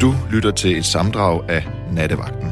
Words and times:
Du 0.00 0.12
lytter 0.32 0.50
til 0.50 0.76
et 0.78 0.84
samdrag 0.84 1.50
af 1.50 1.62
Nattevagten. 1.92 2.50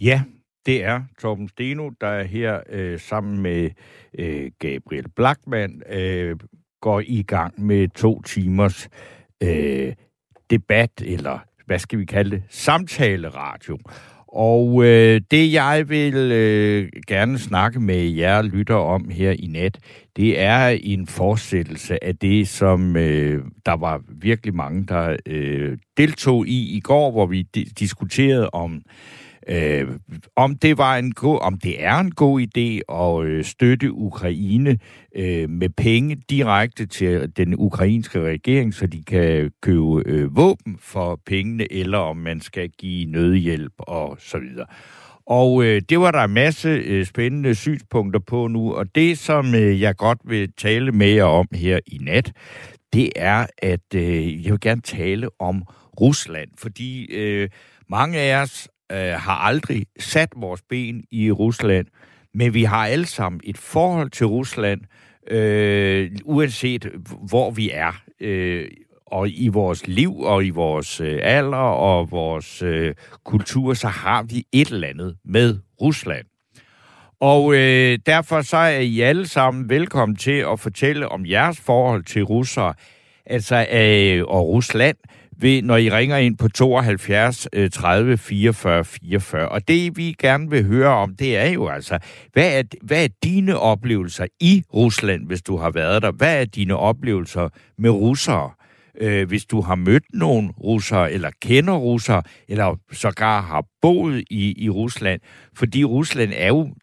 Ja, 0.00 0.22
det 0.66 0.84
er 0.84 1.02
Torben 1.20 1.48
Steno, 1.48 1.90
der 2.00 2.06
er 2.06 2.24
her 2.24 2.60
øh, 2.68 3.00
sammen 3.00 3.42
med 3.42 3.70
øh, 4.18 4.50
Gabriel 4.58 5.08
Blackman, 5.16 5.82
øh, 5.90 6.36
går 6.80 7.02
i 7.06 7.22
gang 7.22 7.64
med 7.64 7.88
to 7.88 8.22
timers 8.22 8.88
øh, 9.42 9.92
debat, 10.50 10.90
eller 11.04 11.38
hvad 11.66 11.78
skal 11.78 11.98
vi 11.98 12.04
kalde 12.04 12.30
det, 12.30 12.42
samtaleradio. 12.48 13.78
Og 14.38 14.84
øh, 14.84 15.20
det, 15.30 15.52
jeg 15.52 15.84
vil 15.88 16.14
øh, 16.14 16.88
gerne 17.06 17.38
snakke 17.38 17.80
med 17.80 18.02
jer 18.10 18.42
lytter 18.42 18.74
om 18.74 19.08
her 19.08 19.30
i 19.30 19.46
nat, 19.46 19.78
det 20.16 20.40
er 20.40 20.68
en 20.68 21.06
fortsættelse 21.06 22.04
af 22.04 22.16
det, 22.16 22.48
som 22.48 22.96
øh, 22.96 23.44
der 23.66 23.76
var 23.76 24.02
virkelig 24.08 24.54
mange, 24.54 24.86
der 24.86 25.16
øh, 25.26 25.78
deltog 25.96 26.48
i 26.48 26.76
i 26.76 26.80
går, 26.80 27.10
hvor 27.10 27.26
vi 27.26 27.46
di- 27.56 27.72
diskuterede 27.78 28.50
om 28.50 28.74
øh, 28.74 28.80
Øh, 29.48 29.88
om 30.36 30.56
det 30.56 30.78
var 30.78 30.96
en 30.96 31.12
god, 31.12 31.38
om 31.42 31.58
det 31.58 31.84
er 31.84 31.98
en 31.98 32.10
god 32.10 32.40
idé 32.40 32.94
at 32.94 33.26
øh, 33.26 33.44
støtte 33.44 33.92
Ukraine 33.92 34.78
øh, 35.16 35.50
med 35.50 35.68
penge 35.68 36.16
direkte 36.30 36.86
til 36.86 37.32
den 37.36 37.54
ukrainske 37.58 38.20
regering, 38.20 38.74
så 38.74 38.86
de 38.86 39.02
kan 39.04 39.50
købe 39.62 40.02
øh, 40.06 40.36
våben 40.36 40.78
for 40.80 41.20
pengene, 41.26 41.72
eller 41.72 41.98
om 41.98 42.16
man 42.16 42.40
skal 42.40 42.70
give 42.70 43.10
nødhjælp 43.10 43.72
og 43.78 44.16
så 44.20 44.38
videre. 44.38 44.66
Og 45.26 45.64
øh, 45.64 45.82
det 45.88 46.00
var 46.00 46.10
der 46.10 46.24
en 46.24 46.34
masse 46.34 46.68
øh, 46.68 47.06
spændende 47.06 47.54
synspunkter 47.54 48.20
på 48.20 48.46
nu, 48.46 48.74
og 48.74 48.94
det, 48.94 49.18
som 49.18 49.54
øh, 49.54 49.80
jeg 49.80 49.96
godt 49.96 50.18
vil 50.24 50.52
tale 50.52 50.92
med 50.92 51.10
jer 51.10 51.24
om 51.24 51.48
her 51.52 51.78
i 51.86 51.98
nat, 52.00 52.32
det 52.92 53.10
er, 53.16 53.46
at 53.58 53.94
øh, 53.94 54.44
jeg 54.44 54.52
vil 54.52 54.60
gerne 54.60 54.80
tale 54.80 55.28
om 55.38 55.62
Rusland, 56.00 56.48
fordi 56.58 57.14
øh, 57.14 57.48
mange 57.88 58.18
af 58.18 58.42
os 58.42 58.68
øh, 58.92 58.98
har 58.98 59.36
aldrig 59.36 59.86
sat 59.98 60.28
vores 60.36 60.62
ben 60.62 61.04
i 61.10 61.30
Rusland, 61.30 61.86
men 62.34 62.54
vi 62.54 62.64
har 62.64 62.86
alle 62.86 63.06
sammen 63.06 63.40
et 63.44 63.58
forhold 63.58 64.10
til 64.10 64.26
Rusland, 64.26 64.80
øh, 65.30 66.10
uanset 66.24 66.90
hvor 67.28 67.50
vi 67.50 67.70
er. 67.70 68.02
Øh, 68.20 68.68
og 69.06 69.28
i 69.28 69.48
vores 69.48 69.86
liv 69.86 70.20
og 70.20 70.44
i 70.44 70.50
vores 70.50 71.00
øh, 71.00 71.18
alder 71.22 71.56
og 71.56 72.10
vores 72.10 72.62
øh, 72.62 72.94
kultur, 73.24 73.74
så 73.74 73.88
har 73.88 74.22
vi 74.22 74.44
et 74.52 74.68
eller 74.68 74.88
andet 74.88 75.16
med 75.24 75.58
Rusland. 75.82 76.26
Og 77.20 77.54
øh, 77.54 77.98
derfor 78.06 78.42
så 78.42 78.56
er 78.56 78.78
I 78.78 79.00
alle 79.00 79.26
sammen 79.28 79.68
velkommen 79.68 80.16
til 80.16 80.44
at 80.52 80.60
fortælle 80.60 81.08
om 81.08 81.26
jeres 81.26 81.60
forhold 81.60 82.04
til 82.04 82.22
russere, 82.22 82.74
altså 83.26 83.66
øh, 83.72 84.24
og 84.28 84.48
Rusland, 84.48 84.96
ved, 85.38 85.62
når 85.62 85.76
I 85.76 85.90
ringer 85.90 86.16
ind 86.16 86.38
på 86.38 86.48
72 86.48 87.48
30 87.72 88.18
44 88.18 88.84
44. 88.84 89.48
Og 89.48 89.68
det, 89.68 89.96
vi 89.96 90.14
gerne 90.18 90.50
vil 90.50 90.64
høre 90.64 90.88
om, 90.88 91.16
det 91.16 91.36
er 91.36 91.50
jo 91.50 91.68
altså, 91.68 91.98
hvad 92.32 92.58
er, 92.58 92.62
hvad 92.82 93.04
er 93.04 93.08
dine 93.24 93.58
oplevelser 93.58 94.26
i 94.40 94.64
Rusland, 94.74 95.26
hvis 95.26 95.42
du 95.42 95.56
har 95.56 95.70
været 95.70 96.02
der? 96.02 96.12
Hvad 96.12 96.40
er 96.40 96.44
dine 96.44 96.76
oplevelser 96.76 97.48
med 97.78 97.90
russere? 97.90 98.50
Øh, 99.00 99.28
hvis 99.28 99.44
du 99.44 99.60
har 99.60 99.74
mødt 99.74 100.04
nogen 100.12 100.50
russere, 100.50 101.12
eller 101.12 101.30
kender 101.42 101.74
russere, 101.74 102.22
eller 102.48 102.78
sågar 102.92 103.40
har 103.42 103.64
boet 103.82 104.24
i, 104.30 104.64
i 104.64 104.70
Rusland. 104.70 105.20
Fordi 105.56 105.84
Rusland 105.84 106.32
er 106.36 106.48
jo 106.48 106.74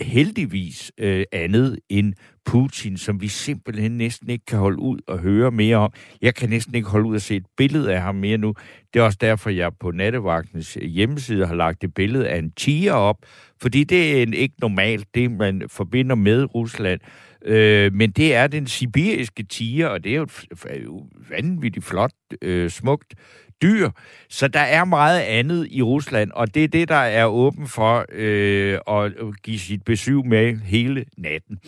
heldigvis 0.00 0.92
øh, 0.98 1.24
andet 1.32 1.78
end 1.88 2.14
Putin, 2.44 2.96
som 2.96 3.20
vi 3.20 3.28
simpelthen 3.28 3.92
næsten 3.92 4.30
ikke 4.30 4.44
kan 4.44 4.58
holde 4.58 4.78
ud 4.78 4.98
og 5.06 5.18
høre 5.18 5.50
mere 5.50 5.76
om. 5.76 5.92
Jeg 6.22 6.34
kan 6.34 6.50
næsten 6.50 6.74
ikke 6.74 6.88
holde 6.88 7.06
ud 7.06 7.16
at 7.16 7.22
se 7.22 7.36
et 7.36 7.46
billede 7.56 7.94
af 7.94 8.00
ham 8.00 8.14
mere 8.14 8.38
nu. 8.38 8.54
Det 8.94 9.00
er 9.00 9.04
også 9.04 9.18
derfor, 9.20 9.50
jeg 9.50 9.72
på 9.80 9.90
Nattevagtens 9.90 10.74
hjemmeside 10.74 11.46
har 11.46 11.54
lagt 11.54 11.84
et 11.84 11.94
billede 11.94 12.28
af 12.28 12.38
en 12.38 12.52
tiger 12.52 12.92
op, 12.92 13.16
fordi 13.60 13.84
det 13.84 14.18
er 14.18 14.22
en, 14.22 14.34
ikke 14.34 14.54
normalt 14.60 15.14
det, 15.14 15.30
man 15.30 15.62
forbinder 15.68 16.14
med 16.14 16.54
Rusland. 16.54 17.00
Øh, 17.44 17.92
men 17.94 18.10
det 18.10 18.34
er 18.34 18.46
den 18.46 18.66
sibiriske 18.66 19.42
tiger, 19.42 19.88
og 19.88 20.04
det 20.04 20.12
er 20.12 20.16
jo 20.16 20.22
et 20.22 20.38
vanvittigt 21.30 21.84
flot, 21.84 22.12
øh, 22.42 22.70
smukt 22.70 23.14
dyr. 23.62 23.90
Så 24.28 24.48
der 24.48 24.60
er 24.60 24.84
meget 24.84 25.20
andet 25.20 25.68
i 25.70 25.82
Rusland, 25.82 26.30
og 26.34 26.54
det 26.54 26.64
er 26.64 26.68
det, 26.68 26.88
der 26.88 26.94
er 26.94 27.26
åben 27.26 27.68
for 27.68 28.06
øh, 28.12 28.78
at 28.88 29.12
give 29.42 29.58
sit 29.58 29.82
besøg 29.84 30.26
med 30.26 30.56
hele 30.56 31.04
natten. 31.16 31.58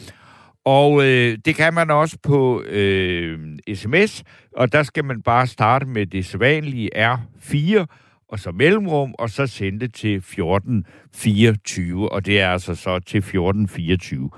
Og 0.64 1.02
øh, 1.02 1.38
det 1.44 1.54
kan 1.54 1.74
man 1.74 1.90
også 1.90 2.18
på 2.22 2.62
øh, 2.62 3.38
sms, 3.74 4.24
og 4.56 4.72
der 4.72 4.82
skal 4.82 5.04
man 5.04 5.22
bare 5.22 5.46
starte 5.46 5.86
med 5.86 6.06
det 6.06 6.26
sædvanlige 6.26 7.12
R4, 7.12 7.84
og 8.28 8.38
så 8.38 8.50
mellemrum, 8.50 9.14
og 9.18 9.30
så 9.30 9.46
sende 9.46 9.80
det 9.80 9.94
til 9.94 10.16
1424, 10.16 12.12
og 12.12 12.26
det 12.26 12.40
er 12.40 12.48
altså 12.48 12.74
så 12.74 12.98
til 12.98 13.18
1424. 13.18 14.30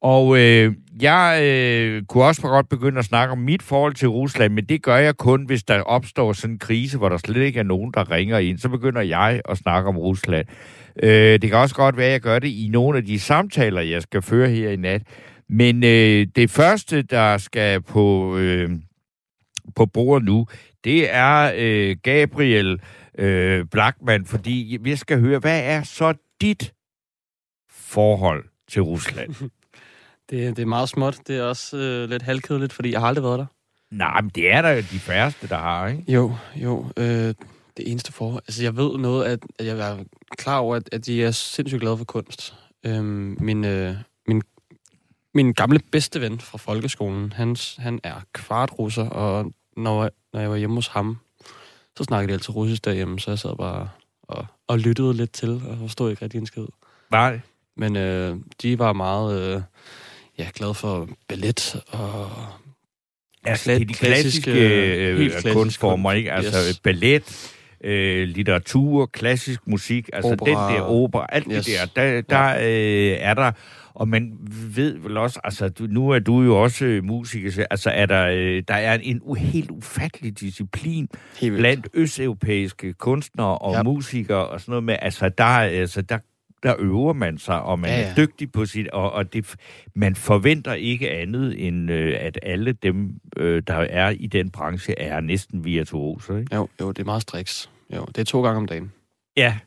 Og 0.00 0.38
øh, 0.38 0.74
jeg 1.02 1.40
øh, 1.42 2.02
kunne 2.04 2.24
også 2.24 2.42
godt 2.42 2.68
begynde 2.68 2.98
at 2.98 3.04
snakke 3.04 3.32
om 3.32 3.38
mit 3.38 3.62
forhold 3.62 3.94
til 3.94 4.08
Rusland, 4.08 4.54
men 4.54 4.64
det 4.64 4.82
gør 4.82 4.96
jeg 4.96 5.16
kun, 5.16 5.44
hvis 5.44 5.62
der 5.64 5.80
opstår 5.80 6.32
sådan 6.32 6.54
en 6.54 6.58
krise, 6.58 6.98
hvor 6.98 7.08
der 7.08 7.16
slet 7.16 7.42
ikke 7.42 7.58
er 7.58 7.64
nogen, 7.64 7.92
der 7.94 8.10
ringer 8.10 8.38
ind. 8.38 8.58
Så 8.58 8.68
begynder 8.68 9.00
jeg 9.00 9.40
at 9.48 9.58
snakke 9.58 9.88
om 9.88 9.98
Rusland. 9.98 10.46
Øh, 11.02 11.10
det 11.10 11.50
kan 11.50 11.54
også 11.54 11.74
godt 11.74 11.96
være, 11.96 12.06
at 12.06 12.12
jeg 12.12 12.20
gør 12.20 12.38
det 12.38 12.48
i 12.48 12.68
nogle 12.72 12.98
af 12.98 13.04
de 13.04 13.20
samtaler, 13.20 13.80
jeg 13.80 14.02
skal 14.02 14.22
føre 14.22 14.48
her 14.48 14.70
i 14.70 14.76
nat. 14.76 15.02
Men 15.48 15.84
øh, 15.84 16.26
det 16.36 16.50
første, 16.50 17.02
der 17.02 17.38
skal 17.38 17.82
på, 17.82 18.36
øh, 18.36 18.70
på 19.76 19.86
bordet 19.86 20.24
nu, 20.24 20.46
det 20.84 21.14
er 21.14 21.52
øh, 21.56 21.96
Gabriel 22.02 22.80
øh, 23.18 23.64
Blackman, 23.64 24.24
fordi 24.24 24.78
vi 24.80 24.96
skal 24.96 25.20
høre, 25.20 25.38
hvad 25.38 25.62
er 25.64 25.82
så 25.82 26.14
dit 26.40 26.74
forhold 27.70 28.44
til 28.68 28.82
Rusland? 28.82 29.34
Det, 30.30 30.56
det 30.56 30.62
er 30.62 30.66
meget 30.66 30.88
småt. 30.88 31.18
Det 31.26 31.36
er 31.36 31.42
også 31.42 31.76
øh, 31.76 32.10
lidt 32.10 32.22
halvkedeligt, 32.22 32.72
fordi 32.72 32.92
jeg 32.92 33.00
har 33.00 33.06
aldrig 33.06 33.24
været 33.24 33.38
der. 33.38 33.46
Nej, 33.90 34.20
men 34.20 34.30
det 34.34 34.52
er 34.52 34.62
der 34.62 34.70
jo 34.70 34.80
de 34.80 34.98
færreste, 34.98 35.48
der 35.48 35.56
har, 35.56 35.88
ikke? 35.88 36.12
Jo, 36.12 36.32
jo. 36.56 36.86
Øh, 36.96 37.34
det 37.76 37.90
eneste 37.90 38.12
forhold... 38.12 38.42
Altså, 38.46 38.62
jeg 38.62 38.76
ved 38.76 38.98
noget, 38.98 39.24
at, 39.24 39.40
at 39.58 39.66
jeg 39.66 39.78
er 39.78 40.04
klar 40.36 40.58
over, 40.58 40.76
at, 40.76 40.88
at 40.92 41.06
de 41.06 41.24
er 41.24 41.30
sindssygt 41.30 41.80
glade 41.80 41.98
for 41.98 42.04
kunst. 42.04 42.54
Øh, 42.86 43.04
min, 43.40 43.64
øh, 43.64 43.94
min, 45.38 45.52
gamle 45.52 45.80
bedste 45.92 46.20
ven 46.20 46.40
fra 46.40 46.58
folkeskolen, 46.58 47.32
hans, 47.32 47.76
han 47.78 48.00
er 48.02 48.14
kvartrusser, 48.32 49.08
og 49.08 49.52
når, 49.76 50.10
når 50.32 50.40
jeg 50.40 50.50
var 50.50 50.56
hjemme 50.56 50.76
hos 50.76 50.88
ham, 50.88 51.18
så 51.96 52.04
snakkede 52.04 52.28
de 52.28 52.32
altid 52.32 52.54
russisk 52.54 52.84
derhjemme, 52.84 53.20
så 53.20 53.30
jeg 53.30 53.38
sad 53.38 53.56
bare 53.56 53.88
og, 54.22 54.46
og 54.66 54.78
lyttede 54.78 55.14
lidt 55.14 55.32
til, 55.32 55.62
og 55.68 55.76
forstod 55.80 56.10
ikke 56.10 56.22
rigtig 56.22 56.38
en 56.38 56.46
skid. 56.46 56.66
Nej. 57.10 57.40
Men 57.76 57.96
øh, 57.96 58.36
de 58.62 58.78
var 58.78 58.92
meget... 58.92 59.54
Øh, 59.54 59.62
ja, 60.38 60.48
glad 60.54 60.74
for 60.74 61.08
ballet 61.28 61.82
og... 61.88 62.30
Altså, 63.44 63.70
det 63.70 63.82
er 63.82 63.86
de 63.86 63.94
klassiske, 63.94 64.42
klassiske 64.42 65.08
øh, 65.08 65.30
klassisk 65.30 65.52
kunstformer, 65.52 66.12
ikke? 66.12 66.32
Altså 66.32 66.58
yes. 66.68 66.78
ballet, 66.80 67.52
øh, 67.84 68.28
litteratur, 68.28 69.06
klassisk 69.06 69.66
musik, 69.66 70.10
altså 70.12 70.32
opera. 70.32 70.68
den 70.68 70.76
der 70.76 70.82
opera, 70.82 71.26
alt 71.28 71.46
yes. 71.50 71.66
det 71.66 71.74
der, 71.96 72.02
der, 72.02 72.20
der 72.20 72.48
ja. 72.48 72.68
øh, 72.68 73.16
er 73.20 73.34
der... 73.34 73.52
Og 73.98 74.08
man 74.08 74.32
ved 74.74 74.98
vel 74.98 75.16
også, 75.16 75.40
altså 75.44 75.68
du, 75.68 75.86
nu 75.86 76.10
er 76.10 76.18
du 76.18 76.42
jo 76.42 76.62
også 76.62 76.84
øh, 76.84 77.04
musiker, 77.04 77.50
så, 77.50 77.66
altså 77.70 77.90
er 77.90 78.06
der, 78.06 78.26
øh, 78.26 78.62
der 78.68 78.74
er 78.74 78.98
en 79.02 79.20
uh, 79.22 79.36
helt 79.36 79.70
ufattelig 79.70 80.40
disciplin 80.40 81.08
blandt 81.40 81.88
østeuropæiske 81.94 82.92
kunstnere 82.92 83.58
og 83.58 83.72
ja. 83.72 83.82
musikere 83.82 84.48
og 84.48 84.60
sådan 84.60 84.72
noget 84.72 84.84
med, 84.84 84.96
altså 85.02 85.28
der, 85.28 85.44
altså 85.44 86.02
der 86.02 86.18
der 86.62 86.74
øver 86.78 87.12
man 87.12 87.38
sig, 87.38 87.62
og 87.62 87.78
man 87.78 87.90
ja, 87.90 88.00
ja. 88.00 88.10
er 88.10 88.14
dygtig 88.14 88.52
på 88.52 88.66
sit, 88.66 88.88
og, 88.88 89.12
og 89.12 89.32
det, 89.32 89.54
man 89.94 90.14
forventer 90.14 90.72
ikke 90.72 91.10
andet, 91.10 91.66
end 91.66 91.90
øh, 91.90 92.16
at 92.20 92.38
alle 92.42 92.72
dem, 92.72 93.20
øh, 93.36 93.62
der 93.66 93.74
er 93.74 94.10
i 94.10 94.26
den 94.26 94.50
branche, 94.50 94.98
er 94.98 95.20
næsten 95.20 95.64
virtuoser, 95.64 96.38
ikke? 96.38 96.54
Jo, 96.56 96.68
jo, 96.80 96.88
det 96.92 96.98
er 96.98 97.04
meget 97.04 97.22
striks. 97.22 97.70
Jo, 97.96 98.04
det 98.04 98.18
er 98.18 98.24
to 98.24 98.42
gange 98.42 98.56
om 98.56 98.66
dagen. 98.66 98.92
Ja 99.36 99.58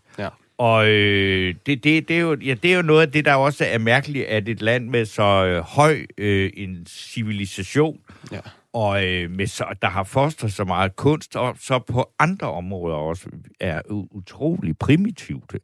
og 0.62 0.88
øh, 0.88 1.56
det, 1.66 1.84
det, 1.84 2.08
det, 2.08 2.16
er 2.16 2.20
jo, 2.20 2.38
ja, 2.46 2.54
det 2.54 2.72
er 2.72 2.76
jo 2.76 2.82
noget 2.82 3.02
af 3.02 3.12
det, 3.12 3.26
der 3.26 3.34
også 3.34 3.66
er 3.66 3.78
mærkeligt, 3.78 4.26
at 4.26 4.50
et 4.50 4.62
land 4.62 4.90
med 4.90 5.06
så 5.06 5.46
øh, 5.46 5.62
høj 5.62 6.06
øh, 6.18 6.52
en 6.58 6.86
civilisation, 6.90 8.00
ja 8.32 8.40
og 8.74 9.08
øh, 9.08 9.32
med 9.32 9.48
så, 9.48 9.66
der 9.82 9.88
har 9.88 10.04
fostret 10.04 10.54
så 10.54 10.64
meget 10.64 10.96
kunst, 10.96 11.36
og 11.36 11.56
så 11.60 11.80
på 11.80 12.10
andre 12.20 12.52
områder 12.52 12.96
også 12.96 13.28
er 13.60 13.82
utrolig 13.90 14.78
primitivt, 14.78 15.56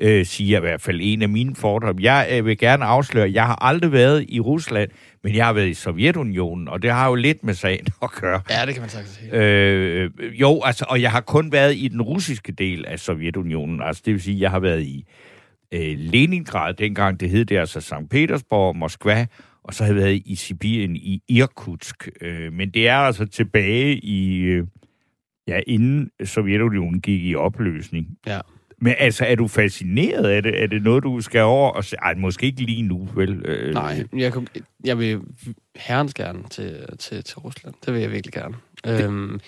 øh, 0.00 0.26
siger 0.26 0.58
i 0.58 0.60
hvert 0.60 0.80
fald 0.80 1.00
en 1.02 1.22
af 1.22 1.28
mine 1.28 1.56
fordomme. 1.56 2.02
Jeg 2.02 2.28
øh, 2.32 2.46
vil 2.46 2.58
gerne 2.58 2.84
afsløre, 2.84 3.32
jeg 3.32 3.46
har 3.46 3.64
aldrig 3.64 3.92
været 3.92 4.26
i 4.28 4.40
Rusland, 4.40 4.90
men 5.22 5.34
jeg 5.34 5.46
har 5.46 5.52
været 5.52 5.68
i 5.68 5.74
Sovjetunionen, 5.74 6.68
og 6.68 6.82
det 6.82 6.90
har 6.90 7.08
jo 7.08 7.14
lidt 7.14 7.44
med 7.44 7.54
sagen 7.54 7.86
at 8.02 8.10
gøre. 8.10 8.40
Ja, 8.50 8.66
det 8.66 8.74
kan 8.74 8.80
man 8.80 8.90
sagtens 8.90 9.14
sige. 9.14 9.30
Øh, 9.32 10.10
jo, 10.40 10.62
altså, 10.64 10.84
og 10.88 11.02
jeg 11.02 11.10
har 11.10 11.20
kun 11.20 11.52
været 11.52 11.76
i 11.76 11.88
den 11.88 12.02
russiske 12.02 12.52
del 12.52 12.86
af 12.86 13.00
Sovjetunionen, 13.00 13.82
altså 13.82 14.02
det 14.06 14.12
vil 14.12 14.22
sige, 14.22 14.40
jeg 14.40 14.50
har 14.50 14.60
været 14.60 14.82
i 14.82 15.04
øh, 15.72 15.94
Leningrad, 15.98 16.74
dengang 16.74 17.20
det 17.20 17.30
hed 17.30 17.44
det 17.44 17.58
altså 17.58 17.80
St. 17.80 18.08
Petersborg, 18.10 18.76
Moskva 18.76 19.26
og 19.64 19.74
så 19.74 19.84
havde 19.84 19.96
jeg 19.96 20.04
været 20.04 20.22
i 20.24 20.34
Sibirien 20.34 20.96
i 20.96 21.22
Irkutsk. 21.28 22.08
Øh, 22.20 22.52
men 22.52 22.70
det 22.70 22.88
er 22.88 22.96
altså 22.96 23.26
tilbage 23.26 23.98
i, 23.98 24.38
øh, 24.40 24.66
ja, 25.48 25.60
inden 25.66 26.10
Sovjetunionen 26.24 27.00
gik 27.00 27.24
i 27.24 27.34
opløsning. 27.34 28.06
Ja. 28.26 28.40
Men 28.78 28.94
altså, 28.98 29.24
er 29.24 29.34
du 29.34 29.48
fascineret 29.48 30.24
af 30.24 30.42
det? 30.42 30.62
Er 30.62 30.66
det 30.66 30.82
noget, 30.82 31.04
du 31.04 31.20
skal 31.20 31.40
over 31.40 31.70
og 31.70 31.84
se? 31.84 31.96
Ej, 31.96 32.14
måske 32.14 32.46
ikke 32.46 32.62
lige 32.62 32.82
nu, 32.82 33.08
vel? 33.14 33.42
Øh, 33.46 33.74
Nej, 33.74 34.04
jeg, 34.16 34.32
kan, 34.32 34.46
jeg 34.84 34.98
vil 34.98 35.20
herrens 35.76 36.14
gerne 36.14 36.42
til, 36.50 36.86
til, 36.98 37.24
til 37.24 37.38
Rusland. 37.38 37.74
Det 37.86 37.94
vil 37.94 38.00
jeg 38.00 38.10
virkelig 38.10 38.32
gerne. 38.32 38.54
Det... 38.84 39.04
Øhm, 39.04 39.40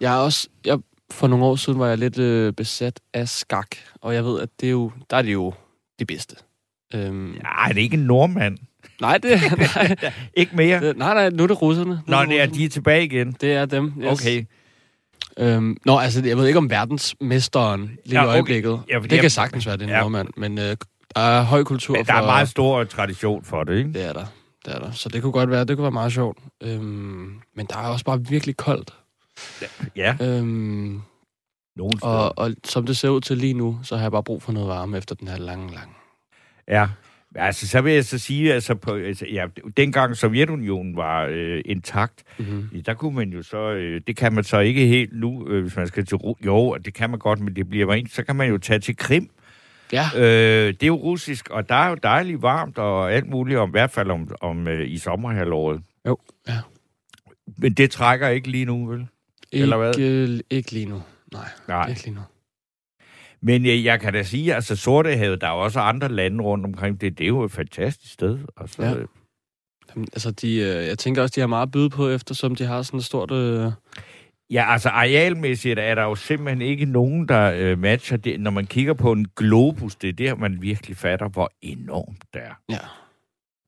jeg 0.00 0.14
er 0.14 0.18
også... 0.18 0.48
Jeg, 0.66 0.78
for 1.10 1.28
nogle 1.28 1.44
år 1.44 1.56
siden 1.56 1.78
var 1.78 1.88
jeg 1.88 1.98
lidt 1.98 2.18
øh, 2.18 2.52
besat 2.52 3.00
af 3.14 3.28
skak, 3.28 3.76
og 3.94 4.14
jeg 4.14 4.24
ved, 4.24 4.40
at 4.40 4.48
det 4.60 4.66
er 4.66 4.70
jo, 4.70 4.92
der 5.10 5.16
er 5.16 5.22
det 5.22 5.32
jo 5.32 5.52
det 5.98 6.06
bedste. 6.06 6.36
Øhm, 6.94 7.34
er 7.68 7.72
det 7.72 7.80
ikke 7.80 7.96
en 7.96 8.02
nordmand? 8.02 8.58
Nej, 9.00 9.18
det 9.18 9.40
nej. 9.76 9.96
ikke 10.34 10.56
mere? 10.56 10.80
Det, 10.80 10.96
nej, 10.96 11.14
nej, 11.14 11.30
nu 11.30 11.42
er 11.42 11.46
det 11.46 11.62
russerne. 11.62 11.90
Nu 11.90 12.00
Nå, 12.06 12.24
det, 12.24 12.40
er, 12.40 12.46
de 12.46 12.64
er 12.64 12.68
tilbage 12.68 13.04
igen? 13.04 13.32
Det 13.40 13.52
er 13.52 13.64
dem, 13.64 13.92
yes. 14.02 14.20
Okay. 14.20 14.44
Øhm, 15.38 15.76
nå, 15.84 15.98
altså, 15.98 16.22
jeg 16.24 16.36
ved 16.36 16.46
ikke 16.46 16.58
om 16.58 16.70
verdensmesteren 16.70 17.80
lige 18.04 18.20
ja, 18.20 18.22
okay. 18.22 18.32
i 18.32 18.34
øjeblikket. 18.34 18.80
Ja, 18.90 18.98
det 18.98 19.20
kan 19.20 19.30
sagtens 19.30 19.66
være, 19.66 19.76
det 19.76 19.82
er 19.82 19.86
en 19.86 19.92
ja. 19.92 20.00
nordmand, 20.00 20.28
men 20.36 20.58
øh, 20.58 20.76
der 21.16 21.20
er 21.20 21.42
høj 21.42 21.64
kultur 21.64 21.94
men 21.94 22.04
der 22.06 22.12
for... 22.12 22.20
er 22.20 22.26
meget 22.26 22.48
stor 22.48 22.84
tradition 22.84 23.44
for 23.44 23.64
det, 23.64 23.78
ikke? 23.78 23.92
Det 23.92 24.04
er 24.04 24.12
der. 24.12 24.24
Det 24.64 24.74
er 24.74 24.78
der. 24.78 24.90
Så 24.92 25.08
det 25.08 25.22
kunne 25.22 25.32
godt 25.32 25.50
være, 25.50 25.64
det 25.64 25.76
kunne 25.76 25.82
være 25.82 25.90
meget 25.90 26.12
sjovt. 26.12 26.38
Øhm, 26.62 27.40
men 27.56 27.66
der 27.70 27.76
er 27.76 27.88
også 27.88 28.04
bare 28.04 28.24
virkelig 28.28 28.56
koldt. 28.56 28.94
Ja. 29.96 30.16
Øhm, 30.20 31.02
Nogen 31.78 31.98
og, 32.02 32.38
og 32.38 32.52
som 32.64 32.86
det 32.86 32.96
ser 32.96 33.08
ud 33.08 33.20
til 33.20 33.38
lige 33.38 33.54
nu, 33.54 33.78
så 33.82 33.96
har 33.96 34.02
jeg 34.02 34.12
bare 34.12 34.22
brug 34.22 34.42
for 34.42 34.52
noget 34.52 34.68
varme 34.68 34.98
efter 34.98 35.14
den 35.14 35.28
her 35.28 35.38
lange, 35.38 35.74
lange. 35.74 35.94
Ja, 36.68 36.88
Altså, 37.38 37.68
så 37.68 37.80
vil 37.80 37.92
jeg 37.92 38.04
så 38.04 38.18
sige, 38.18 38.54
altså, 38.54 38.74
på, 38.74 38.94
altså 38.94 39.26
ja, 39.32 39.46
dengang 39.76 40.16
Sovjetunionen 40.16 40.96
var 40.96 41.26
øh, 41.30 41.62
intakt, 41.64 42.22
mm-hmm. 42.38 42.82
der 42.82 42.94
kunne 42.94 43.14
man 43.14 43.28
jo 43.30 43.42
så, 43.42 43.70
øh, 43.70 44.00
det 44.06 44.16
kan 44.16 44.32
man 44.32 44.44
så 44.44 44.58
ikke 44.58 44.86
helt 44.86 45.12
nu, 45.12 45.48
øh, 45.48 45.62
hvis 45.62 45.76
man 45.76 45.86
skal 45.86 46.06
til, 46.06 46.18
jo, 46.46 46.76
det 46.84 46.94
kan 46.94 47.10
man 47.10 47.18
godt, 47.18 47.40
men 47.40 47.56
det 47.56 47.68
bliver 47.68 47.94
ikke, 47.94 48.10
så 48.10 48.22
kan 48.22 48.36
man 48.36 48.48
jo 48.48 48.58
tage 48.58 48.78
til 48.78 48.96
Krim. 48.96 49.30
Ja. 49.92 50.04
Øh, 50.16 50.66
det 50.72 50.82
er 50.82 50.86
jo 50.86 50.96
russisk, 50.96 51.50
og 51.50 51.68
der 51.68 51.74
er 51.74 51.88
jo 51.88 51.94
dejligt 51.94 52.42
varmt 52.42 52.78
og 52.78 53.12
alt 53.12 53.28
muligt, 53.28 53.58
om, 53.58 53.68
i 53.68 53.70
hvert 53.70 53.90
fald 53.90 54.10
om, 54.10 54.28
om 54.40 54.68
øh, 54.68 54.90
i 54.90 54.98
sommerhalvåret. 54.98 55.82
Jo, 56.06 56.18
ja. 56.48 56.58
Men 57.56 57.72
det 57.72 57.90
trækker 57.90 58.28
ikke 58.28 58.48
lige 58.48 58.64
nu, 58.64 58.86
vel? 58.86 59.06
Ikke, 59.52 59.62
Eller 59.62 59.76
hvad? 59.76 59.98
Øh, 59.98 60.40
ikke 60.50 60.72
lige 60.72 60.86
nu. 60.86 61.02
Nej, 61.32 61.48
Nej, 61.68 61.88
ikke 61.88 62.04
lige 62.04 62.14
nu. 62.14 62.20
Men 63.40 63.66
jeg, 63.66 63.84
jeg 63.84 64.00
kan 64.00 64.12
da 64.12 64.22
sige, 64.22 64.54
altså 64.54 64.76
Sortehavet, 64.76 65.40
der 65.40 65.46
er 65.46 65.50
også 65.50 65.80
andre 65.80 66.08
lande 66.08 66.44
rundt 66.44 66.64
omkring 66.64 67.00
det, 67.00 67.18
det 67.18 67.24
er 67.24 67.28
jo 67.28 67.42
et 67.42 67.52
fantastisk 67.52 68.12
sted. 68.12 68.38
Altså, 68.56 68.82
ja. 68.82 68.94
Jamen, 69.94 70.08
altså, 70.12 70.30
de, 70.30 70.54
øh, 70.54 70.86
jeg 70.86 70.98
tænker 70.98 71.22
også, 71.22 71.32
de 71.36 71.40
har 71.40 71.46
meget 71.46 71.66
at 71.66 71.70
byde 71.70 71.90
på, 71.90 72.08
eftersom 72.08 72.54
de 72.54 72.64
har 72.64 72.82
sådan 72.82 72.98
et 72.98 73.04
stort... 73.04 73.30
Øh... 73.30 73.72
Ja, 74.50 74.72
altså 74.72 74.88
arealmæssigt 74.88 75.78
er 75.78 75.94
der 75.94 76.02
jo 76.02 76.14
simpelthen 76.14 76.62
ikke 76.62 76.84
nogen, 76.84 77.28
der 77.28 77.52
øh, 77.56 77.78
matcher 77.78 78.16
det. 78.16 78.40
Når 78.40 78.50
man 78.50 78.66
kigger 78.66 78.94
på 78.94 79.12
en 79.12 79.26
globus, 79.36 79.96
det 79.96 80.08
er 80.08 80.12
der, 80.12 80.34
man 80.34 80.62
virkelig 80.62 80.96
fatter, 80.96 81.28
hvor 81.28 81.50
enormt 81.62 82.22
det 82.34 82.42
er. 82.42 82.60
Ja. 82.68 82.78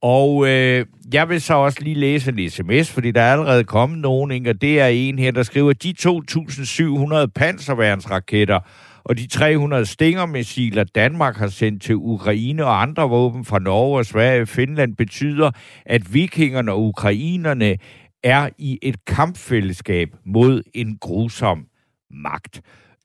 Og 0.02 0.48
øh, 0.48 0.86
jeg 1.12 1.28
vil 1.28 1.40
så 1.40 1.54
også 1.54 1.78
lige 1.80 1.94
læse 1.94 2.30
en 2.30 2.50
sms, 2.50 2.90
fordi 2.90 3.10
der 3.10 3.20
er 3.20 3.32
allerede 3.32 3.64
kommet 3.64 3.98
nogen, 3.98 4.30
ikke? 4.30 4.50
og 4.50 4.60
det 4.60 4.80
er 4.80 4.86
en 4.86 5.18
her, 5.18 5.30
der 5.30 5.42
skriver, 5.42 5.72
de 5.72 5.94
2.700 6.00 7.26
panserværnsraketter 7.26 8.60
og 9.04 9.18
de 9.18 9.26
300 9.26 9.86
stingermissiler, 9.86 10.84
Danmark 10.84 11.36
har 11.36 11.48
sendt 11.48 11.82
til 11.82 11.94
Ukraine 11.96 12.64
og 12.64 12.82
andre 12.82 13.08
våben 13.08 13.44
fra 13.44 13.58
Norge 13.58 13.98
og 13.98 14.06
Sverige 14.06 14.42
og 14.42 14.48
Finland, 14.48 14.96
betyder, 14.96 15.50
at 15.86 16.14
vikingerne 16.14 16.72
og 16.72 16.82
ukrainerne 16.82 17.76
er 18.22 18.48
i 18.58 18.78
et 18.82 19.04
kampfællesskab 19.04 20.08
mod 20.26 20.62
en 20.74 20.98
grusom 21.00 21.66
magt. 22.10 22.60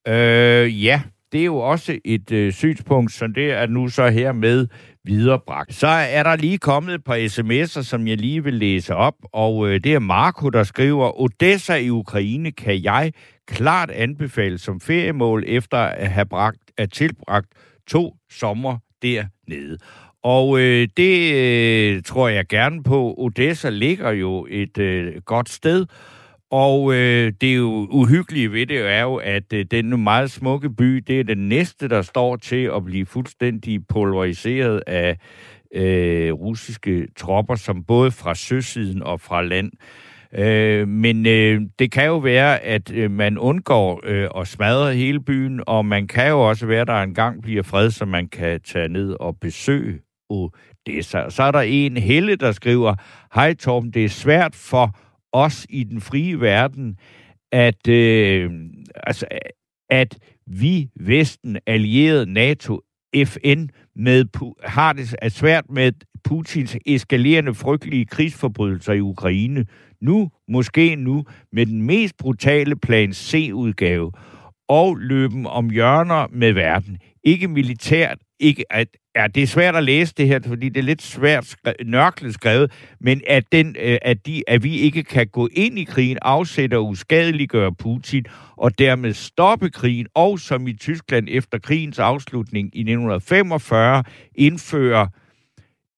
Øh, 0.07 0.83
ja, 0.85 1.01
det 1.31 1.41
er 1.41 1.45
jo 1.45 1.57
også 1.57 1.99
et 2.05 2.31
øh, 2.31 2.53
synspunkt, 2.53 3.11
som 3.11 3.33
det 3.33 3.51
er 3.51 3.67
nu 3.67 3.87
så 3.87 4.09
her 4.09 4.31
med 4.31 4.67
viderebragt. 5.03 5.73
Så 5.73 5.87
er 5.87 6.23
der 6.23 6.35
lige 6.35 6.57
kommet 6.57 6.93
et 6.95 7.03
par 7.03 7.15
sms'er, 7.15 7.83
som 7.83 8.07
jeg 8.07 8.17
lige 8.17 8.43
vil 8.43 8.53
læse 8.53 8.95
op, 8.95 9.15
og 9.33 9.69
øh, 9.69 9.79
det 9.83 9.93
er 9.93 9.99
Marco, 9.99 10.49
der 10.49 10.63
skriver, 10.63 11.21
Odessa 11.21 11.75
i 11.75 11.89
Ukraine 11.89 12.51
kan 12.51 12.83
jeg 12.83 13.11
klart 13.47 13.91
anbefalet 13.91 14.61
som 14.61 14.79
feriemål, 14.79 15.43
efter 15.47 15.77
at 15.77 16.11
have 16.11 16.25
bragt, 16.25 16.71
at 16.77 16.91
tilbragt 16.91 17.47
to 17.87 18.15
sommer 18.31 18.77
dernede. 19.01 19.77
Og 20.23 20.59
øh, 20.59 20.87
det 20.97 21.33
øh, 21.33 22.03
tror 22.03 22.27
jeg 22.27 22.47
gerne 22.47 22.83
på. 22.83 23.15
Odessa 23.17 23.69
ligger 23.69 24.11
jo 24.11 24.47
et 24.49 24.77
øh, 24.77 25.21
godt 25.25 25.49
sted, 25.49 25.85
og 26.51 26.93
øh, 26.93 27.33
det 27.41 27.51
er 27.51 27.55
jo 27.55 27.87
uhyggelige 27.91 28.51
ved 28.51 28.65
det 28.65 28.79
er 28.79 29.01
jo, 29.01 29.15
at 29.15 29.53
øh, 29.53 29.65
den 29.71 30.03
meget 30.03 30.31
smukke 30.31 30.69
by, 30.69 30.95
det 31.07 31.19
er 31.19 31.23
den 31.23 31.49
næste, 31.49 31.87
der 31.87 32.01
står 32.01 32.35
til 32.35 32.71
at 32.75 32.85
blive 32.85 33.05
fuldstændig 33.05 33.87
polariseret 33.87 34.83
af 34.87 35.17
øh, 35.75 36.33
russiske 36.33 37.07
tropper, 37.15 37.55
som 37.55 37.83
både 37.83 38.11
fra 38.11 38.35
søsiden 38.35 39.03
og 39.03 39.21
fra 39.21 39.41
land. 39.41 39.71
Øh, 39.73 40.14
Øh, 40.37 40.87
men 40.87 41.25
øh, 41.25 41.61
det 41.79 41.91
kan 41.91 42.05
jo 42.05 42.17
være, 42.17 42.59
at 42.59 42.91
øh, 42.93 43.11
man 43.11 43.37
undgår 43.37 44.01
øh, 44.03 44.29
at 44.37 44.47
smadre 44.47 44.93
hele 44.93 45.19
byen, 45.19 45.61
og 45.67 45.85
man 45.85 46.07
kan 46.07 46.29
jo 46.29 46.49
også 46.49 46.65
være, 46.65 46.81
at 46.81 46.87
der 46.87 47.01
engang 47.01 47.41
bliver 47.41 47.63
fred, 47.63 47.91
så 47.91 48.05
man 48.05 48.27
kan 48.27 48.61
tage 48.61 48.89
ned 48.89 49.15
og 49.19 49.37
besøge 49.39 49.99
Odessa. 50.29 51.29
Så 51.29 51.43
er 51.43 51.51
der 51.51 51.61
en 51.61 51.97
Helle, 51.97 52.35
der 52.35 52.51
skriver, 52.51 52.95
Hej 53.35 53.53
Torben, 53.53 53.91
det 53.91 54.05
er 54.05 54.09
svært 54.09 54.55
for 54.55 54.97
os 55.33 55.65
i 55.69 55.83
den 55.83 56.01
frie 56.01 56.41
verden, 56.41 56.97
at, 57.51 57.87
øh, 57.87 58.51
altså, 59.03 59.25
at 59.89 60.17
vi, 60.47 60.89
Vesten, 60.99 61.57
allieret 61.67 62.27
NATO, 62.27 62.81
FN, 63.25 63.67
med, 63.95 64.25
har 64.63 64.93
det 64.93 65.15
er 65.21 65.29
svært 65.29 65.65
med 65.69 65.91
Putins 66.23 66.77
eskalerende 66.85 67.53
frygtelige 67.53 68.05
krigsforbrydelser 68.05 68.93
i 68.93 68.99
Ukraine. 68.99 69.65
Nu, 70.01 70.31
måske 70.47 70.95
nu, 70.95 71.25
med 71.51 71.65
den 71.65 71.81
mest 71.81 72.17
brutale 72.17 72.75
plan 72.75 73.13
C-udgave, 73.13 74.11
og 74.67 74.95
løben 74.95 75.45
om 75.45 75.69
hjørner 75.69 76.27
med 76.31 76.53
verden. 76.53 76.97
Ikke 77.23 77.47
militært, 77.47 78.17
ikke 78.39 78.73
at 78.73 78.87
Ja, 79.15 79.27
det 79.27 79.43
er 79.43 79.47
svært 79.47 79.75
at 79.75 79.83
læse 79.83 80.13
det 80.17 80.27
her, 80.27 80.39
fordi 80.47 80.69
det 80.69 80.77
er 80.77 80.83
lidt 80.83 81.01
svært 81.01 81.45
skrevet, 81.45 81.77
nørklet 81.85 82.33
skrevet, 82.33 82.71
men 82.99 83.21
at, 83.27 83.43
den, 83.51 83.75
øh, 83.79 83.97
at, 84.01 84.25
de, 84.25 84.43
at 84.47 84.63
vi 84.63 84.77
ikke 84.77 85.03
kan 85.03 85.27
gå 85.27 85.49
ind 85.51 85.79
i 85.79 85.83
krigen, 85.83 86.17
afsætte 86.21 86.77
og 86.77 86.87
uskadeliggøre 86.87 87.73
Putin, 87.73 88.25
og 88.55 88.79
dermed 88.79 89.13
stoppe 89.13 89.69
krigen, 89.69 90.07
og 90.13 90.39
som 90.39 90.67
i 90.67 90.73
Tyskland 90.73 91.27
efter 91.31 91.59
krigens 91.59 91.99
afslutning 91.99 92.65
i 92.73 92.79
1945 92.79 94.03
indføre 94.35 95.09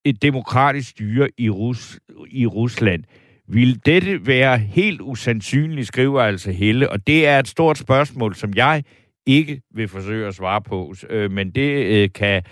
et 0.05 0.22
demokratisk 0.22 0.89
styre 0.89 1.29
i, 1.38 1.50
Rus, 1.50 2.00
i 2.27 2.45
Rusland. 2.45 3.03
Vil 3.48 3.86
dette 3.86 4.27
være 4.27 4.58
helt 4.58 5.01
usandsynligt, 5.01 5.88
skriver 5.88 6.22
altså 6.22 6.51
Helle, 6.51 6.89
og 6.89 7.08
det 7.08 7.27
er 7.27 7.39
et 7.39 7.48
stort 7.48 7.77
spørgsmål, 7.77 8.36
som 8.36 8.54
jeg 8.56 8.84
ikke 9.25 9.62
vil 9.72 9.88
forsøge 9.88 10.27
at 10.27 10.36
svare 10.36 10.62
på, 10.62 10.94
øh, 11.10 11.32
men 11.32 11.51
det 11.51 11.86
øh, 11.86 12.10
kan 12.16 12.44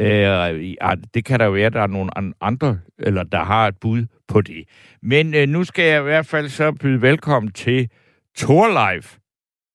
Øh, 0.00 0.76
det 1.14 1.24
kan 1.24 1.40
der 1.40 1.50
være, 1.50 1.66
at 1.66 1.72
der 1.72 1.82
er 1.82 1.86
nogle 1.86 2.10
andre, 2.40 2.78
eller 2.98 3.22
der 3.22 3.38
har 3.38 3.68
et 3.68 3.80
bud 3.80 4.06
på 4.28 4.40
det. 4.40 4.68
Men 5.02 5.34
øh, 5.34 5.48
nu 5.48 5.64
skal 5.64 5.84
jeg 5.84 6.00
i 6.00 6.02
hvert 6.02 6.26
fald 6.26 6.48
så 6.48 6.72
byde 6.82 7.02
velkommen 7.02 7.52
til 7.52 7.90
Torlife. 8.36 9.20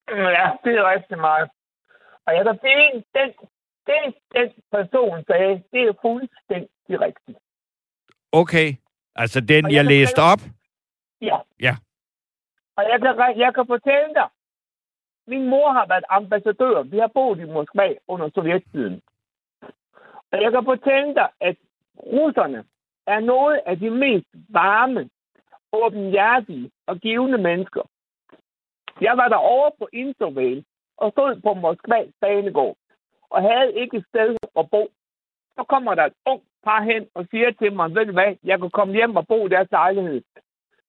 Ja, 0.09 0.47
det 0.63 0.73
er 0.79 0.91
rigtig 0.93 1.17
meget. 1.17 1.49
Og 2.25 2.33
jeg 2.35 2.43
kan 2.45 2.57
finde 2.65 3.03
den, 3.17 3.29
den, 3.89 4.13
den 4.35 4.47
person 4.71 5.23
sagde, 5.27 5.63
det 5.73 5.81
er 5.81 5.93
fuldstændig 6.01 7.01
rigtigt. 7.07 7.37
Okay. 8.31 8.73
Altså 9.15 9.39
den, 9.41 9.65
jeg, 9.65 9.73
jeg 9.73 9.85
læste 9.85 10.19
op? 10.19 10.39
Ja. 11.21 11.37
Ja. 11.59 11.75
Og 12.75 12.83
jeg 12.89 13.01
kan, 13.01 13.39
jeg 13.39 13.53
kan 13.55 13.67
fortælle 13.67 14.13
dig, 14.13 14.29
min 15.27 15.49
mor 15.49 15.71
har 15.71 15.85
været 15.87 16.03
ambassadør. 16.09 16.81
Vi 16.81 16.97
har 16.97 17.07
boet 17.07 17.39
i 17.39 17.43
Moskva 17.43 17.93
under 18.07 18.29
sovjettiden. 18.35 19.01
Og 20.31 20.41
jeg 20.41 20.51
kan 20.51 20.65
fortælle 20.65 21.15
dig, 21.15 21.29
at 21.39 21.55
russerne 21.97 22.65
er 23.07 23.19
noget 23.19 23.61
af 23.65 23.79
de 23.79 23.89
mest 23.89 24.27
varme, 24.49 25.09
åbenhjertige 25.71 26.71
og 26.85 26.97
givende 26.97 27.37
mennesker. 27.37 27.81
Jeg 29.01 29.17
var 29.17 29.27
der 29.27 29.35
over 29.35 29.69
på 29.79 29.87
Interval 29.93 30.65
og 30.97 31.11
stod 31.11 31.41
på 31.41 31.53
Moskvas 31.53 32.07
banegård 32.21 32.77
og 33.29 33.41
havde 33.41 33.73
ikke 33.73 33.97
et 33.97 34.05
sted 34.09 34.37
at 34.57 34.69
bo. 34.69 34.91
Så 35.55 35.63
kommer 35.63 35.95
der 35.95 36.05
et 36.05 36.13
ung 36.25 36.41
par 36.63 36.81
hen 36.83 37.07
og 37.13 37.27
siger 37.31 37.51
til 37.51 37.73
mig, 37.73 37.95
ved 37.95 38.05
du 38.05 38.11
hvad, 38.11 38.35
jeg 38.43 38.59
kan 38.59 38.69
komme 38.69 38.93
hjem 38.93 39.15
og 39.15 39.27
bo 39.27 39.45
i 39.45 39.49
deres 39.49 39.71
lejlighed. 39.71 40.21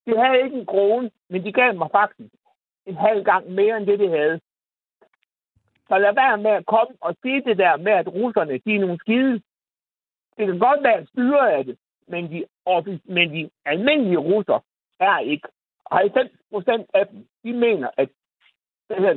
De 0.09 0.17
havde 0.17 0.43
ikke 0.45 0.57
en 0.57 0.67
krone, 0.67 1.11
men 1.31 1.45
de 1.45 1.53
gav 1.53 1.75
mig 1.75 1.89
faktisk 1.93 2.35
en 2.87 2.97
halv 2.97 3.25
gang 3.25 3.51
mere 3.51 3.77
end 3.77 3.87
det, 3.87 3.99
de 3.99 4.09
havde. 4.09 4.41
Så 5.89 5.99
lad 5.99 6.15
være 6.15 6.39
med 6.39 6.51
at 6.51 6.67
komme 6.67 6.95
og 7.01 7.17
sige 7.23 7.43
det 7.45 7.59
der 7.59 7.77
med, 7.77 7.93
at 7.93 8.09
russerne 8.09 8.59
de 8.65 8.75
er 8.75 8.81
nogle 8.81 8.99
skide. 8.99 9.35
Det 10.37 10.47
kan 10.47 10.59
godt 10.59 10.83
være 10.83 11.07
styret 11.07 11.49
af 11.49 11.65
det, 11.65 11.77
men 12.09 12.31
de, 12.33 12.45
men 13.05 13.33
de 13.35 13.51
almindelige 13.65 14.19
russer 14.19 14.65
er 15.01 15.19
ikke. 15.19 15.49
Og 15.85 15.99
90 15.99 16.31
procent 16.53 16.87
af 16.95 17.07
dem, 17.07 17.27
de 17.45 17.53
mener, 17.53 17.89
at 17.97 18.09
det 18.89 18.97
her, 18.99 19.15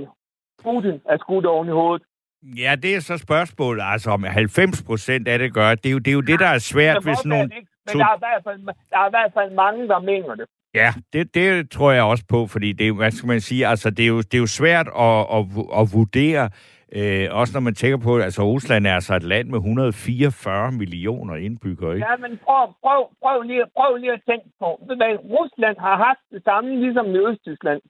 Putin 0.63 1.01
er 1.05 1.17
skudt 1.17 1.45
oven 1.45 1.67
i 1.67 1.71
hovedet. 1.71 2.03
Ja, 2.43 2.75
det 2.83 2.95
er 2.95 3.00
så 3.00 3.17
spørgsmålet, 3.17 3.83
altså 3.86 4.10
om 4.12 4.24
90 4.24 4.83
procent 4.83 5.27
af 5.27 5.39
det 5.39 5.53
gør. 5.53 5.75
Det 5.75 5.86
er 5.86 5.93
jo 5.93 6.00
det, 6.00 6.12
er 6.12 6.15
jo 6.15 6.21
det 6.21 6.39
der 6.39 6.48
er 6.48 6.57
svært, 6.57 6.95
kan 6.95 7.03
hvis 7.03 7.25
nogen... 7.25 7.51
Men 7.86 8.00
der 8.00 8.05
er, 8.05 8.15
i 8.15 8.19
hvert 8.19 8.43
fald, 8.43 8.60
der 8.89 8.98
er 8.98 9.07
i 9.07 9.10
hvert 9.10 9.33
fald 9.33 9.51
mange, 9.53 9.88
der 9.88 10.00
mener 10.00 10.36
det. 10.36 10.48
Ja, 10.75 10.94
det, 11.13 11.36
det 11.36 11.70
tror 11.72 11.92
jeg 11.92 12.04
også 12.04 12.24
på, 12.30 12.48
fordi 12.48 12.74
det, 12.74 12.88
er 12.88 12.94
hvad 12.94 13.12
skal 13.12 13.28
man 13.28 13.42
sige, 13.42 13.68
altså 13.68 13.90
det 13.90 14.04
er 14.04 14.08
jo, 14.08 14.18
det 14.18 14.34
er 14.34 14.40
jo 14.48 14.48
svært 14.48 14.88
at, 14.88 15.20
at, 15.38 15.44
at 15.80 15.86
vurdere, 15.94 16.50
øh, 16.98 17.28
også 17.40 17.54
når 17.56 17.62
man 17.62 17.75
tænker 17.75 17.98
på, 17.98 18.16
at 18.18 18.24
altså 18.24 18.42
Rusland 18.44 18.88
er 18.88 18.94
altså 18.96 19.16
et 19.16 19.24
land 19.24 19.48
med 19.50 19.58
144 19.58 20.72
millioner 20.72 21.36
indbyggere, 21.36 21.96
ikke? 21.96 22.08
Ja, 22.10 22.16
men 22.18 22.40
prøv, 22.46 22.74
prøv, 22.84 23.01
prøv, 23.22 23.42
lige, 23.42 23.66
prøv 23.78 23.96
lige 23.96 24.13
at 24.13 24.22
tænke 24.30 24.50
på, 24.60 24.84
hvad, 24.86 25.18
Rusland 25.36 25.78
har 25.78 25.98
haft 25.98 26.24
det 26.32 26.44
samme 26.44 26.80
ligesom 26.80 27.06
i 27.16 27.20
Østtyskland. 27.30 27.82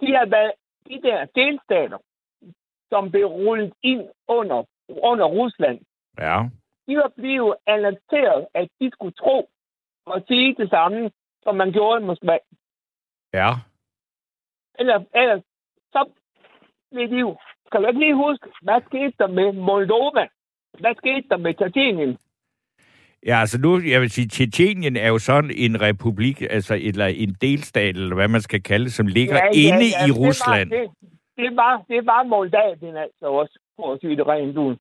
De 0.00 0.06
har 0.18 0.26
været 0.26 0.52
de 0.88 1.00
der 1.08 1.18
delstater, 1.34 1.98
som 2.90 3.10
blev 3.10 3.26
rullet 3.26 3.72
ind 3.82 4.02
under, 4.28 4.64
under 4.88 5.24
Rusland. 5.24 5.78
Ja, 6.18 6.38
De 6.86 6.96
var 6.96 7.12
blevet 7.16 7.54
annonceret, 7.66 8.46
at 8.54 8.68
de 8.80 8.90
skulle 8.92 9.14
tro 9.22 9.48
og 10.06 10.22
sige 10.28 10.54
det 10.58 10.70
samme, 10.70 11.10
som 11.42 11.56
man 11.56 11.72
gjorde 11.72 12.02
i 12.02 12.06
Moskva. 12.06 12.38
ja. 13.34 13.50
Eller, 14.78 15.04
ellers, 15.14 15.42
så 15.92 16.04
de 16.92 17.18
jo... 17.20 17.36
Kan 17.72 17.82
du 17.82 17.88
ikke 17.88 18.00
lige 18.00 18.14
huske, 18.14 18.46
hvad 18.62 18.80
skete 18.86 19.12
der 19.18 19.26
med 19.26 19.52
Moldova? 19.52 20.26
Hvad 20.80 20.94
skete 20.94 21.28
der 21.28 21.36
med 21.36 21.54
Tjetjenien? 21.54 22.18
Ja, 23.26 23.36
altså 23.40 23.58
nu, 23.60 23.80
jeg 23.80 24.00
vil 24.00 24.10
sige, 24.10 24.28
Tjetjenien 24.28 24.96
er 24.96 25.08
jo 25.08 25.18
sådan 25.18 25.50
en 25.56 25.80
republik, 25.80 26.42
altså 26.50 26.74
eller 26.82 27.06
en 27.06 27.36
delstat, 27.40 27.96
eller 27.96 28.14
hvad 28.14 28.28
man 28.28 28.40
skal 28.40 28.62
kalde 28.62 28.84
det, 28.84 28.92
som 28.92 29.06
ligger 29.06 29.36
ja, 29.36 29.46
inde 29.46 29.84
i 29.86 29.92
det 30.06 30.14
var- 30.14 30.26
Rusland. 30.26 30.70
Det, 30.70 30.90
det, 31.36 31.56
var, 31.56 31.84
det 31.88 32.06
var 32.06 32.22
Moldavien 32.22 32.96
altså 32.96 33.26
også, 33.26 33.58
for 33.76 33.92
at 33.92 34.00
sige 34.00 34.16
det 34.16 34.26
rent 34.26 34.56
ud. 34.58 34.76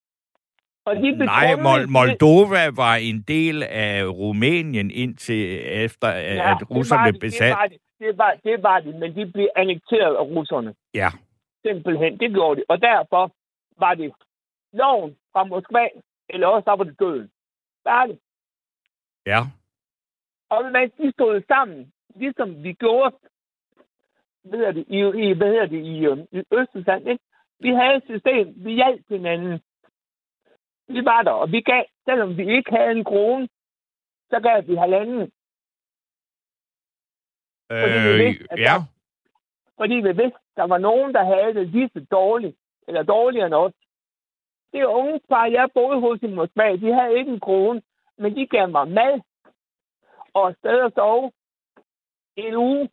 Og 0.86 0.96
de 0.96 1.12
Nej, 1.12 1.54
Mol- 1.68 1.88
Moldova 1.98 2.64
var 2.84 2.96
en 2.96 3.22
del 3.22 3.64
af 3.64 4.06
Rumænien 4.06 4.92
indtil 4.92 5.44
efter, 5.86 6.08
ja, 6.08 6.52
at 6.52 6.58
det 6.60 6.72
russerne 6.72 7.00
var 7.00 7.12
blev 7.12 7.14
de, 7.14 7.20
besat. 7.20 7.48
Det 7.48 7.58
var, 7.58 7.68
de, 7.68 7.78
det, 8.00 8.18
var, 8.18 8.38
det 8.44 8.64
var 8.64 8.80
de, 8.80 9.00
men 9.00 9.16
de 9.16 9.32
blev 9.32 9.48
annekteret 9.56 10.16
af 10.16 10.22
russerne. 10.22 10.74
Ja, 10.94 11.10
Simpelthen, 11.66 12.20
det 12.20 12.32
gjorde 12.32 12.60
de. 12.60 12.66
Og 12.70 12.82
derfor 12.82 13.32
var 13.80 13.94
det 13.94 14.14
loven 14.74 15.16
fra 15.34 15.44
Moskva, 15.44 15.88
eller 16.30 16.48
også 16.48 16.66
så 16.66 16.76
var 16.76 16.84
det 16.84 17.00
døden. 17.00 17.30
Færdig. 17.88 18.18
ja, 19.26 19.40
Og 20.50 20.70
hvad 20.70 20.88
de 20.98 21.12
stod 21.12 21.42
sammen, 21.48 21.92
ligesom 22.16 22.64
vi 22.64 22.74
gjorde 22.74 23.16
hvad 24.44 24.60
hedder 24.60 24.72
det, 24.72 24.86
i, 24.88 25.00
i, 25.30 25.34
hvad 25.34 25.48
hedder 25.48 25.66
det, 25.66 25.82
i, 25.86 26.06
øh, 26.06 26.18
i 26.32 26.44
Østtyskland. 26.54 27.08
Ikke? 27.10 27.24
Vi 27.60 27.70
havde 27.70 27.96
et 27.96 28.04
system, 28.04 28.54
vi 28.66 28.74
hjalp 28.74 29.02
hinanden. 29.10 29.60
Vi 30.94 31.06
var 31.06 31.22
der, 31.22 31.32
og 31.32 31.52
vi 31.52 31.62
gav, 31.62 31.84
selvom 32.06 32.38
vi 32.38 32.56
ikke 32.56 32.72
havde 32.72 32.92
en 32.92 33.04
krone, 33.04 33.50
så 34.30 34.40
gav 34.40 34.68
vi 34.68 34.76
halvanden. 34.76 35.32
Fordi 37.82 37.98
vi 38.08 38.12
øh, 38.14 38.20
vidste, 38.26 38.48
at 38.54 38.60
ja, 38.60 38.64
der- 38.78 38.86
Fordi 39.78 39.94
vi 39.94 40.12
vidste, 40.22 40.40
der 40.56 40.64
var 40.64 40.78
nogen, 40.78 41.14
der 41.14 41.24
havde 41.24 41.54
det 41.54 41.68
lige 41.68 41.90
så 41.94 42.06
dårligt, 42.12 42.58
eller 42.88 43.04
dårligere 43.04 43.46
end 43.46 43.54
os. 43.54 43.74
Det 44.74 44.84
unge 44.86 45.20
par, 45.30 45.46
jeg 45.46 45.70
boede 45.74 46.00
hos 46.00 46.20
i 46.22 46.28
Moskva, 46.28 46.76
de 46.76 46.94
havde 46.94 47.18
ikke 47.20 47.32
en 47.32 47.40
krone, 47.40 47.82
men 48.18 48.36
de 48.36 48.48
gav 48.48 48.70
mig 48.70 48.88
mad 48.88 49.22
og 50.34 50.56
sted 50.60 50.80
at 50.86 50.94
sove 50.94 51.32
en 52.36 52.56
uge, 52.56 52.90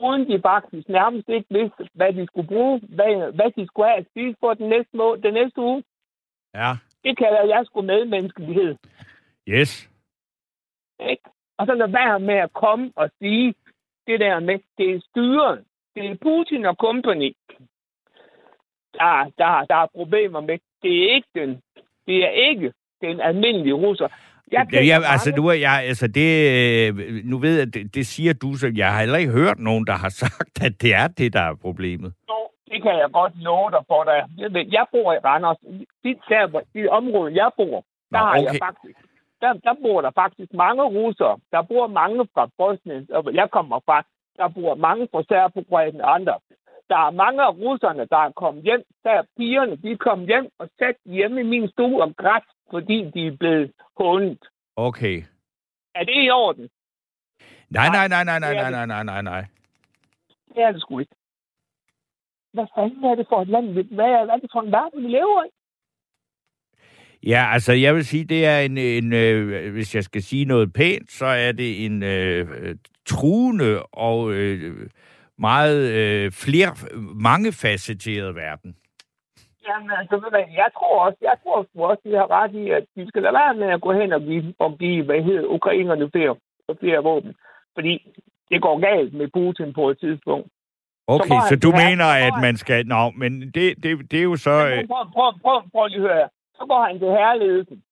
uden 0.00 0.28
de 0.30 0.40
faktisk 0.42 0.88
nærmest 0.88 1.28
ikke 1.28 1.46
vidste, 1.50 1.88
hvad 1.94 2.12
de 2.12 2.26
skulle 2.26 2.48
bruge, 2.48 2.80
hvad, 2.80 3.32
hvad 3.32 3.50
de 3.56 3.66
skulle 3.66 3.88
have 3.88 3.98
at 3.98 4.06
spise 4.10 4.36
for 4.40 4.54
den 4.54 4.68
næste, 4.68 4.96
må, 4.96 5.16
den 5.16 5.34
næste 5.34 5.60
uge. 5.60 5.84
ja, 6.54 6.70
Det 7.04 7.18
kalder 7.18 7.42
jeg 7.44 7.62
sgu 7.66 7.82
medmenneskelighed. 7.82 8.76
yes. 9.48 9.90
Ikke? 11.10 11.22
Og 11.58 11.66
så 11.66 11.74
lad 11.74 11.88
være 11.88 12.20
med 12.20 12.34
at 12.34 12.52
komme 12.52 12.92
og 12.96 13.10
sige 13.18 13.54
det 14.06 14.20
der 14.20 14.40
med, 14.40 14.58
det 14.78 14.94
er 14.94 15.00
styret. 15.10 15.64
Det 15.94 16.10
er 16.10 16.16
Putin 16.22 16.64
og 16.64 16.74
company, 16.74 17.32
der, 18.94 19.32
der, 19.38 19.64
der 19.70 19.76
er 19.76 19.86
problemer 19.94 20.40
med. 20.40 20.58
Det 20.82 20.92
er 21.02 21.14
ikke 21.14 21.28
den, 21.34 21.60
det 22.06 22.24
er 22.24 22.30
ikke 22.30 22.72
den 23.00 23.20
almindelige 23.20 23.74
russer. 23.74 24.08
Jeg 24.52 24.66
Ja, 24.72 24.82
ja, 24.82 24.98
altså, 25.04 25.32
nu, 25.36 25.46
er 25.46 25.52
jeg, 25.52 25.84
altså 25.84 26.06
det, 26.06 26.30
øh, 26.88 27.24
nu 27.24 27.38
ved 27.38 27.58
jeg, 27.58 27.74
det, 27.74 27.94
det 27.94 28.06
siger 28.06 28.32
du, 28.32 28.54
så 28.54 28.72
jeg 28.76 28.92
har 28.92 29.00
heller 29.00 29.18
ikke 29.18 29.32
hørt 29.32 29.58
nogen, 29.58 29.86
der 29.86 29.92
har 29.92 30.08
sagt, 30.24 30.62
at 30.62 30.82
det 30.82 30.94
er 30.94 31.06
det, 31.06 31.32
der 31.32 31.40
er 31.40 31.54
problemet. 31.54 32.12
Jo, 32.28 32.43
det 32.70 32.82
kan 32.82 32.94
jeg 33.02 33.10
godt 33.12 33.34
love 33.36 33.70
dig 33.70 33.84
for 33.86 34.04
dig. 34.04 34.16
Jeg, 34.72 34.86
bor 34.92 35.12
i 35.12 35.18
Randers. 35.18 35.56
Det, 36.04 36.18
der, 36.28 36.60
det 36.74 36.88
område, 36.88 37.34
jeg 37.42 37.50
bor, 37.56 37.84
der, 38.12 38.18
Nå, 38.18 38.18
har 38.18 38.38
okay. 38.38 38.44
jeg 38.44 38.54
faktisk, 38.66 38.98
der, 39.40 39.52
der 39.52 39.74
bor 39.82 40.00
der 40.00 40.10
faktisk 40.10 40.52
mange 40.52 40.82
russere. 40.82 41.38
Der 41.52 41.62
bor 41.62 41.86
mange 41.86 42.28
fra 42.34 42.48
Bosnien, 42.58 43.08
og 43.10 43.34
jeg 43.34 43.50
kommer 43.50 43.80
fra. 43.86 44.04
Der 44.36 44.48
bor 44.48 44.74
mange 44.74 45.08
fra 45.12 45.22
Serbokroatien 45.22 46.00
og 46.00 46.14
andre. 46.14 46.34
Der 46.88 46.98
er 47.06 47.10
mange 47.10 47.42
af 47.42 47.52
russerne, 47.52 48.06
der 48.10 48.16
er 48.16 48.30
kommet 48.30 48.62
hjem. 48.64 48.82
Der 49.04 49.10
er 49.10 49.22
pigerne, 49.36 49.76
de 49.76 49.90
er 49.90 49.96
kommet 49.96 50.28
hjem 50.28 50.48
og 50.58 50.68
sat 50.78 50.96
hjemme 51.04 51.40
i 51.40 51.44
min 51.44 51.68
stue 51.68 52.02
og 52.02 52.16
græt, 52.16 52.42
fordi 52.70 53.10
de 53.14 53.26
er 53.26 53.36
blevet 53.40 53.72
hundet. 53.96 54.44
Okay. 54.76 55.22
Er 55.94 56.04
det 56.04 56.24
i 56.24 56.30
orden? 56.30 56.68
Nej, 57.70 57.88
nej, 57.88 58.08
nej, 58.08 58.24
nej, 58.24 58.38
nej, 58.38 58.70
nej, 58.70 58.86
nej, 58.86 59.02
nej, 59.02 59.22
nej. 59.22 59.44
Det 60.54 60.62
er 60.62 60.72
det 60.72 60.80
sgu 60.80 60.98
ikke. 60.98 61.14
Hvad 62.54 62.66
fanden 62.78 63.04
er 63.04 63.14
det 63.14 63.26
for 63.28 63.42
et 63.42 63.48
land? 63.48 63.66
vi- 63.72 63.94
Hvad 63.94 64.04
er, 64.04 64.24
hvad 64.24 64.34
er 64.34 64.38
det 64.38 64.50
for 64.52 64.60
en 64.60 64.72
verden, 64.72 65.02
vi 65.04 65.08
lever 65.08 65.44
i? 65.44 65.48
Ja, 67.26 67.42
altså, 67.52 67.72
jeg 67.72 67.94
vil 67.94 68.04
sige, 68.04 68.24
det 68.24 68.46
er 68.46 68.58
en, 68.60 68.78
en 68.78 69.12
øh, 69.12 69.72
hvis 69.72 69.94
jeg 69.94 70.04
skal 70.04 70.22
sige 70.22 70.44
noget 70.44 70.72
pænt, 70.72 71.10
så 71.12 71.26
er 71.26 71.52
det 71.52 71.84
en 71.86 72.02
øh, 72.02 72.46
truende 73.06 73.82
og 73.82 74.32
øh, 74.32 74.88
meget 75.38 75.92
øh, 76.00 76.32
flere, 76.32 76.70
mangefacetteret 77.28 78.34
verden. 78.34 78.76
Jamen, 79.68 79.90
altså, 79.98 80.16
jeg 80.62 80.68
tror 80.78 81.04
også, 81.06 81.18
jeg 81.22 81.36
tror 81.42 81.66
også, 81.88 82.00
de 82.04 82.14
har 82.16 82.30
ret 82.30 82.54
i, 82.54 82.70
at 82.70 82.84
de 82.96 83.08
skal 83.08 83.22
lade 83.22 83.34
være 83.34 83.54
med 83.54 83.66
at 83.74 83.80
gå 83.80 83.92
hen 83.92 84.12
og 84.12 84.20
give, 84.20 84.54
og 84.58 84.78
give 84.78 85.04
hvad 85.04 85.22
hedder, 85.22 85.46
ukrainerne 85.46 86.10
flere, 86.10 86.36
flere 86.80 87.02
våben. 87.02 87.34
Fordi 87.74 87.92
det 88.50 88.62
går 88.62 88.78
galt 88.78 89.14
med 89.14 89.28
Putin 89.28 89.72
på 89.72 89.90
et 89.90 89.98
tidspunkt. 90.00 90.48
Okay, 91.06 91.28
så, 91.28 91.48
han 91.50 91.58
du 91.60 91.70
her- 91.70 91.88
mener, 91.88 92.04
så 92.04 92.16
at 92.26 92.32
han- 92.32 92.42
man 92.42 92.56
skal... 92.56 92.86
Nå, 92.86 93.10
men 93.10 93.32
det, 93.50 93.82
det, 93.82 94.10
det 94.10 94.18
er 94.18 94.22
jo 94.22 94.36
så... 94.36 94.50
Øh, 94.50 94.86
prøv, 94.86 95.04
prøv, 95.12 95.32
prøv, 95.42 95.62
prøv 95.72 95.86
lige 95.86 96.08
at 96.10 96.14
høre. 96.14 96.28
Så 96.54 96.64
går 96.68 96.84
han 96.86 96.98
til 96.98 97.08
herledelsen. 97.08 97.82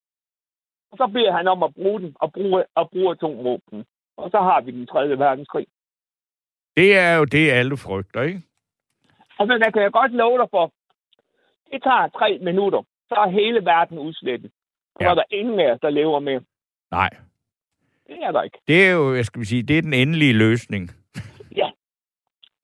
Og 0.93 0.97
så 0.99 1.07
beder 1.07 1.33
han 1.37 1.49
om 1.49 1.63
at 1.63 1.75
bruge 1.75 2.01
den, 2.01 2.13
og 2.21 2.33
bruge, 2.33 2.65
og 2.75 2.91
bruge 2.91 3.11
atomvåben. 3.11 3.85
Og 4.17 4.31
så 4.31 4.39
har 4.39 4.61
vi 4.61 4.71
den 4.71 4.87
tredje 4.87 5.19
verdenskrig. 5.19 5.67
det 6.77 6.99
er 6.99 7.15
jo 7.17 7.25
det, 7.25 7.51
alle 7.51 7.77
frygter, 7.77 8.23
ikke? 8.23 8.43
Og 9.39 9.49
men 9.49 9.59
hvad 9.63 9.73
kan 9.73 9.83
jeg 9.83 9.93
godt 9.93 10.13
love 10.13 10.39
dig 10.39 10.47
for? 10.51 10.73
Det 11.73 11.83
tager 11.83 12.09
tre 12.19 12.39
minutter. 12.43 12.83
Så 13.09 13.15
er 13.15 13.29
hele 13.31 13.65
verden 13.65 13.99
udslettet. 13.99 14.51
Så 14.51 14.97
Ja. 15.01 15.05
ja. 15.05 15.11
er 15.11 15.15
der 15.15 15.25
ingen 15.31 15.61
af 15.61 15.73
os, 15.73 15.81
der 15.81 15.91
lever 15.91 16.21
med. 16.21 16.41
Nej. 16.91 17.11
Det 18.07 18.17
er 18.23 18.33
der 18.33 18.43
ikke. 18.43 18.59
Det 18.69 18.87
er 18.87 18.93
jo, 18.93 19.15
jeg 19.15 19.25
skal 19.25 19.47
sige, 19.47 19.63
det 19.63 19.79
er 19.79 19.83
den 19.83 19.95
endelige 19.95 20.33
løsning. 20.33 20.91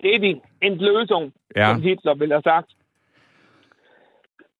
Det 0.02 0.14
er 0.14 0.18
de. 0.18 0.40
en 0.62 0.76
løsning, 0.76 1.32
Ja. 1.56 1.68
som 1.72 1.82
Hitler 1.82 2.14
ville 2.14 2.34
have 2.34 2.42
sagt. 2.42 2.66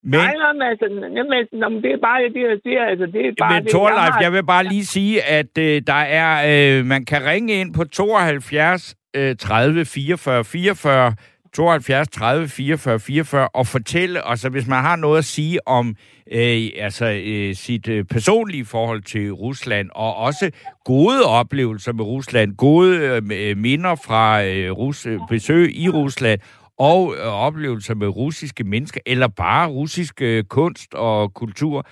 Men, 0.02 0.11
Nej, 0.11 0.25
altså, 0.71 0.87
jamen, 1.16 1.33
altså, 1.33 1.49
nå, 1.52 1.68
men 1.68 1.83
det 1.83 1.92
er 1.92 1.99
bare 2.02 2.23
det, 2.23 2.42
jeg 2.50 2.59
siger. 2.62 2.85
Altså, 2.85 3.07
det 3.07 3.26
er 3.26 3.33
bare 3.38 3.54
men 3.54 3.62
det, 3.64 3.73
Torleif, 3.73 3.99
har- 4.12 4.23
jeg 4.23 4.33
vil 4.33 4.45
bare 4.47 4.64
lige 4.64 4.85
sige, 4.87 5.23
at 5.23 5.59
øh, 5.59 5.83
der 5.87 5.92
er, 6.21 6.30
øh, 6.78 6.85
man 6.85 7.04
kan 7.04 7.25
ringe 7.26 7.54
ind 7.61 7.75
på 7.75 7.85
72 7.85 8.95
øh, 9.16 9.37
30 9.37 9.85
44 9.85 10.45
44, 10.45 11.14
72 11.52 12.09
30 12.09 12.49
44 12.49 13.00
44 13.00 13.49
og 13.49 13.67
fortælle, 13.67 14.25
og 14.25 14.31
altså 14.31 14.49
hvis 14.49 14.67
man 14.67 14.83
har 14.83 14.97
noget 14.97 15.19
at 15.19 15.25
sige 15.25 15.69
om 15.69 15.97
øh, 16.33 16.69
altså, 16.76 17.05
øh, 17.25 17.55
sit 17.55 17.88
øh, 17.88 18.05
personlige 18.05 18.64
forhold 18.64 19.02
til 19.02 19.33
Rusland, 19.33 19.90
og 19.95 20.17
også 20.17 20.50
gode 20.85 21.25
oplevelser 21.25 21.93
med 21.93 22.05
Rusland, 22.05 22.57
gode 22.57 23.23
øh, 23.33 23.57
minder 23.57 23.95
fra 23.95 24.45
øh, 24.45 24.71
Rus, 24.71 25.07
øh, 25.07 25.21
besøg 25.28 25.76
i 25.76 25.88
Rusland, 25.88 26.40
og 26.78 27.14
øh, 27.19 27.26
oplevelser 27.26 27.95
med 27.95 28.09
russiske 28.09 28.64
mennesker, 28.64 29.00
eller 29.07 29.28
bare 29.28 29.69
russisk 29.69 30.23
øh, 30.23 30.45
kunst 30.45 30.95
og 30.95 31.35
kultur. 31.35 31.87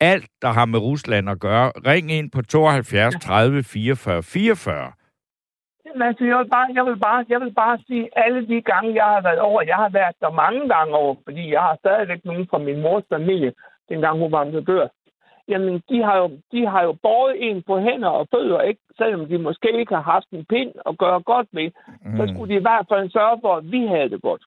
Alt, 0.00 0.26
der 0.42 0.52
har 0.52 0.64
med 0.64 0.78
Rusland 0.78 1.30
at 1.30 1.40
gøre. 1.40 1.72
Ring 1.86 2.12
ind 2.12 2.30
på 2.30 2.42
72 2.42 3.14
30 3.22 3.62
44 3.62 4.22
44. 4.22 4.92
Jamen, 5.90 6.08
altså, 6.08 6.24
jeg, 6.24 6.38
vil 6.38 6.48
bare, 6.48 6.68
jeg, 6.74 6.84
vil 6.86 6.98
bare, 6.98 7.24
jeg 7.28 7.40
vil 7.40 7.52
bare 7.52 7.78
sige, 7.86 8.08
alle 8.16 8.48
de 8.48 8.62
gange, 8.62 8.94
jeg 8.94 9.04
har 9.04 9.22
været 9.22 9.38
over, 9.38 9.62
jeg 9.62 9.76
har 9.76 9.88
været 9.88 10.14
der 10.20 10.30
mange 10.30 10.68
gange 10.68 10.94
over, 10.94 11.14
fordi 11.24 11.52
jeg 11.52 11.60
har 11.60 11.76
stadigvæk 11.76 12.24
nogen 12.24 12.46
fra 12.50 12.58
min 12.58 12.80
mors 12.80 13.04
familie, 13.08 13.52
dengang 13.88 14.18
hun 14.18 14.32
var 14.32 14.44
med 14.44 14.62
dør. 14.62 14.88
jamen 15.48 15.82
de 15.88 16.02
har, 16.02 16.16
jo, 16.16 16.30
de 16.52 16.66
har 16.66 16.82
jo 16.82 16.92
båret 16.92 17.50
en 17.50 17.62
på 17.62 17.80
hænder 17.80 18.08
og 18.08 18.28
fødder, 18.34 18.60
ikke? 18.60 18.80
selvom 18.96 19.26
de 19.26 19.38
måske 19.38 19.78
ikke 19.78 19.94
har 19.94 20.02
haft 20.02 20.30
en 20.32 20.44
pind 20.44 20.72
at 20.86 20.98
gøre 20.98 21.20
godt 21.22 21.48
med. 21.52 21.70
Mm. 22.04 22.16
Så 22.16 22.32
skulle 22.32 22.54
de 22.54 22.58
i 22.58 22.66
hvert 22.66 22.86
fald 22.88 23.10
sørge 23.10 23.38
for, 23.40 23.56
at 23.56 23.72
vi 23.72 23.86
havde 23.86 24.10
det 24.10 24.22
godt. 24.22 24.42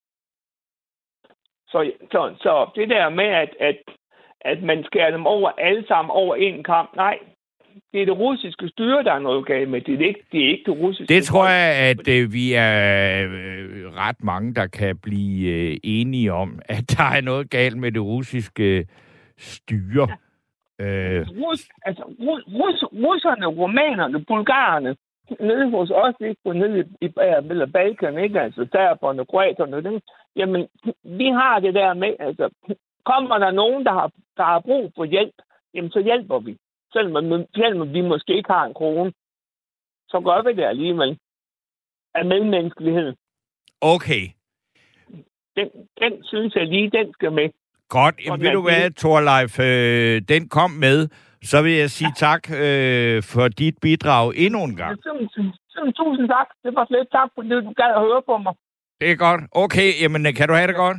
Så, 1.67 1.91
så, 2.11 2.35
så 2.39 2.69
det 2.75 2.89
der 2.89 3.09
med, 3.09 3.25
at, 3.25 3.55
at, 3.59 3.77
at 4.41 4.63
man 4.63 4.83
skærer 4.83 5.11
dem 5.11 5.25
over 5.25 5.49
alle 5.57 5.87
sammen 5.87 6.11
over 6.11 6.35
en 6.35 6.63
kamp, 6.63 6.95
nej, 6.95 7.19
det 7.93 8.01
er 8.01 8.05
det 8.05 8.19
russiske 8.19 8.67
styre, 8.69 9.03
der 9.03 9.13
er 9.13 9.19
noget 9.19 9.45
galt 9.45 9.69
med. 9.69 9.81
Det 9.81 10.01
er 10.01 10.07
ikke 10.07 10.23
det, 10.31 10.45
er 10.45 10.49
ikke 10.49 10.71
det 10.71 10.79
russiske 10.79 11.13
Det 11.13 11.23
tror 11.23 11.47
jeg, 11.47 11.75
at 11.89 12.07
øh, 12.07 12.33
vi 12.33 12.53
er 12.53 13.23
øh, 13.23 13.93
ret 13.95 14.23
mange, 14.23 14.53
der 14.53 14.67
kan 14.67 14.97
blive 14.97 15.49
øh, 15.51 15.77
enige 15.83 16.33
om, 16.33 16.59
at 16.65 16.95
der 16.97 17.03
er 17.03 17.21
noget 17.21 17.49
galt 17.49 17.77
med 17.77 17.91
det 17.91 18.01
russiske 18.01 18.87
styre. 19.37 20.07
Ja. 20.79 20.85
Øh... 20.85 21.27
Rus, 21.29 21.69
altså, 21.85 22.03
rus, 22.03 22.43
rus, 22.47 22.83
russerne, 22.83 23.45
romanerne, 23.45 24.25
bulgarerne, 24.25 24.95
nede 25.39 25.69
hos 25.69 25.89
os, 25.89 26.15
ikke 26.19 26.41
på 26.45 26.53
nede 26.53 26.79
i, 26.79 27.05
i, 27.05 27.07
i 27.07 27.71
Balkan, 27.73 28.17
ikke? 28.17 28.41
Altså 28.41 28.67
serberne, 28.71 29.25
kroaterne, 29.25 29.83
det, 29.83 30.03
jamen, 30.35 30.67
vi 31.03 31.27
har 31.27 31.59
det 31.59 31.73
der 31.73 31.93
med, 31.93 32.13
altså, 32.19 32.49
kommer 33.05 33.37
der 33.37 33.51
nogen, 33.51 33.85
der 33.85 33.93
har, 33.93 34.11
der 34.37 34.43
har 34.43 34.59
brug 34.59 34.91
for 34.95 35.05
hjælp, 35.05 35.35
jamen, 35.73 35.91
så 35.91 35.99
hjælper 35.99 36.39
vi. 36.39 36.57
Selvom, 36.93 37.45
selvom 37.55 37.93
vi 37.93 38.01
måske 38.01 38.31
ikke 38.37 38.51
har 38.51 38.65
en 38.65 38.73
krone, 38.73 39.11
så 40.11 40.19
gør 40.19 40.39
vi 40.45 40.51
det 40.59 40.65
alligevel. 40.73 41.19
Af 42.15 42.25
medmenneskelighed. 42.25 43.13
Okay. 43.81 44.23
Den, 45.57 45.67
den 46.01 46.23
synes 46.23 46.55
jeg 46.55 46.67
lige, 46.67 46.89
den 46.89 47.13
skal 47.13 47.31
med. 47.31 47.49
Godt. 47.89 48.15
Jamen, 48.25 48.41
ved 48.41 48.51
du 48.51 48.61
hvad, 48.61 48.91
Thorleif, 48.91 49.59
øh, 49.59 50.21
den 50.33 50.49
kom 50.49 50.71
med. 50.71 51.07
Så 51.51 51.61
vil 51.61 51.71
jeg 51.71 51.89
sige 51.89 52.13
ja. 52.15 52.25
tak 52.27 52.43
øh, 52.51 53.23
for 53.23 53.47
dit 53.47 53.75
bidrag 53.81 54.25
endnu 54.35 54.63
en 54.63 54.75
gang. 54.75 55.03
Tusind, 55.03 55.93
tusind 55.99 56.27
tak. 56.27 56.47
Det 56.63 56.75
var 56.75 56.85
slet 56.85 57.07
tak, 57.11 57.29
fordi 57.35 57.49
du 57.49 57.73
gad 57.81 57.91
at 57.95 58.01
høre 58.07 58.21
på 58.25 58.37
mig. 58.37 58.53
Det 59.01 59.11
er 59.11 59.15
godt. 59.15 59.41
Okay, 59.51 59.89
jamen 60.01 60.33
kan 60.37 60.47
du 60.47 60.53
have 60.53 60.67
det 60.67 60.75
godt? 60.75 60.97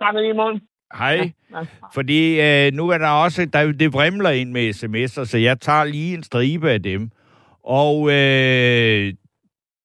Tak 0.00 0.14
lige 0.14 0.34
morgen. 0.34 0.69
Hej. 0.98 1.32
Ja. 1.52 1.58
Fordi 1.94 2.40
øh, 2.40 2.72
nu 2.72 2.88
er 2.88 2.98
der 2.98 3.08
også, 3.08 3.44
der, 3.44 3.72
det 3.72 3.92
vrimler 3.92 4.30
ind 4.30 4.50
med 4.50 4.70
sms'er, 4.74 5.24
så 5.24 5.38
jeg 5.38 5.60
tager 5.60 5.84
lige 5.84 6.14
en 6.14 6.22
stribe 6.22 6.70
af 6.70 6.82
dem. 6.82 7.10
Og 7.64 8.10
øh, 8.10 9.12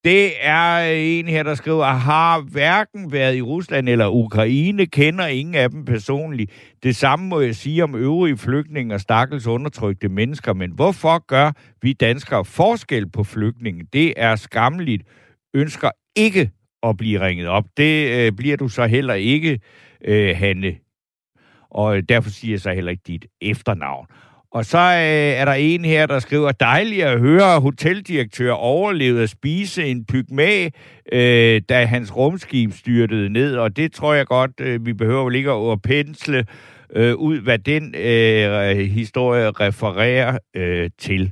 det 0.06 0.32
er 0.42 0.78
en 0.80 1.28
her, 1.28 1.44
der 1.44 1.56
skriver, 1.56 1.86
har 1.86 2.40
hverken 2.40 3.12
været 3.12 3.36
i 3.36 3.42
Rusland 3.42 3.90
eller 3.90 4.08
Ukraine, 4.08 4.86
kender 4.86 5.28
ingen 5.28 5.56
af 5.56 5.70
dem 5.70 5.86
personligt. 5.86 6.52
Det 6.84 6.96
samme 6.96 7.28
må 7.28 7.40
jeg 7.40 7.56
sige 7.56 7.84
om 7.84 7.96
øvrige 7.96 8.38
flygtninge 8.38 8.96
og 8.96 9.02
stakkels 9.02 9.48
undertrykte 9.48 10.10
mennesker, 10.10 10.54
men 10.54 10.72
hvorfor 10.72 11.26
gør 11.28 11.52
vi 11.82 11.94
danskere 11.94 12.46
forskel 12.46 13.10
på 13.10 13.24
flygtninge? 13.24 13.86
Det 13.94 14.14
er 14.18 14.36
skammeligt. 14.36 15.04
Ønsker 15.54 15.90
ikke 16.16 16.52
at 16.84 16.98
blive 16.98 17.26
ringet 17.26 17.48
op. 17.48 17.66
Det 17.78 18.10
øh, 18.12 18.32
bliver 18.32 18.58
du 18.58 18.68
så 18.68 18.86
heller 18.86 19.14
ikke, 19.14 19.60
øh, 20.06 20.36
Hanne. 20.38 20.76
Og 21.76 21.98
øh, 21.98 22.04
derfor 22.10 22.30
siger 22.30 22.54
jeg 22.54 22.60
så 22.60 22.72
heller 22.72 22.92
ikke 22.92 23.04
dit 23.08 23.26
efternavn. 23.42 24.08
Og 24.52 24.66
så 24.66 24.78
øh, 24.78 25.40
er 25.40 25.46
der 25.46 25.54
en 25.54 25.86
her, 25.86 26.06
der 26.06 26.20
skriver, 26.20 26.52
dejligt 26.52 27.06
at 27.06 27.20
høre, 27.20 27.60
hoteldirektør 27.60 28.52
overlevede 28.52 29.24
at 29.24 29.30
spise 29.30 29.86
en 29.86 30.06
pygmæ, 30.06 30.70
øh, 31.12 31.62
da 31.70 31.86
hans 31.86 32.16
rumskib 32.16 32.74
styrtede 32.74 33.30
ned. 33.30 33.56
Og 33.56 33.78
det 33.78 33.94
tror 33.94 34.14
jeg 34.14 34.26
godt, 34.26 34.52
øh, 34.60 34.86
vi 34.86 34.94
behøver 34.94 35.24
vel 35.24 35.36
ikke 35.36 35.52
at 35.52 35.82
pensle 35.82 36.46
øh, 36.96 37.16
ud, 37.16 37.40
hvad 37.40 37.60
den 37.60 37.96
øh, 37.96 38.78
historie 38.78 39.52
refererer 39.52 40.38
øh, 40.56 40.90
til. 40.98 41.32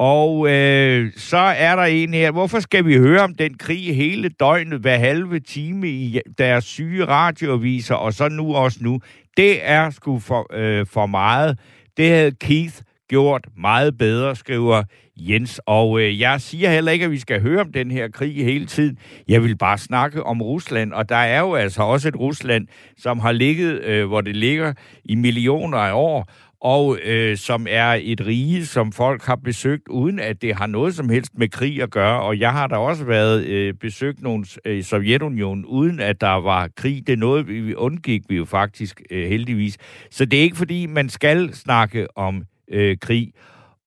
Og 0.00 0.50
øh, 0.50 1.12
så 1.16 1.36
er 1.36 1.76
der 1.76 1.82
en 1.82 2.14
her. 2.14 2.30
Hvorfor 2.30 2.60
skal 2.60 2.86
vi 2.86 2.96
høre 2.96 3.20
om 3.20 3.34
den 3.34 3.54
krig 3.58 3.96
hele 3.96 4.28
døgnet, 4.28 4.80
hver 4.80 4.96
halve 4.96 5.40
time 5.40 5.88
i 5.88 6.20
deres 6.38 6.64
syge 6.64 7.04
radioaviser, 7.04 7.94
og 7.94 8.12
så 8.12 8.28
nu 8.28 8.54
også 8.54 8.78
nu? 8.82 9.00
Det 9.36 9.58
er 9.62 9.90
sgu 9.90 10.18
for, 10.18 10.46
øh, 10.52 10.86
for 10.86 11.06
meget. 11.06 11.58
Det 11.96 12.08
havde 12.08 12.32
Keith 12.40 12.74
gjort 13.08 13.46
meget 13.56 13.98
bedre, 13.98 14.36
skriver 14.36 14.82
Jens. 15.16 15.60
Og 15.66 16.00
øh, 16.00 16.20
jeg 16.20 16.40
siger 16.40 16.70
heller 16.70 16.92
ikke, 16.92 17.04
at 17.04 17.10
vi 17.10 17.18
skal 17.18 17.40
høre 17.40 17.60
om 17.60 17.72
den 17.72 17.90
her 17.90 18.08
krig 18.08 18.44
hele 18.44 18.66
tiden. 18.66 18.98
Jeg 19.28 19.42
vil 19.42 19.56
bare 19.56 19.78
snakke 19.78 20.22
om 20.22 20.42
Rusland, 20.42 20.92
og 20.92 21.08
der 21.08 21.16
er 21.16 21.40
jo 21.40 21.54
altså 21.54 21.82
også 21.82 22.08
et 22.08 22.16
Rusland, 22.16 22.66
som 22.96 23.18
har 23.18 23.32
ligget, 23.32 23.82
øh, 23.84 24.06
hvor 24.06 24.20
det 24.20 24.36
ligger 24.36 24.72
i 25.04 25.14
millioner 25.14 25.78
af 25.78 25.92
år, 25.94 26.30
og 26.60 26.98
øh, 27.04 27.36
som 27.36 27.66
er 27.70 27.98
et 28.02 28.26
rige, 28.26 28.66
som 28.66 28.92
folk 28.92 29.22
har 29.22 29.36
besøgt, 29.36 29.88
uden 29.88 30.18
at 30.18 30.42
det 30.42 30.54
har 30.54 30.66
noget 30.66 30.94
som 30.94 31.08
helst 31.08 31.38
med 31.38 31.48
krig 31.48 31.82
at 31.82 31.90
gøre. 31.90 32.20
Og 32.20 32.38
jeg 32.38 32.52
har 32.52 32.66
da 32.66 32.76
også 32.76 33.04
været 33.04 33.46
øh, 33.46 33.74
besøgt 33.74 34.22
nogle 34.22 34.44
øh, 34.64 34.82
Sovjetunionen, 34.82 35.64
uden 35.64 36.00
at 36.00 36.20
der 36.20 36.40
var 36.40 36.68
krig. 36.76 37.06
Det 37.06 37.12
er 37.12 37.16
noget, 37.16 37.48
vi 37.48 37.74
undgik 37.74 38.22
vi 38.28 38.36
jo 38.36 38.44
faktisk 38.44 39.02
øh, 39.10 39.28
heldigvis. 39.28 39.76
Så 40.10 40.24
det 40.24 40.38
er 40.38 40.42
ikke 40.42 40.56
fordi, 40.56 40.86
man 40.86 41.08
skal 41.08 41.54
snakke 41.54 42.18
om 42.18 42.44
øh, 42.70 42.96
krig. 43.00 43.32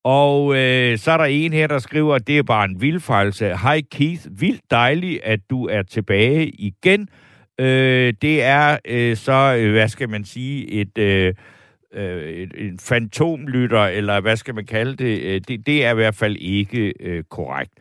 Og 0.03 0.55
øh, 0.55 0.97
så 0.97 1.11
er 1.11 1.17
der 1.17 1.25
en 1.25 1.53
her, 1.53 1.67
der 1.67 1.79
skriver, 1.79 2.15
at 2.15 2.27
det 2.27 2.37
er 2.37 2.43
bare 2.43 2.65
en 2.65 2.81
vildfejlse. 2.81 3.57
Hej 3.57 3.81
Keith, 3.91 4.21
vildt 4.31 4.71
dejligt, 4.71 5.21
at 5.23 5.39
du 5.49 5.67
er 5.67 5.83
tilbage 5.83 6.49
igen. 6.49 7.09
Øh, 7.59 8.13
det 8.21 8.43
er 8.43 8.77
øh, 8.85 9.17
så, 9.17 9.55
øh, 9.59 9.71
hvad 9.71 9.87
skal 9.87 10.09
man 10.09 10.25
sige, 10.25 10.71
et... 10.71 10.97
Øh, 10.97 11.33
øh, 11.93 12.47
en 12.57 12.79
fantomlytter, 12.79 13.85
eller 13.85 14.21
hvad 14.21 14.35
skal 14.35 14.55
man 14.55 14.65
kalde 14.65 14.95
det, 14.95 15.21
øh, 15.21 15.41
det, 15.47 15.65
det 15.65 15.85
er 15.85 15.91
i 15.91 15.95
hvert 15.95 16.15
fald 16.15 16.35
ikke 16.35 16.93
øh, 16.99 17.23
korrekt. 17.23 17.71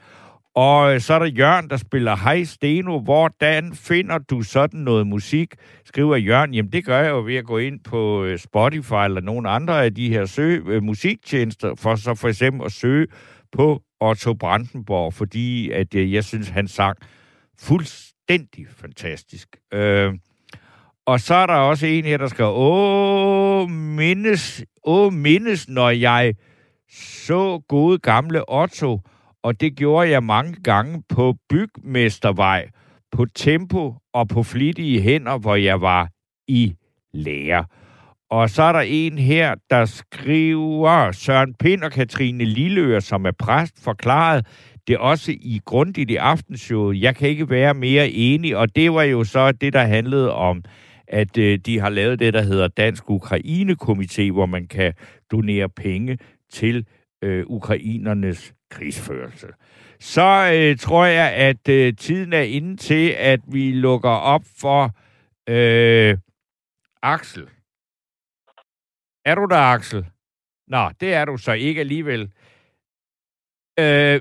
Og 0.54 0.94
øh, 0.94 1.00
så 1.00 1.14
er 1.14 1.18
der 1.18 1.26
Jørgen, 1.26 1.70
der 1.70 1.76
spiller 1.76 2.16
Hej 2.16 2.44
Steno. 2.44 3.00
Hvordan 3.00 3.74
finder 3.74 4.18
du 4.18 4.42
sådan 4.42 4.80
noget 4.80 5.06
musik? 5.06 5.54
Skriver 5.84 6.16
Jørgen. 6.16 6.54
Jamen, 6.54 6.72
det 6.72 6.84
gør 6.84 7.00
jeg 7.00 7.10
jo 7.10 7.22
ved 7.22 7.36
at 7.36 7.44
gå 7.44 7.58
ind 7.58 7.80
på 7.80 8.24
øh, 8.24 8.38
Spotify 8.38 9.04
eller 9.04 9.20
nogle 9.20 9.48
andre 9.48 9.84
af 9.84 9.94
de 9.94 10.08
her 10.08 10.26
søg, 10.26 10.82
musiktjenester, 10.82 11.74
for 11.74 11.94
så 11.94 12.14
for 12.14 12.28
eksempel 12.28 12.66
at 12.66 12.72
søge 12.72 13.06
på 13.52 13.82
Otto 14.00 14.34
Brandenborg, 14.34 15.14
fordi 15.14 15.70
at 15.70 15.94
jeg 15.94 16.24
synes, 16.24 16.48
han 16.48 16.68
sang 16.68 16.98
fuldstændig 17.60 18.66
fantastisk. 18.68 19.56
Øh, 19.74 20.14
og 21.06 21.20
så 21.20 21.34
er 21.34 21.46
der 21.46 21.54
også 21.54 21.86
en 21.86 22.04
her, 22.04 22.16
der 22.18 22.26
skriver, 22.26 22.50
åh, 22.50 23.70
mindes, 23.70 24.64
åh, 24.84 25.12
mindes, 25.12 25.68
når 25.68 25.90
jeg 25.90 26.34
så 26.92 27.60
gode 27.68 27.98
gamle 27.98 28.52
Otto, 28.52 29.00
og 29.42 29.60
det 29.60 29.76
gjorde 29.76 30.10
jeg 30.10 30.22
mange 30.22 30.54
gange 30.64 31.02
på 31.08 31.34
Bygmestervej, 31.50 32.68
på 33.12 33.26
tempo 33.34 33.94
og 34.14 34.28
på 34.28 34.42
flittige 34.42 35.00
hænder, 35.00 35.38
hvor 35.38 35.54
jeg 35.54 35.80
var 35.80 36.08
i 36.48 36.74
lære. 37.12 37.64
Og 38.30 38.50
så 38.50 38.62
er 38.62 38.72
der 38.72 38.80
en 38.80 39.18
her, 39.18 39.54
der 39.70 39.84
skriver, 39.84 41.12
Søren 41.12 41.54
Pind 41.54 41.82
og 41.82 41.92
Katrine 41.92 42.44
Lilleør, 42.44 43.00
som 43.00 43.26
er 43.26 43.32
præst, 43.38 43.84
forklaret 43.84 44.46
det 44.86 44.98
også 44.98 45.32
i 45.32 45.60
grundigt 45.64 46.10
i 46.10 46.16
aftenshowet. 46.16 47.02
Jeg 47.02 47.16
kan 47.16 47.28
ikke 47.28 47.50
være 47.50 47.74
mere 47.74 48.10
enig, 48.10 48.56
og 48.56 48.76
det 48.76 48.92
var 48.92 49.02
jo 49.02 49.24
så 49.24 49.52
det, 49.52 49.72
der 49.72 49.82
handlede 49.82 50.32
om 50.32 50.62
at 51.12 51.38
øh, 51.38 51.58
de 51.58 51.78
har 51.78 51.88
lavet 51.88 52.18
det, 52.18 52.34
der 52.34 52.42
hedder 52.42 52.68
Dansk 52.68 53.04
Ukraine-komité, 53.10 54.32
hvor 54.32 54.46
man 54.46 54.66
kan 54.66 54.94
donere 55.30 55.68
penge 55.68 56.18
til 56.50 56.86
øh, 57.24 57.46
ukrainernes 57.46 58.54
krigsførelse. 58.70 59.46
Så 60.00 60.50
øh, 60.54 60.78
tror 60.78 61.04
jeg, 61.04 61.32
at 61.32 61.68
øh, 61.68 61.96
tiden 61.96 62.32
er 62.32 62.42
inde 62.42 62.76
til, 62.76 63.10
at 63.10 63.40
vi 63.52 63.72
lukker 63.72 64.10
op 64.10 64.44
for 64.60 64.84
øh, 65.48 66.18
Axel. 67.02 67.48
Er 69.24 69.34
du 69.34 69.46
der, 69.50 69.72
Axel? 69.74 70.06
Nå, 70.66 70.90
det 71.00 71.14
er 71.14 71.24
du 71.24 71.36
så 71.36 71.52
ikke 71.52 71.80
alligevel. 71.80 72.32
Øh, 73.78 74.20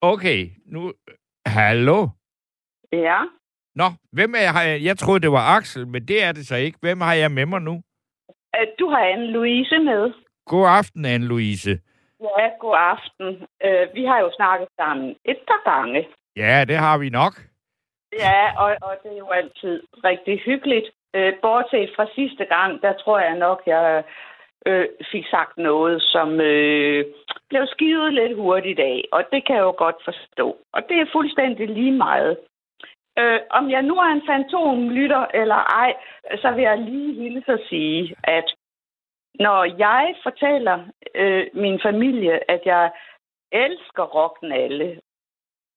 okay, 0.00 0.50
nu... 0.66 0.92
Hallo? 1.46 2.08
Ja. 2.92 3.24
Nå, 3.74 3.84
hvem 4.12 4.34
er 4.34 4.44
jeg? 4.48 4.80
Jeg 4.84 4.98
troede, 4.98 5.20
det 5.20 5.32
var 5.32 5.56
Axel, 5.56 5.86
men 5.86 6.02
det 6.08 6.24
er 6.24 6.32
det 6.32 6.46
så 6.46 6.56
ikke. 6.56 6.78
Hvem 6.80 7.00
har 7.00 7.14
jeg 7.14 7.30
med 7.30 7.46
mig 7.46 7.62
nu? 7.62 7.82
Øh, 8.56 8.66
du 8.78 8.88
har 8.88 9.02
Anne-Louise 9.14 9.78
med. 9.90 10.12
God 10.46 10.66
aften, 10.78 11.04
Anne-Louise. 11.04 11.74
Ja, 12.20 12.46
god 12.60 12.76
aften. 12.94 13.28
Øh, 13.64 13.84
vi 13.94 14.04
har 14.04 14.18
jo 14.20 14.30
snakket 14.36 14.68
sammen 14.80 15.16
et 15.24 15.38
par 15.48 15.62
gange. 15.70 16.08
Ja, 16.36 16.64
det 16.68 16.76
har 16.76 16.98
vi 16.98 17.08
nok. 17.08 17.34
Ja, 18.18 18.40
og, 18.62 18.76
og 18.82 18.94
det 19.02 19.12
er 19.12 19.18
jo 19.18 19.28
altid 19.30 19.82
rigtig 20.04 20.40
hyggeligt. 20.44 20.86
Øh, 21.14 21.32
bortset 21.42 21.90
fra 21.96 22.06
sidste 22.14 22.44
gang, 22.44 22.82
der 22.82 22.92
tror 22.92 23.18
jeg 23.20 23.36
nok, 23.36 23.62
jeg 23.66 24.04
øh, 24.66 24.86
fik 25.12 25.26
sagt 25.30 25.56
noget, 25.56 26.02
som 26.02 26.40
øh, 26.40 27.04
blev 27.48 27.66
skivet 27.66 28.14
lidt 28.14 28.36
hurtigt 28.36 28.80
af. 28.80 29.04
Og 29.12 29.24
det 29.32 29.46
kan 29.46 29.56
jeg 29.56 29.62
jo 29.62 29.74
godt 29.78 29.96
forstå. 30.04 30.56
Og 30.72 30.82
det 30.88 30.96
er 31.00 31.12
fuldstændig 31.12 31.68
lige 31.68 31.92
meget. 31.92 32.36
Øh, 33.18 33.40
om 33.50 33.70
jeg 33.70 33.82
nu 33.82 33.94
er 33.96 34.10
en 34.12 34.26
fantomlytter 34.26 35.26
eller 35.34 35.54
ej, 35.54 35.94
så 36.42 36.50
vil 36.50 36.62
jeg 36.62 36.78
lige 36.78 37.14
hilse 37.22 37.52
at 37.52 37.60
sige, 37.68 38.14
at 38.24 38.54
når 39.34 39.64
jeg 39.78 40.14
fortæller 40.22 40.84
øh, 41.14 41.46
min 41.54 41.80
familie, 41.82 42.50
at 42.50 42.60
jeg 42.64 42.92
elsker 43.52 44.02
rocknalle, 44.02 45.00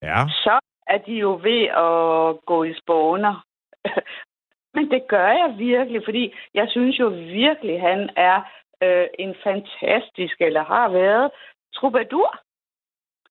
Ja. 0.01 0.23
så 0.29 0.59
er 0.87 0.97
de 0.97 1.13
jo 1.13 1.39
ved 1.43 1.63
at 1.67 2.45
gå 2.45 2.63
i 2.63 2.73
spåner. 2.81 3.45
Men 4.75 4.91
det 4.91 5.07
gør 5.07 5.27
jeg 5.27 5.55
virkelig, 5.57 6.01
fordi 6.05 6.33
jeg 6.53 6.67
synes 6.69 6.99
jo 6.99 7.07
virkelig, 7.41 7.81
han 7.81 8.09
er 8.15 8.41
øh, 8.83 9.07
en 9.19 9.35
fantastisk, 9.43 10.41
eller 10.41 10.63
har 10.63 10.89
været, 10.89 11.31
troubadour. 11.73 12.39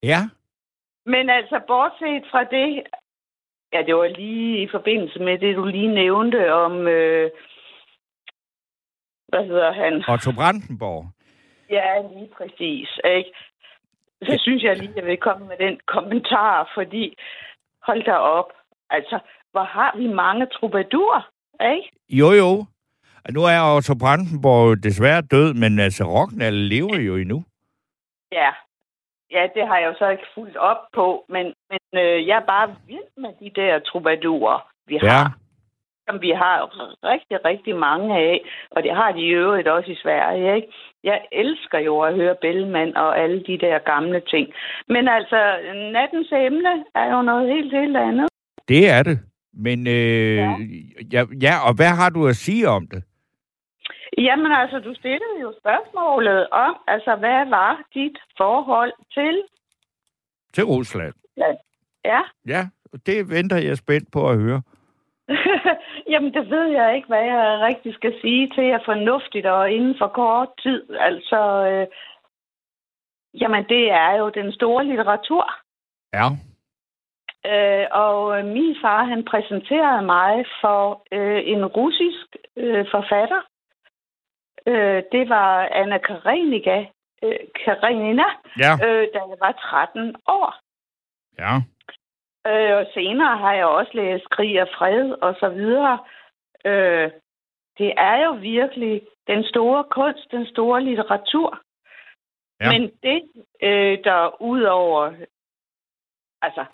Ja. 0.03 0.19
Men 1.07 1.31
altså, 1.31 1.61
bortset 1.67 2.27
fra 2.31 2.45
det, 2.45 2.83
ja, 3.75 3.83
det 3.87 3.95
var 3.97 4.09
lige 4.09 4.63
i 4.63 4.69
forbindelse 4.71 5.19
med 5.19 5.39
det, 5.39 5.57
du 5.57 5.65
lige 5.65 5.95
nævnte 5.95 6.55
om, 6.55 6.73
øh, 6.87 7.31
hvad 9.29 9.45
hedder 9.45 9.73
han? 9.73 10.05
Otto 10.09 10.33
Brandenborg. 10.33 11.05
Ja, 11.71 12.03
lige 12.17 12.31
præcis, 12.37 12.89
ikke? 13.05 13.31
Så 14.23 14.39
synes 14.43 14.63
jeg 14.63 14.77
lige, 14.77 14.91
at 14.91 14.97
jeg 14.97 15.05
vil 15.07 15.17
komme 15.17 15.47
med 15.47 15.57
den 15.59 15.81
kommentar, 15.87 16.71
fordi 16.75 17.17
hold 17.83 18.03
da 18.05 18.13
op, 18.13 18.53
altså, 18.91 19.19
hvor 19.53 19.65
har 19.65 19.97
vi 19.97 20.07
mange 20.07 20.47
troubadour, 20.47 21.29
ikke? 21.75 21.91
Jo, 22.09 22.33
jo. 22.33 22.65
Nu 23.31 23.41
er 23.45 23.77
Otto 23.77 23.95
Brandenborg 23.95 24.83
desværre 24.83 25.23
død, 25.23 25.55
men 25.55 25.79
altså 25.79 26.05
Rocknall 26.05 26.57
lever 26.57 26.99
jo 26.99 27.17
endnu. 27.17 27.45
Ja. 28.33 28.51
Ja, 29.31 29.47
det 29.55 29.67
har 29.69 29.79
jeg 29.79 29.87
jo 29.89 29.95
så 29.99 30.09
ikke 30.09 30.27
fulgt 30.35 30.57
op 30.57 30.77
på, 30.93 31.25
men, 31.29 31.47
men 31.71 32.03
øh, 32.05 32.27
jeg 32.29 32.37
er 32.37 32.47
bare 32.47 32.75
vild 32.87 33.11
med 33.17 33.31
de 33.41 33.51
der 33.61 33.79
troubadurer, 33.79 34.69
vi 34.87 34.99
Ja. 35.03 35.09
har. 35.09 35.39
Som 36.09 36.21
vi 36.23 36.31
har 36.31 36.57
rigtig, 37.05 37.45
rigtig 37.45 37.77
mange 37.77 38.17
af, 38.17 38.41
og 38.71 38.83
det 38.83 38.95
har 38.95 39.13
de 39.13 39.21
i 39.21 39.29
øvrigt 39.43 39.69
også 39.69 39.91
i 39.91 39.95
Sverige, 40.03 40.57
ikke? 40.57 40.69
Jeg 41.05 41.21
elsker 41.33 41.79
jo 41.79 42.01
at 42.01 42.15
høre 42.15 42.35
Bellman 42.41 42.97
og 42.97 43.19
alle 43.19 43.43
de 43.47 43.59
der 43.59 43.79
gamle 43.79 44.21
ting. 44.21 44.49
Men 44.89 45.09
altså, 45.09 45.57
nattens 45.93 46.33
emne 46.33 46.85
er 46.95 47.17
jo 47.17 47.23
noget 47.23 47.53
helt, 47.55 47.73
helt 47.81 47.97
andet. 47.97 48.29
Det 48.69 48.91
er 48.91 49.03
det. 49.03 49.19
Men 49.53 49.87
øh, 49.87 50.37
ja. 50.37 50.43
Ja. 50.43 50.55
Ja, 51.13 51.25
ja, 51.43 51.55
og 51.69 51.75
hvad 51.77 51.93
har 52.01 52.11
du 52.11 52.27
at 52.27 52.37
sige 52.37 52.69
om 52.69 52.87
det? 52.87 53.03
Jamen 54.19 54.53
altså, 54.53 54.79
du 54.79 54.95
stillede 54.95 55.41
jo 55.41 55.55
spørgsmålet 55.61 56.49
om, 56.51 56.77
altså, 56.87 57.17
hvad 57.17 57.49
var 57.49 57.83
dit 57.95 58.19
forhold 58.37 58.93
til? 59.15 59.43
Til 60.53 60.65
Rusland. 60.65 61.15
Ja, 61.37 61.53
Ja, 62.47 62.69
det 63.07 63.31
venter 63.31 63.57
jeg 63.57 63.77
spændt 63.77 64.13
på 64.13 64.31
at 64.31 64.39
høre. 64.39 64.63
Jamen, 66.11 66.35
det 66.35 66.51
ved 66.51 66.67
jeg 66.67 66.97
ikke, 66.97 67.09
hvad 67.09 67.25
jeg 67.25 67.61
rigtig 67.69 67.95
skal 67.95 68.15
sige 68.21 68.51
til 68.55 68.65
jer 68.65 68.79
fornuftigt 68.85 69.47
og 69.47 69.73
inden 69.73 69.95
for 69.99 70.07
kort 70.07 70.49
tid. 70.63 70.83
Altså, 71.01 71.41
øh, 71.71 71.87
jamen, 73.41 73.65
det 73.69 73.91
er 73.91 74.13
jo 74.19 74.29
den 74.29 74.53
store 74.53 74.85
litteratur. 74.85 75.45
Ja. 76.13 76.27
Øh, 77.53 77.87
og 77.91 78.39
øh, 78.39 78.45
min 78.47 78.77
far, 78.83 79.05
han 79.05 79.25
præsenterede 79.25 80.03
mig 80.07 80.45
for 80.61 81.03
øh, 81.13 81.43
en 81.47 81.65
russisk 81.67 82.37
øh, 82.57 82.87
forfatter. 82.91 83.41
Øh, 84.69 85.03
det 85.13 85.29
var 85.29 85.69
Anna 85.73 85.99
Karenika, 85.99 86.87
øh, 87.23 87.39
Karenina, 87.65 88.25
Ja. 88.59 88.73
øh, 88.87 89.09
da 89.15 89.19
jeg 89.31 89.37
var 89.41 89.53
13 89.53 90.17
år. 90.27 90.61
Ja. 91.39 91.55
Øh, 92.47 92.77
og 92.79 92.87
senere 92.95 93.37
har 93.39 93.53
jeg 93.55 93.67
også 93.67 93.91
læst 93.95 94.31
Krig 94.31 94.63
og 94.63 94.69
Fred 94.79 95.11
og 95.23 95.35
så 95.41 95.49
videre. 95.49 95.99
Øh, 96.65 97.11
det 97.79 97.95
er 97.97 98.25
jo 98.25 98.33
virkelig 98.33 99.03
den 99.27 99.45
store 99.45 99.85
kunst, 99.91 100.31
den 100.31 100.47
store 100.47 100.83
litteratur. 100.85 101.61
Ja. 102.61 102.73
Men 102.73 102.83
det, 103.03 103.23
øh, 103.63 103.99
der 104.05 104.43
udover... 104.43 105.13
Altså, 106.43 106.65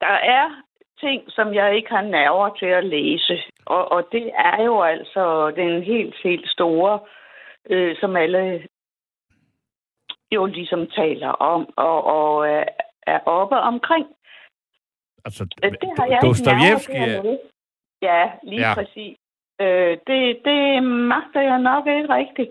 der 0.00 0.16
er 0.38 0.62
ting, 1.04 1.20
som 1.28 1.54
jeg 1.54 1.76
ikke 1.76 1.90
har 1.90 2.02
nerver 2.02 2.48
til 2.60 2.66
at 2.66 2.84
læse. 2.84 3.34
Og, 3.66 3.92
og 3.92 4.08
det 4.12 4.26
er 4.34 4.62
jo 4.64 4.82
altså 4.82 5.50
den 5.50 5.82
helt, 5.82 6.14
helt 6.24 6.48
store, 6.48 7.00
øh, 7.70 7.96
som 8.00 8.16
alle 8.16 8.66
jo 10.34 10.46
ligesom 10.46 10.86
taler 10.90 11.28
om 11.28 11.62
og, 11.76 12.04
og 12.04 12.48
er, 12.48 12.64
er 13.06 13.18
oppe 13.26 13.56
omkring. 13.56 14.06
Altså, 15.24 15.42
Øh, 15.64 15.70
Det 15.70 15.90
har 15.98 16.06
jeg 16.06 16.18
Dostojevskij 16.22 17.04
ikke. 17.16 17.38
Ja, 18.02 18.30
lige 18.42 18.68
Ja. 18.68 18.74
præcis. 18.74 19.16
Øh, 19.60 19.98
det, 20.06 20.40
det 20.44 20.82
magter 20.82 21.40
jeg 21.40 21.58
nok 21.58 21.86
ikke 21.86 22.14
rigtigt. 22.14 22.50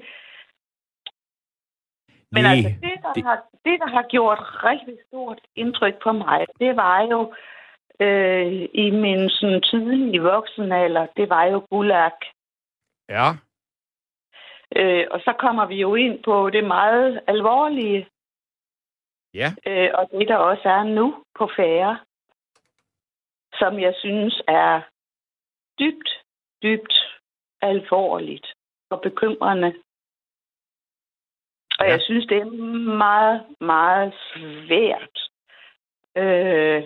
Men 2.31 2.43
Nej, 2.43 2.51
altså, 2.55 2.69
det 2.81 2.91
der, 3.03 3.13
det... 3.13 3.23
Har, 3.23 3.37
det, 3.65 3.79
der 3.79 3.87
har 3.87 4.05
gjort 4.09 4.39
rigtig 4.63 4.97
stort 5.07 5.39
indtryk 5.55 5.95
på 6.03 6.11
mig, 6.11 6.45
det 6.59 6.75
var 6.75 7.01
jo 7.01 7.33
øh, 8.01 8.69
i 8.73 8.89
min 8.91 9.29
sådan, 9.29 9.61
tidlige 9.61 10.21
voksenalder, 10.21 11.07
det 11.17 11.29
var 11.29 11.43
jo 11.45 11.67
Gulag. 11.69 12.17
Ja. 13.09 13.27
Øh, 14.75 15.07
og 15.11 15.19
så 15.19 15.33
kommer 15.39 15.65
vi 15.65 15.75
jo 15.75 15.95
ind 15.95 16.23
på 16.23 16.49
det 16.49 16.63
meget 16.63 17.21
alvorlige, 17.27 18.07
Ja. 19.33 19.49
øh, 19.65 19.89
og 19.93 20.09
det 20.11 20.27
der 20.27 20.37
også 20.37 20.69
er 20.69 20.83
nu 20.83 21.23
på 21.37 21.49
færre, 21.55 21.99
som 23.59 23.79
jeg 23.79 23.95
synes 23.99 24.41
er 24.47 24.81
dybt, 25.79 26.09
dybt 26.63 26.93
alvorligt 27.61 28.53
og 28.89 29.01
bekymrende. 29.01 29.73
Og 31.79 31.85
Ja. 31.85 31.91
jeg 31.91 32.01
synes, 32.01 32.25
det 32.27 32.37
er 32.37 32.45
meget, 33.05 33.55
meget 33.61 34.13
svært. 34.33 35.17
Øh, 36.17 36.83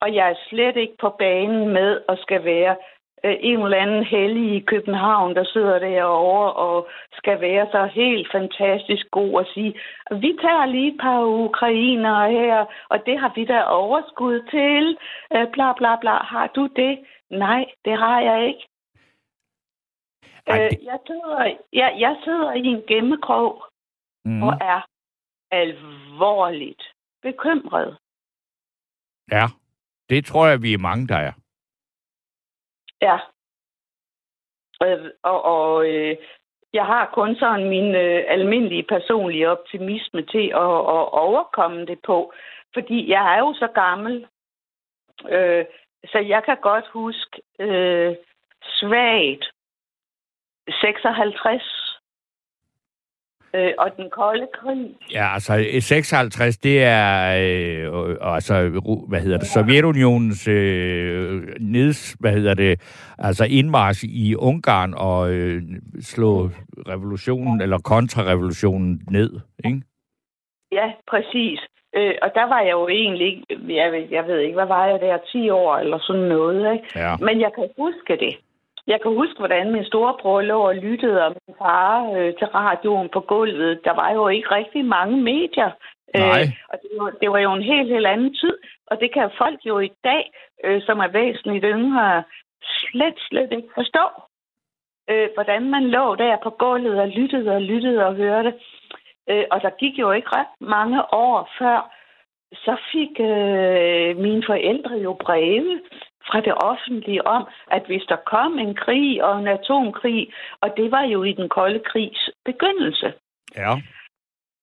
og 0.00 0.14
jeg 0.14 0.30
er 0.30 0.34
slet 0.48 0.76
ikke 0.76 0.96
på 1.00 1.10
banen 1.18 1.68
med 1.68 2.00
at 2.08 2.18
skal 2.18 2.44
være 2.44 2.76
øh, 3.24 3.36
en 3.40 3.60
eller 3.64 3.76
anden 3.76 4.04
hellig 4.04 4.56
i 4.56 4.60
København, 4.60 5.34
der 5.34 5.44
sidder 5.44 5.78
derovre 5.78 6.52
og 6.52 6.88
skal 7.12 7.40
være 7.40 7.66
så 7.70 7.84
helt 7.86 8.28
fantastisk 8.32 9.10
god 9.10 9.32
og 9.34 9.46
sige, 9.54 9.72
vi 10.10 10.38
tager 10.40 10.66
lige 10.66 10.94
et 10.94 11.00
par 11.00 11.24
ukrainere 11.24 12.30
her, 12.30 12.64
og 12.88 13.06
det 13.06 13.18
har 13.18 13.32
vi 13.34 13.44
da 13.44 13.62
overskud 13.64 14.40
til, 14.50 14.98
øh, 15.34 15.52
bla 15.52 15.72
bla 15.72 15.96
bla. 16.00 16.10
Har 16.34 16.46
du 16.46 16.66
det? 16.76 17.04
Nej, 17.30 17.64
det 17.84 17.98
har 17.98 18.20
jeg 18.20 18.46
ikke. 18.48 18.68
Ej, 20.46 20.64
Øh, 20.64 20.70
det- 20.70 20.82
jeg, 20.84 20.98
sidder, 21.06 21.56
jeg, 21.72 21.96
jeg 21.98 22.16
sidder 22.24 22.52
i 22.52 22.64
en 22.66 22.82
gemmekrog 22.88 23.64
Mm. 24.24 24.30
mm. 24.32 24.42
og 24.42 24.52
er 24.60 24.80
alvorligt 25.50 26.82
bekymret. 27.22 27.98
Ja. 29.30 29.44
Det 30.08 30.24
tror 30.24 30.46
jeg, 30.46 30.62
vi 30.62 30.74
er 30.74 30.78
mange, 30.78 31.08
der 31.08 31.16
er. 31.16 31.32
Ja. 33.00 33.18
Øh, 34.82 35.10
Og, 35.22 35.42
og 35.44 35.88
øh, 35.88 36.16
jeg 36.72 36.86
har 36.86 37.10
kun 37.14 37.36
sådan 37.36 37.68
min 37.68 37.94
øh, 37.94 38.24
almindelige 38.28 38.82
personlige 38.82 39.48
optimisme 39.48 40.22
til 40.22 40.46
at, 40.64 40.72
at 40.94 41.04
overkomme 41.24 41.86
det 41.86 41.98
på. 42.06 42.32
Fordi 42.74 43.10
jeg 43.10 43.34
er 43.34 43.38
jo 43.38 43.54
så 43.54 43.68
gammel, 43.74 44.26
øh, 45.28 45.64
så 46.06 46.18
jeg 46.18 46.42
kan 46.44 46.56
godt 46.60 46.88
huske 46.88 47.42
øh, 47.58 48.16
svagt 48.62 49.44
56 50.80 51.87
øh, 53.54 53.72
og 53.78 53.90
den 53.96 54.10
kolde 54.10 54.46
krig. 54.54 54.96
Ja, 55.12 55.34
altså 55.34 55.66
56, 55.80 56.56
det 56.58 56.84
er 56.84 57.36
øh, 57.42 58.10
øh, 58.10 58.16
altså, 58.20 58.54
hvad 59.08 59.20
hedder 59.20 59.38
det, 59.38 59.46
Sovjetunionens 59.46 60.48
øh, 60.48 61.42
neds, 61.60 62.16
hvad 62.20 62.32
hedder 62.32 62.54
det, 62.54 62.80
altså 63.18 63.44
indmarsch 63.50 64.04
i 64.04 64.34
Ungarn 64.34 64.94
og 64.96 65.30
øh, 65.30 65.62
slå 66.00 66.50
revolutionen 66.88 67.60
eller 67.60 67.78
kontrarevolutionen 67.78 69.00
ned, 69.10 69.30
ikke? 69.64 69.82
Ja, 70.72 70.92
præcis. 71.10 71.60
Øh, 71.96 72.14
og 72.22 72.30
der 72.34 72.46
var 72.48 72.60
jeg 72.60 72.70
jo 72.70 72.88
egentlig 72.88 73.26
ikke, 73.26 73.42
jeg 73.74 73.92
ved, 73.92 74.06
jeg 74.10 74.24
ved 74.26 74.38
ikke, 74.38 74.54
hvad 74.54 74.66
var 74.66 74.86
jeg 74.86 75.00
der, 75.00 75.18
10 75.32 75.50
år 75.50 75.76
eller 75.76 75.98
sådan 75.98 76.22
noget, 76.22 76.72
ikke? 76.72 76.86
Ja. 76.96 77.16
Men 77.20 77.40
jeg 77.40 77.50
kan 77.54 77.68
huske 77.78 78.16
det. 78.24 78.34
Jeg 78.88 79.00
kan 79.00 79.14
huske, 79.14 79.38
hvordan 79.38 79.72
min 79.72 79.84
storebror 79.84 80.40
lå 80.40 80.58
og 80.68 80.74
lyttede 80.74 81.26
om 81.26 81.32
min 81.46 81.56
far 81.58 82.12
øh, 82.16 82.34
til 82.38 82.46
radioen 82.46 83.08
på 83.08 83.20
gulvet. 83.20 83.80
Der 83.84 83.94
var 83.94 84.10
jo 84.12 84.28
ikke 84.28 84.50
rigtig 84.50 84.84
mange 84.84 85.16
medier. 85.22 85.70
Nej. 86.14 86.40
Øh, 86.40 86.48
og 86.68 86.76
det 86.82 86.90
var, 87.00 87.10
det 87.20 87.30
var 87.30 87.38
jo 87.38 87.52
en 87.52 87.62
helt, 87.62 87.88
helt 87.94 88.06
anden 88.06 88.34
tid. 88.34 88.56
Og 88.86 89.00
det 89.00 89.12
kan 89.12 89.30
folk 89.38 89.60
jo 89.64 89.78
i 89.78 89.90
dag, 90.04 90.32
øh, 90.64 90.82
som 90.82 90.98
er 90.98 91.08
væsentligt 91.08 91.64
yngre, 91.68 92.22
slet, 92.62 93.18
slet 93.28 93.52
ikke 93.52 93.68
forstå. 93.74 94.04
Øh, 95.10 95.28
hvordan 95.34 95.70
man 95.70 95.84
lå 95.96 96.14
der 96.14 96.36
på 96.42 96.50
gulvet 96.50 97.00
og 97.00 97.08
lyttede 97.08 97.50
og 97.50 97.62
lyttede 97.62 98.06
og 98.06 98.14
hørte. 98.14 98.52
Øh, 99.30 99.44
og 99.50 99.62
der 99.62 99.70
gik 99.70 99.98
jo 99.98 100.10
ikke 100.12 100.28
ret 100.32 100.54
mange 100.60 101.14
år 101.14 101.50
før, 101.58 101.94
så 102.52 102.76
fik 102.92 103.20
øh, 103.20 104.16
mine 104.24 104.42
forældre 104.46 104.94
jo 104.94 105.12
breve 105.12 105.80
fra 106.28 106.40
det 106.40 106.54
offentlige 106.54 107.26
om, 107.26 107.48
at 107.70 107.82
hvis 107.86 108.02
der 108.08 108.16
kom 108.16 108.58
en 108.58 108.74
krig 108.74 109.24
og 109.24 109.38
en 109.38 109.48
atomkrig, 109.48 110.32
og 110.60 110.76
det 110.76 110.90
var 110.90 111.02
jo 111.02 111.22
i 111.22 111.32
den 111.32 111.48
kolde 111.48 111.80
krigs 111.80 112.30
begyndelse. 112.44 113.12
Ja. 113.56 113.72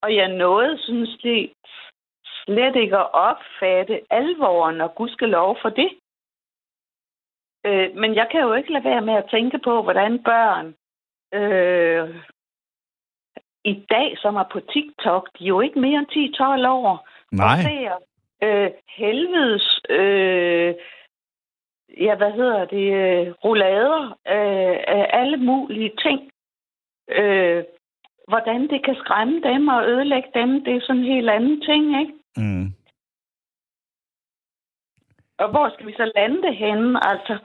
Og 0.04 0.16
jeg 0.16 0.28
nåede 0.28 0.78
sådan 0.78 1.08
set 1.22 1.54
slet 2.46 2.76
ikke 2.76 2.98
at 2.98 3.14
opfatte 3.14 4.02
alvoren, 4.10 4.82
og 4.82 4.96
gudskelov 4.96 5.58
for 5.62 5.70
det. 5.70 5.90
Øh, 7.66 7.96
men 7.96 8.16
jeg 8.16 8.28
kan 8.32 8.42
jo 8.42 8.54
ikke 8.54 8.74
lade 8.74 8.84
være 8.84 9.02
med 9.02 9.14
at 9.14 9.30
tænke 9.32 9.60
på, 9.64 9.84
hvordan 9.84 10.24
børn 10.24 10.76
øh, 11.34 12.16
i 13.66 13.86
dag, 13.90 14.18
som 14.18 14.36
er 14.36 14.48
på 14.52 14.60
TikTok, 14.60 15.30
de 15.40 15.44
er 15.44 15.48
jo 15.48 15.62
ikke 15.62 15.80
mere 15.80 16.00
end 16.00 16.12
10-12 16.66 16.68
år, 16.68 17.08
Nej. 17.32 17.46
og 17.46 17.62
ser 17.62 17.94
øh, 18.44 18.72
helvedes, 18.98 19.82
øh, 19.90 20.74
ja, 22.00 22.16
hvad 22.16 22.32
hedder 22.32 22.66
det, 22.66 22.88
øh, 23.04 23.34
roulader 23.44 24.04
øh, 24.08 24.78
af 24.98 25.10
alle 25.14 25.38
mulige 25.38 25.92
ting. 26.06 26.20
Øh, 27.10 27.64
hvordan 28.28 28.62
det 28.62 28.86
kan 28.86 28.96
skræmme 28.96 29.42
dem 29.42 29.68
og 29.68 29.88
ødelægge 29.90 30.30
dem, 30.34 30.64
det 30.64 30.76
er 30.76 30.82
sådan 30.82 31.02
en 31.02 31.14
helt 31.14 31.30
anden 31.30 31.62
ting, 31.62 32.00
ikke? 32.02 32.14
Mm. 32.38 32.74
Og 35.38 35.50
hvor 35.50 35.70
skal 35.74 35.88
vi 35.88 35.94
så 35.94 36.12
lande 36.16 36.42
det 36.42 36.56
henne? 36.56 37.10
Altså, 37.12 37.38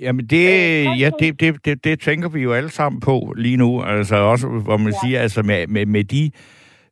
Jamen, 0.00 0.26
det, 0.26 0.46
Øh, 0.46 1.00
ja, 1.00 1.10
det, 1.20 1.40
det, 1.40 1.64
det, 1.64 1.84
det 1.84 2.00
tænker 2.00 2.28
vi 2.28 2.40
jo 2.40 2.52
alle 2.52 2.70
sammen 2.70 3.00
på 3.00 3.34
lige 3.36 3.56
nu. 3.56 3.82
Altså 3.82 4.16
også, 4.16 4.48
hvor 4.48 4.76
man 4.76 4.92
ja. 4.92 4.98
siger, 5.04 5.20
altså 5.20 5.42
med, 5.42 5.66
med, 5.66 5.86
med 5.86 6.04
de 6.04 6.30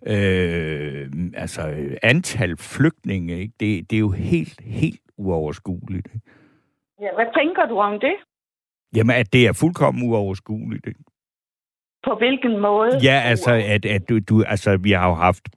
øh, 0.06 1.10
altså, 1.34 1.74
antal 2.02 2.56
flygtninge, 2.56 3.38
ikke? 3.38 3.54
Det, 3.60 3.90
det 3.90 3.96
er 3.96 4.00
jo 4.00 4.10
helt, 4.10 4.60
helt 4.60 5.00
uoverskueligt. 5.16 6.08
Ikke? 6.14 6.20
Ja, 7.02 7.08
hvad 7.14 7.26
tænker 7.38 7.66
du 7.66 7.78
om 7.78 8.00
det? 8.00 8.14
Jamen, 8.96 9.16
at 9.16 9.32
det 9.32 9.46
er 9.46 9.52
fuldkommen 9.52 10.08
uoverskueligt. 10.10 10.86
Ikke? 10.86 11.00
På 12.04 12.14
hvilken 12.18 12.60
måde? 12.60 12.90
Ja, 13.02 13.20
altså, 13.24 13.50
at, 13.74 13.84
at 13.84 14.08
du, 14.08 14.18
du, 14.18 14.42
altså, 14.42 14.76
vi 14.76 14.90
har 14.92 15.08
jo 15.08 15.14
haft 15.14 15.48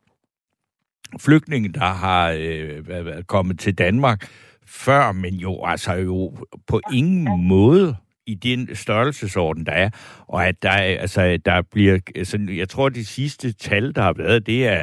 flygtninge, 1.19 1.69
der 1.73 1.85
har 1.85 2.31
øh, 2.39 3.23
kommet 3.23 3.59
til 3.59 3.77
Danmark 3.77 4.29
før, 4.67 5.11
men 5.11 5.33
jo 5.35 5.63
altså 5.65 5.93
jo 5.93 6.33
på 6.67 6.81
ingen 6.93 7.47
måde 7.47 7.95
i 8.27 8.33
den 8.35 8.75
størrelsesorden, 8.75 9.65
der 9.65 9.71
er. 9.71 9.89
Og 10.27 10.47
at 10.47 10.63
der, 10.63 10.69
er- 10.71 10.99
altså, 10.99 11.37
der 11.45 11.61
bliver... 11.61 11.99
Altså, 12.15 12.47
jeg 12.49 12.69
tror, 12.69 12.89
de 12.89 13.05
sidste 13.05 13.53
tal, 13.53 13.95
der 13.95 14.01
har 14.01 14.13
været, 14.13 14.45
det 14.45 14.67
er, 14.67 14.81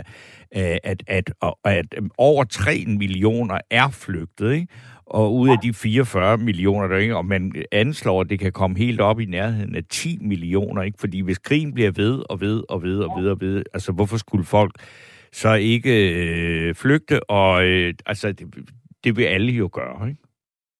øh, 0.56 0.76
at, 0.84 1.02
at, 1.06 1.32
at, 1.64 1.64
at 1.64 1.86
over 2.18 2.44
3 2.44 2.84
millioner 2.86 3.58
er 3.70 3.88
flygtet, 3.90 4.52
ikke? 4.52 4.66
Og 5.12 5.34
ud 5.34 5.48
af 5.48 5.56
de 5.62 5.72
44 5.72 6.38
millioner, 6.38 6.88
der 6.88 6.96
ikke, 6.96 7.16
og 7.16 7.24
man 7.24 7.52
anslår, 7.72 8.20
at 8.20 8.30
det 8.30 8.38
kan 8.40 8.52
komme 8.52 8.78
helt 8.78 9.00
op 9.00 9.20
i 9.20 9.24
nærheden 9.24 9.74
af 9.76 9.82
10 9.90 10.18
millioner, 10.20 10.82
ikke? 10.82 10.98
Fordi 11.00 11.20
hvis 11.20 11.38
krigen 11.38 11.74
bliver 11.74 11.90
ved 11.96 12.22
og 12.30 12.40
ved 12.40 12.62
og 12.68 12.82
ved 12.82 12.98
og 12.98 13.10
ved 13.18 13.30
og 13.30 13.40
ved, 13.40 13.64
altså 13.74 13.92
hvorfor 13.92 14.16
skulle 14.16 14.44
folk 14.44 14.72
så 15.32 15.54
ikke 15.54 15.94
øh, 16.14 16.74
flygte? 16.74 17.30
Og 17.30 17.64
øh, 17.64 17.94
altså, 18.06 18.32
det, 18.32 18.46
det 19.04 19.16
vil 19.16 19.24
alle 19.24 19.52
jo 19.52 19.70
gøre, 19.72 20.08
ikke? 20.08 20.20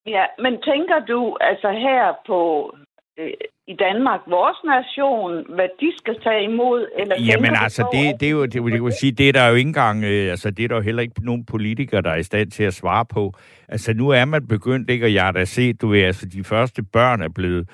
Ja, 0.06 0.24
men 0.38 0.52
tænker 0.52 0.98
du 1.08 1.36
altså 1.40 1.70
her 1.70 2.12
på 2.26 2.70
øh, 3.18 3.30
i 3.68 3.74
Danmark, 3.74 4.20
vores 4.28 4.56
nation, 4.64 5.54
hvad 5.54 5.68
de 5.80 5.92
skal 5.96 6.16
tage 6.22 6.44
imod? 6.44 6.86
Eller 7.00 7.16
Jamen 7.20 7.54
altså, 7.56 7.88
det, 7.92 8.20
det, 8.20 8.26
er 8.26 8.30
jo, 8.30 8.42
det, 8.42 8.52
det, 8.52 8.84
vil 8.84 8.92
sige, 8.92 9.12
det 9.12 9.28
er 9.28 9.32
der 9.32 9.48
jo 9.48 9.54
ikke 9.54 9.68
engang, 9.68 10.04
øh, 10.04 10.30
altså 10.30 10.50
det 10.50 10.64
er 10.64 10.68
der 10.68 10.74
jo 10.74 10.82
heller 10.82 11.02
ikke 11.02 11.24
nogen 11.24 11.44
politikere, 11.44 12.02
der 12.02 12.10
er 12.10 12.16
i 12.16 12.22
stand 12.22 12.50
til 12.50 12.64
at 12.64 12.74
svare 12.74 13.04
på. 13.04 13.32
Altså 13.68 13.92
nu 13.92 14.08
er 14.08 14.24
man 14.24 14.46
begyndt, 14.46 14.90
ikke, 14.90 15.06
og 15.06 15.14
jeg 15.14 15.24
har 15.24 15.32
da 15.32 15.44
set, 15.44 15.80
du 15.80 15.88
ved, 15.88 16.02
altså 16.02 16.26
de 16.26 16.44
første 16.44 16.82
børn 16.82 17.22
er 17.22 17.28
blevet 17.28 17.68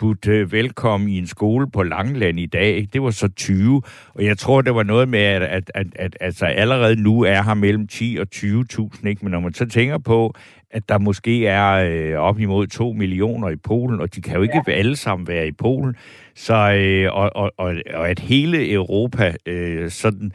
budt 0.00 0.26
øh, 0.26 0.52
velkommen 0.52 1.08
i 1.08 1.18
en 1.18 1.26
skole 1.26 1.70
på 1.70 1.82
Langland 1.82 2.40
i 2.40 2.46
dag. 2.46 2.76
Ikke? 2.76 2.90
Det 2.92 3.02
var 3.02 3.10
så 3.10 3.28
20, 3.28 3.82
og 4.14 4.24
jeg 4.24 4.38
tror, 4.38 4.60
det 4.60 4.74
var 4.74 4.82
noget 4.82 5.08
med, 5.08 5.20
at, 5.20 5.42
at, 5.42 5.70
at, 5.74 5.86
at 5.94 6.16
altså, 6.20 6.46
allerede 6.46 7.02
nu 7.02 7.22
er 7.22 7.42
her 7.42 7.54
mellem 7.54 7.86
10 7.86 8.18
og 8.20 8.26
20.000, 8.34 9.08
ikke? 9.08 9.24
men 9.24 9.30
når 9.30 9.40
man 9.40 9.54
så 9.54 9.66
tænker 9.66 9.98
på, 9.98 10.34
at 10.70 10.88
der 10.88 10.98
måske 10.98 11.46
er 11.46 11.72
øh, 11.72 12.18
op 12.18 12.40
imod 12.40 12.66
2 12.66 12.92
millioner 12.92 13.48
i 13.48 13.56
Polen, 13.56 14.00
og 14.00 14.14
de 14.14 14.22
kan 14.22 14.36
jo 14.36 14.42
ikke 14.42 14.62
ja. 14.66 14.72
alle 14.72 14.96
sammen 14.96 15.28
være 15.28 15.48
i 15.48 15.52
Polen, 15.52 15.96
så, 16.34 16.72
øh, 16.72 17.12
og, 17.12 17.30
og, 17.36 17.52
og, 17.56 17.74
og 17.94 18.08
at 18.08 18.18
hele 18.18 18.72
Europa 18.72 19.34
øh, 19.46 19.90
sådan 19.90 20.32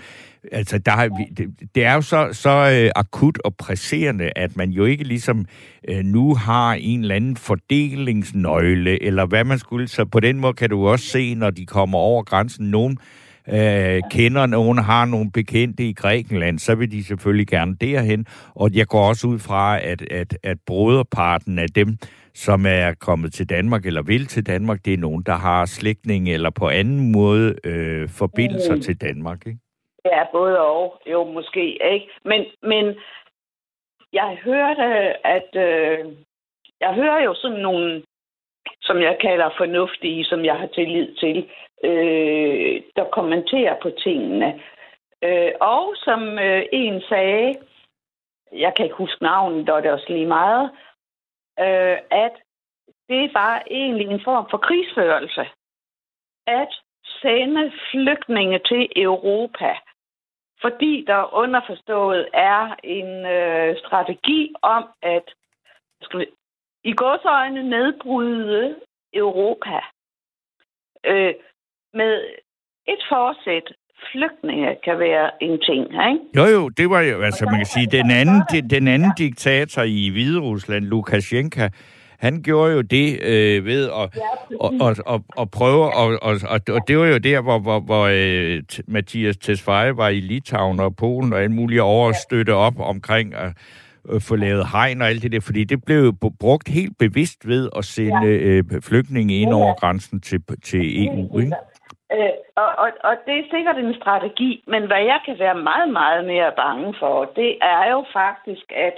altså 0.51 0.77
der 0.77 0.91
har, 0.91 1.08
det, 1.38 1.47
det 1.75 1.86
er 1.86 1.93
jo 1.93 2.01
så, 2.01 2.29
så 2.31 2.49
øh, 2.49 2.91
akut 2.95 3.38
og 3.45 3.55
presserende, 3.55 4.31
at 4.36 4.58
man 4.58 4.69
jo 4.69 4.86
ikke 4.86 5.03
ligesom 5.03 5.45
øh, 5.89 6.03
nu 6.05 6.36
har 6.36 6.73
en 6.73 7.01
eller 7.01 7.15
anden 7.15 7.38
fordelingsnøgle, 7.38 9.03
eller 9.03 9.25
hvad 9.25 9.43
man 9.43 9.60
skulle. 9.60 9.88
Så 9.88 10.05
på 10.05 10.19
den 10.19 10.39
måde 10.39 10.53
kan 10.53 10.69
du 10.69 10.88
også 10.88 11.05
se, 11.05 11.36
når 11.36 11.49
de 11.49 11.65
kommer 11.65 11.97
over 11.97 12.23
grænsen, 12.23 12.71
nogen 12.71 12.97
øh, 13.49 14.01
kender 14.12 14.45
nogen, 14.45 14.77
har 14.77 15.05
nogle 15.05 15.31
bekendte 15.31 15.89
i 15.89 15.93
Grækenland, 15.93 16.60
så 16.60 16.75
vil 16.75 16.91
de 16.91 17.03
selvfølgelig 17.03 17.47
gerne 17.47 17.75
derhen. 17.81 18.25
Og 18.55 18.69
jeg 18.73 18.88
går 18.88 19.08
også 19.08 19.27
ud 19.27 19.39
fra, 19.39 19.79
at, 19.79 20.01
at, 20.12 20.38
at 20.43 20.58
broderparten 20.65 21.60
af 21.60 21.69
dem, 21.69 21.97
som 22.34 22.65
er 22.65 22.93
kommet 22.99 23.34
til 23.34 23.49
Danmark 23.49 23.86
eller 23.86 24.01
vil 24.01 24.25
til 24.25 24.45
Danmark, 24.45 24.86
det 24.86 24.93
er 24.93 24.97
nogen, 24.97 25.23
der 25.25 25.36
har 25.36 25.65
slægtninge 25.65 26.34
eller 26.34 26.49
på 26.49 26.69
anden 26.69 27.12
måde 27.12 27.55
øh, 27.63 28.10
forbindelser 28.10 28.75
Mm. 28.75 28.81
til 28.81 28.95
Danmark. 29.01 29.47
Ikke? 29.47 29.60
Ja, 30.06 30.24
både 30.32 30.60
og. 30.60 31.02
Jo, 31.06 31.24
måske 31.24 31.84
ikke. 31.94 32.10
Men, 32.24 32.46
men 32.62 32.96
jeg 34.13 34.39
hørte, 34.44 34.84
at 35.28 35.50
øh, 35.56 36.06
jeg 36.80 36.94
hører 36.94 37.24
jo 37.24 37.34
sådan 37.34 37.60
nogle, 37.60 38.04
som 38.82 39.02
jeg 39.02 39.18
kalder 39.22 39.50
fornuftige, 39.58 40.26
som 40.26 40.46
jeg 40.46 40.56
har 40.56 40.68
tillid 40.68 41.15
til, 41.15 41.50
øh, 41.84 42.82
der 42.96 43.10
kommenterer 43.12 43.76
på 43.82 43.89
tingene. 43.89 44.62
Øh, 45.24 45.52
og 45.62 45.96
som 45.98 46.39
øh, 46.39 46.63
en 46.72 47.02
sagde, 47.02 47.56
jeg 48.52 48.74
kan 48.76 48.86
ikke 48.86 48.98
huske 48.98 49.24
navnet, 49.24 49.70
og 49.70 49.84
det 49.84 49.89
er 49.89 49.94
også 49.94 50.10
lige 50.10 50.26
meget, 50.26 50.72
øh, 51.60 51.98
at 52.12 52.36
det 53.10 53.34
var 53.34 53.63
egentlig 53.72 54.08
en 54.08 54.24
form 54.24 54.48
for 54.50 54.58
krigsførelse. 54.58 55.46
At 56.48 56.72
sende 57.22 57.72
flygtninge 57.91 58.60
til 58.60 58.89
Europa, 58.96 59.76
fordi 60.65 61.04
der 61.08 61.34
underforstået 61.41 62.28
er 62.34 62.75
en 62.84 63.12
øh, 63.38 63.78
strategi 63.84 64.54
om 64.62 64.84
at 65.01 65.25
skal 66.01 66.19
vi, 66.19 66.25
i 66.84 66.93
godsøjne 66.93 67.63
nedbryde 67.69 68.75
Europa 69.13 69.78
øh, 71.06 71.34
med 71.93 72.13
et 72.88 73.01
forsæt. 73.10 73.67
Flygtninge 74.12 74.78
kan 74.84 74.99
være 74.99 75.43
en 75.43 75.62
ting, 75.62 75.84
ikke? 75.84 76.19
Jo, 76.38 76.45
jo, 76.56 76.69
det 76.69 76.89
var 76.89 77.01
jo, 77.01 77.21
altså 77.21 77.45
man 77.45 77.56
kan 77.56 77.65
sige, 77.65 77.88
den 77.91 78.12
anden, 78.12 78.39
den 78.69 78.88
anden 78.88 79.12
diktator 79.17 79.82
i 79.82 80.10
Hvide 80.10 80.39
Rusland, 80.39 80.86
Lukashenko, 80.86 81.62
han 82.19 82.41
gjorde 82.43 82.73
jo 82.73 82.82
det 82.82 83.19
øh, 83.23 83.65
ved 83.65 83.86
at 83.86 84.10
og, 84.60 84.73
og, 84.80 84.95
og, 85.06 85.23
og 85.38 85.51
prøve, 85.51 85.84
og, 85.84 86.08
og, 86.21 86.36
og, 86.49 86.60
og 86.69 86.88
det 86.88 86.97
var 86.97 87.06
jo 87.06 87.17
der, 87.17 87.41
hvor, 87.41 87.60
hvor, 87.60 87.80
hvor 87.80 88.06
øh, 88.12 88.63
Mathias 88.88 89.38
Tesfaye 89.38 89.97
var 89.97 90.10
i 90.10 90.19
Litauen 90.19 90.80
og 90.80 90.95
Polen 90.95 91.34
og 91.34 91.41
alt 91.41 91.51
muligt 91.51 91.82
over 91.82 92.10
at 92.10 92.15
støtte 92.15 92.54
op 92.54 92.80
omkring 92.80 93.36
at 93.36 93.51
øh, 94.10 94.21
få 94.21 94.36
lavet 94.36 94.67
hegn 94.73 95.01
og 95.01 95.08
alt 95.08 95.23
det 95.23 95.32
der, 95.32 95.39
fordi 95.41 95.63
det 95.63 95.86
blev 95.86 95.97
jo 95.97 96.13
brugt 96.39 96.67
helt 96.67 96.97
bevidst 96.99 97.47
ved 97.47 97.69
at 97.78 97.86
sende 97.86 98.28
øh, 98.28 98.63
flygtninge 98.82 99.39
ind 99.41 99.54
over 99.54 99.73
grænsen 99.73 100.21
til, 100.21 100.39
til 100.63 101.06
EU, 101.06 101.39
ikke? 101.39 101.56
Øh, 102.12 102.36
og, 102.56 102.69
og, 102.84 102.89
og 103.10 103.13
det 103.25 103.36
er 103.39 103.51
sikkert 103.56 103.78
en 103.78 103.95
strategi, 104.01 104.63
men 104.67 104.82
hvad 104.88 105.04
jeg 105.12 105.19
kan 105.25 105.36
være 105.39 105.58
meget, 105.71 105.89
meget 106.01 106.25
mere 106.25 106.51
bange 106.63 106.95
for, 106.99 107.15
det 107.36 107.51
er 107.62 107.91
jo 107.91 108.06
faktisk, 108.13 108.65
at 108.88 108.95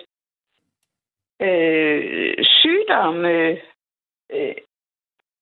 øh, 1.42 2.36
sygdomme, 2.44 3.58
øh, 4.34 4.56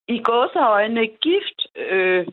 i 0.08 0.20
gåseøjne 0.24 1.08
gift, 1.08 1.68
øh, 1.76 2.28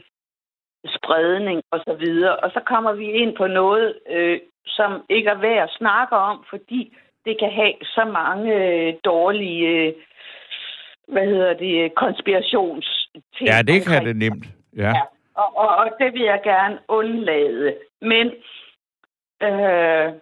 spredning 0.87 1.63
og 1.71 1.81
så 1.87 1.95
videre, 1.95 2.37
og 2.37 2.51
så 2.51 2.61
kommer 2.67 2.93
vi 2.93 3.07
ind 3.13 3.37
på 3.37 3.47
noget, 3.47 3.99
øh, 4.11 4.41
som 4.67 5.05
ikke 5.09 5.31
er 5.31 5.41
værd 5.41 5.63
at 5.63 5.77
snakke 5.79 6.17
om, 6.17 6.45
fordi 6.51 6.97
det 7.25 7.39
kan 7.39 7.51
have 7.51 7.75
så 7.83 8.05
mange 8.05 8.55
øh, 8.55 8.95
dårlige, 9.05 9.69
øh, 9.69 9.93
hvad 11.09 11.27
hedder 11.27 11.55
det, 11.55 11.95
konspirationsting. 11.95 13.47
Ja, 13.47 13.63
det 13.63 13.83
kan 13.83 13.97
omkring 13.97 14.07
det 14.07 14.17
nemt. 14.17 14.45
Ja. 14.77 14.83
Ja. 14.83 15.03
Og, 15.35 15.57
og, 15.57 15.69
og 15.77 15.91
det 16.01 16.13
vil 16.13 16.23
jeg 16.23 16.41
gerne 16.45 16.79
undlade. 16.89 17.77
Men 18.01 18.27
øh, 19.43 20.13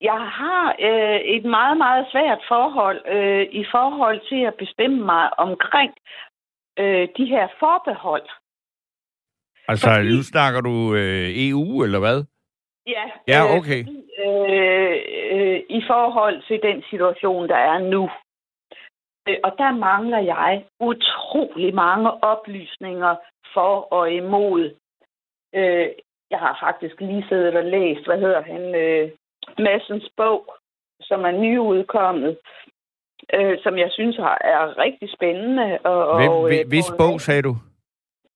jeg 0.00 0.20
har 0.40 0.76
øh, 0.80 1.20
et 1.20 1.44
meget, 1.44 1.76
meget 1.76 2.06
svært 2.12 2.40
forhold 2.48 3.00
øh, 3.16 3.42
i 3.52 3.64
forhold 3.70 4.20
til 4.28 4.40
at 4.46 4.54
bestemme 4.54 5.04
mig 5.04 5.38
omkring 5.38 5.92
øh, 6.78 7.08
de 7.16 7.24
her 7.26 7.48
forbehold. 7.58 8.28
Altså, 9.68 9.90
Fordi- 9.90 10.08
nu 10.16 10.22
snakker 10.22 10.60
du 10.60 10.94
øh, 10.94 11.28
EU, 11.48 11.82
eller 11.84 11.98
hvad? 11.98 12.24
Ja, 12.86 13.04
Ja, 13.28 13.40
øh, 13.44 13.56
okay. 13.58 13.80
øh, 14.24 14.96
øh, 15.34 15.60
i 15.68 15.82
forhold 15.86 16.42
til 16.48 16.58
den 16.62 16.82
situation, 16.90 17.48
der 17.48 17.56
er 17.56 17.78
nu. 17.78 18.10
Øh, 19.28 19.36
og 19.44 19.52
der 19.58 19.72
mangler 19.72 20.18
jeg 20.18 20.64
utrolig 20.80 21.74
mange 21.74 22.10
oplysninger 22.24 23.16
for 23.54 23.92
og 23.92 24.12
imod. 24.12 24.74
Øh, 25.54 25.88
jeg 26.30 26.38
har 26.38 26.58
faktisk 26.62 27.00
lige 27.00 27.24
siddet 27.28 27.54
og 27.56 27.64
læst, 27.64 28.04
hvad 28.06 28.18
hedder 28.20 28.42
han, 28.42 28.74
øh, 28.74 29.10
Massens 29.58 30.08
bog, 30.16 30.54
som 31.00 31.24
er 31.24 31.30
nyudkommet, 31.30 32.38
øh, 33.34 33.58
som 33.62 33.78
jeg 33.78 33.90
synes 33.90 34.16
har, 34.16 34.38
er 34.40 34.78
rigtig 34.78 35.08
spændende. 35.16 35.78
Og, 35.84 36.16
Hvem, 36.16 36.30
og, 36.30 36.52
øh, 36.52 36.68
hvis 36.68 36.90
Poul 36.90 36.98
bog 36.98 37.20
sagde 37.20 37.42
du? 37.42 37.56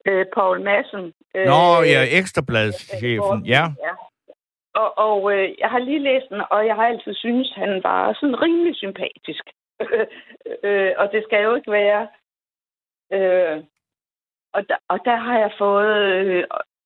Øh, 0.07 0.27
Paul 0.35 0.61
Madsen. 0.61 1.13
Øh, 1.35 1.47
Nå, 1.47 1.63
ja, 1.93 2.01
Ekstrabladschefen, 2.19 3.47
ja. 3.47 3.65
ja. 3.87 3.95
Og, 4.75 4.99
og 4.99 5.33
øh, 5.33 5.55
jeg 5.59 5.71
har 5.71 5.79
lige 5.79 5.99
læst 5.99 6.29
den, 6.29 6.43
og 6.51 6.67
jeg 6.67 6.75
har 6.75 6.87
altid 6.87 7.15
synes 7.15 7.53
han 7.57 7.81
var 7.85 8.13
sådan 8.21 8.43
rimelig 8.43 8.77
sympatisk. 8.77 9.45
øh, 10.65 10.93
og 10.97 11.13
det 11.13 11.23
skal 11.25 11.43
jo 11.43 11.55
ikke 11.55 11.73
være. 11.73 12.09
Øh, 13.13 13.65
og, 14.55 14.69
der, 14.69 14.77
og 14.89 14.99
der 15.05 15.17
har 15.17 15.39
jeg 15.39 15.53
fået 15.59 15.97
øh, 15.97 16.45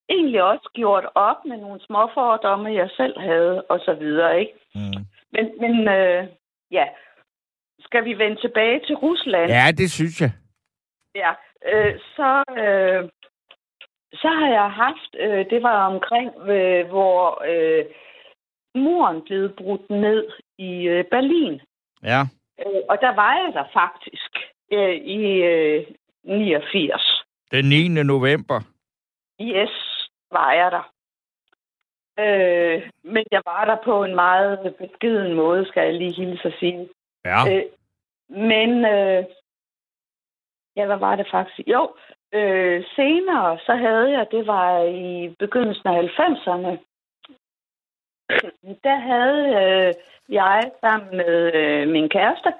egentlig 0.08 0.42
også 0.42 0.70
gjort 0.74 1.06
op 1.14 1.44
med 1.44 1.56
nogle 1.56 1.80
små 1.86 2.10
fordomme, 2.14 2.74
jeg 2.74 2.90
selv 2.96 3.20
havde, 3.20 3.62
og 3.62 3.78
så 3.80 3.94
videre, 3.94 4.40
ikke? 4.40 4.52
Mm. 4.74 5.02
Men, 5.32 5.44
men 5.60 5.88
øh, 5.88 6.26
ja, 6.70 6.84
skal 7.80 8.04
vi 8.04 8.18
vende 8.18 8.40
tilbage 8.40 8.80
til 8.86 8.96
Rusland? 8.96 9.50
Ja, 9.50 9.66
det 9.76 9.90
synes 9.90 10.20
jeg. 10.20 10.32
Ja, 11.14 11.32
øh, 11.72 11.98
så, 12.16 12.44
øh, 12.62 13.08
så 14.12 14.28
har 14.28 14.48
jeg 14.48 14.70
haft, 14.70 15.10
øh, 15.18 15.50
det 15.50 15.62
var 15.62 15.86
omkring, 15.94 16.30
øh, 16.50 16.86
hvor 16.88 17.42
øh, 17.52 17.84
muren 18.74 19.22
blev 19.22 19.56
brudt 19.56 19.90
ned 19.90 20.24
i 20.58 20.88
øh, 20.88 21.04
Berlin. 21.04 21.60
Ja. 22.02 22.20
Øh, 22.60 22.82
og 22.88 22.98
der 23.00 23.14
var 23.14 23.32
jeg 23.34 23.52
der 23.54 23.64
faktisk 23.72 24.32
øh, 24.72 24.94
i 24.94 25.42
øh, 25.42 25.86
89. 26.24 27.24
Den 27.50 27.64
9. 27.68 27.88
november. 27.88 28.60
Yes, 29.40 29.95
var 30.32 30.52
jeg 30.52 30.70
der. 30.70 30.92
Øh, 32.18 32.90
men 33.02 33.24
jeg 33.30 33.42
var 33.44 33.64
der 33.64 33.76
på 33.84 34.04
en 34.04 34.14
meget 34.14 34.74
beskeden 34.78 35.34
måde, 35.34 35.66
skal 35.66 35.84
jeg 35.84 35.94
lige 35.94 36.12
hilse 36.12 36.48
at 36.48 36.54
sige. 36.58 36.88
Ja. 37.24 37.54
Øh, 37.54 37.64
men, 38.28 38.70
øh, 38.84 39.24
ja, 40.76 40.86
hvad 40.86 40.96
var 40.96 41.16
det 41.16 41.28
faktisk? 41.30 41.68
Jo, 41.68 41.94
øh, 42.32 42.84
senere 42.96 43.58
så 43.58 43.74
havde 43.74 44.10
jeg, 44.10 44.26
det 44.30 44.46
var 44.46 44.82
i 44.82 45.34
begyndelsen 45.38 45.88
af 45.88 46.02
90'erne, 46.02 46.72
der 48.84 48.96
havde 48.96 49.42
øh, 49.62 49.94
jeg 50.28 50.70
sammen 50.80 51.16
med 51.16 51.54
øh, 51.54 51.88
min 51.88 52.08
kæreste, 52.08 52.52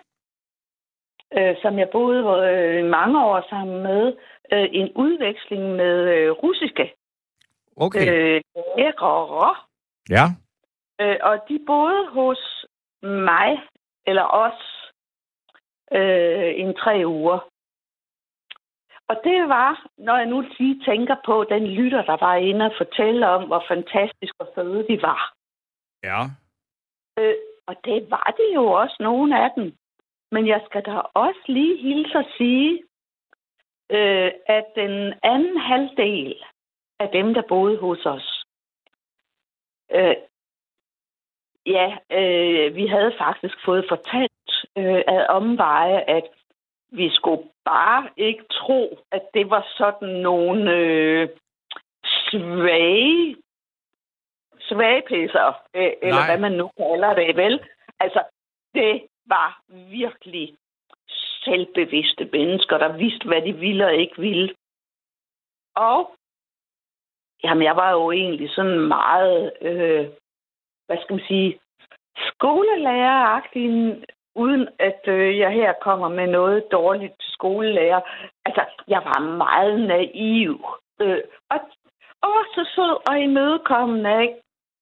øh, 1.38 1.56
som 1.62 1.78
jeg 1.78 1.88
boede 1.92 2.20
øh, 2.50 2.84
mange 2.84 3.24
år 3.24 3.46
sammen 3.48 3.82
med, 3.82 4.16
øh, 4.52 4.68
en 4.72 4.92
udveksling 4.94 5.76
med 5.76 6.14
øh, 6.14 6.30
russiske 6.30 6.94
Okay. 7.76 8.06
øh, 8.12 8.42
lærere. 8.76 9.56
Ja. 10.10 10.24
Øh, 11.00 11.16
og 11.22 11.48
de 11.48 11.58
boede 11.66 12.06
hos 12.10 12.66
mig, 13.02 13.62
eller 14.06 14.22
os, 14.22 14.60
øh, 15.92 16.52
en 16.56 16.74
tre 16.74 17.02
uger. 17.06 17.38
Og 19.08 19.16
det 19.24 19.48
var, 19.48 19.86
når 19.98 20.16
jeg 20.16 20.26
nu 20.26 20.40
lige 20.58 20.84
tænker 20.84 21.16
på 21.26 21.44
den 21.44 21.66
lytter, 21.66 22.02
der 22.02 22.16
var 22.26 22.34
inde 22.34 22.64
og 22.64 22.72
fortælle 22.78 23.28
om, 23.28 23.46
hvor 23.46 23.64
fantastisk 23.68 24.34
og 24.38 24.48
fede 24.54 24.86
de 24.88 25.02
var. 25.02 25.34
Ja. 26.04 26.20
Øh, 27.18 27.34
og 27.66 27.74
det 27.84 28.10
var 28.10 28.34
det 28.36 28.54
jo 28.54 28.66
også, 28.66 28.96
nogle 29.00 29.44
af 29.44 29.50
dem. 29.56 29.76
Men 30.32 30.46
jeg 30.46 30.60
skal 30.66 30.82
da 30.82 30.92
også 30.98 31.40
lige 31.46 31.76
hilse 31.82 32.18
at 32.18 32.26
sige, 32.38 32.82
øh, 33.90 34.30
at 34.46 34.64
den 34.76 35.14
anden 35.22 35.56
halvdel 35.60 36.34
af 37.00 37.08
dem, 37.08 37.34
der 37.34 37.42
boede 37.48 37.78
hos 37.78 38.06
os, 38.06 38.44
øh, 39.90 40.16
ja, 41.66 41.96
øh, 42.10 42.74
vi 42.74 42.86
havde 42.86 43.14
faktisk 43.18 43.64
fået 43.64 43.84
fortalt 43.88 44.66
øh, 44.78 45.02
af 45.06 45.26
omveje, 45.28 46.00
at 46.00 46.24
vi 46.88 47.10
skulle 47.10 47.42
bare 47.64 48.08
ikke 48.16 48.44
tro, 48.50 48.98
at 49.10 49.22
det 49.34 49.50
var 49.50 49.66
sådan 49.76 50.08
nogle 50.08 50.72
øh, 50.72 51.28
svage 52.30 53.36
svagepisser, 54.60 55.62
øh, 55.74 55.92
eller 56.02 56.20
Nej. 56.20 56.26
hvad 56.26 56.38
man 56.38 56.52
nu 56.52 56.70
kalder 56.76 57.14
det, 57.14 57.36
vel? 57.36 57.60
Altså, 58.00 58.22
det 58.74 59.06
var 59.26 59.62
virkelig 59.68 60.56
selvbevidste 61.44 62.24
mennesker, 62.32 62.78
der 62.78 62.96
vidste, 62.96 63.26
hvad 63.26 63.42
de 63.42 63.52
ville 63.52 63.86
og 63.86 63.94
ikke 63.94 64.18
ville. 64.18 64.54
Og 65.76 66.10
jamen, 67.46 67.64
jeg 67.64 67.76
var 67.76 67.90
jo 67.90 68.10
egentlig 68.10 68.50
sådan 68.50 68.80
meget, 68.80 69.52
øh, 69.60 70.06
hvad 70.86 70.98
skal 71.02 71.16
man 71.16 71.24
sige, 71.28 71.58
skolelæreragtig, 72.30 73.66
uden 74.34 74.68
at 74.78 75.00
øh, 75.08 75.38
jeg 75.38 75.50
her 75.50 75.72
kommer 75.82 76.08
med 76.08 76.26
noget 76.26 76.64
dårligt 76.72 77.14
til 77.20 77.32
skolelærer. 77.32 78.00
Altså, 78.44 78.64
jeg 78.88 79.02
var 79.04 79.20
meget 79.20 79.80
naiv. 79.80 80.64
Øh, 81.00 81.22
og 81.50 81.60
også 82.22 82.72
sød 82.74 83.10
og 83.10 83.20
imødekommende, 83.20 84.22
ikke? 84.22 84.34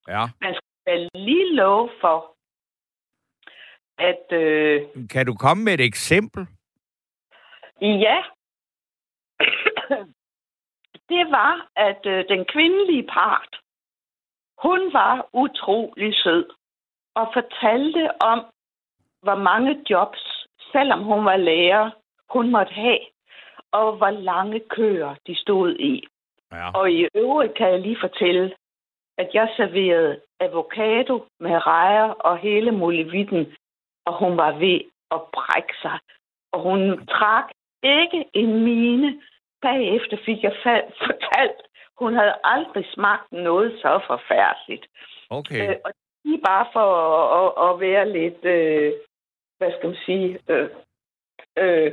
Ja. 0.07 0.23
Man 0.41 0.55
skal 0.55 1.09
lige 1.13 1.55
love 1.55 1.89
for, 2.01 2.35
at 3.97 4.25
øh, 4.31 4.81
Kan 5.09 5.25
du 5.25 5.33
komme 5.33 5.63
med 5.63 5.73
et 5.73 5.81
eksempel? 5.81 6.47
ja, 7.81 8.23
det 11.09 11.31
var, 11.31 11.67
at 11.75 12.05
øh, 12.05 12.25
den 12.29 12.45
kvindelige 12.45 13.07
part, 13.07 13.59
hun 14.63 14.93
var 14.93 15.29
utrolig 15.33 16.15
sød 16.15 16.45
og 17.15 17.31
fortalte 17.33 18.21
om, 18.21 18.45
hvor 19.21 19.35
mange 19.35 19.85
jobs, 19.89 20.47
selvom 20.71 21.03
hun 21.03 21.25
var 21.25 21.37
lærer, 21.37 21.91
hun 22.29 22.51
måtte 22.51 22.73
have, 22.73 22.99
og 23.71 23.97
hvor 23.97 24.09
lange 24.09 24.59
køer 24.59 25.15
de 25.27 25.35
stod 25.35 25.75
i. 25.75 26.07
Ja. 26.51 26.71
Og 26.79 26.91
i 26.91 27.07
øvrigt 27.15 27.55
kan 27.57 27.69
jeg 27.69 27.81
lige 27.81 27.97
fortælle, 28.01 28.55
at 29.17 29.29
jeg 29.33 29.53
serverede 29.57 30.21
avocado 30.39 31.25
med 31.39 31.67
rejer 31.67 32.09
og 32.09 32.37
hele 32.37 32.71
muligheden, 32.71 33.55
og 34.05 34.19
hun 34.19 34.37
var 34.37 34.51
ved 34.51 34.79
at 35.11 35.21
brække 35.33 35.73
sig. 35.81 35.99
Og 36.51 36.61
hun 36.61 37.07
trak 37.07 37.51
ikke 37.83 38.25
en 38.33 38.63
mine. 38.63 39.21
Bagefter 39.61 40.17
fik 40.25 40.43
jeg 40.43 40.55
fortalt, 41.05 41.61
hun 41.97 42.13
havde 42.13 42.35
aldrig 42.43 42.85
smagt 42.93 43.31
noget 43.31 43.79
så 43.81 43.99
forfærdeligt. 44.07 44.85
Okay. 45.29 45.69
Øh, 45.69 45.75
og 45.85 45.91
det 46.23 46.33
er 46.33 46.45
bare 46.45 46.67
for 46.73 46.87
at, 47.05 47.25
at, 47.41 47.69
at 47.73 47.79
være 47.79 48.11
lidt, 48.17 48.45
øh, 48.45 48.93
hvad 49.57 49.71
skal 49.71 49.89
man 49.89 49.97
sige, 50.05 50.39
øh, 50.49 50.69
øh, 51.57 51.91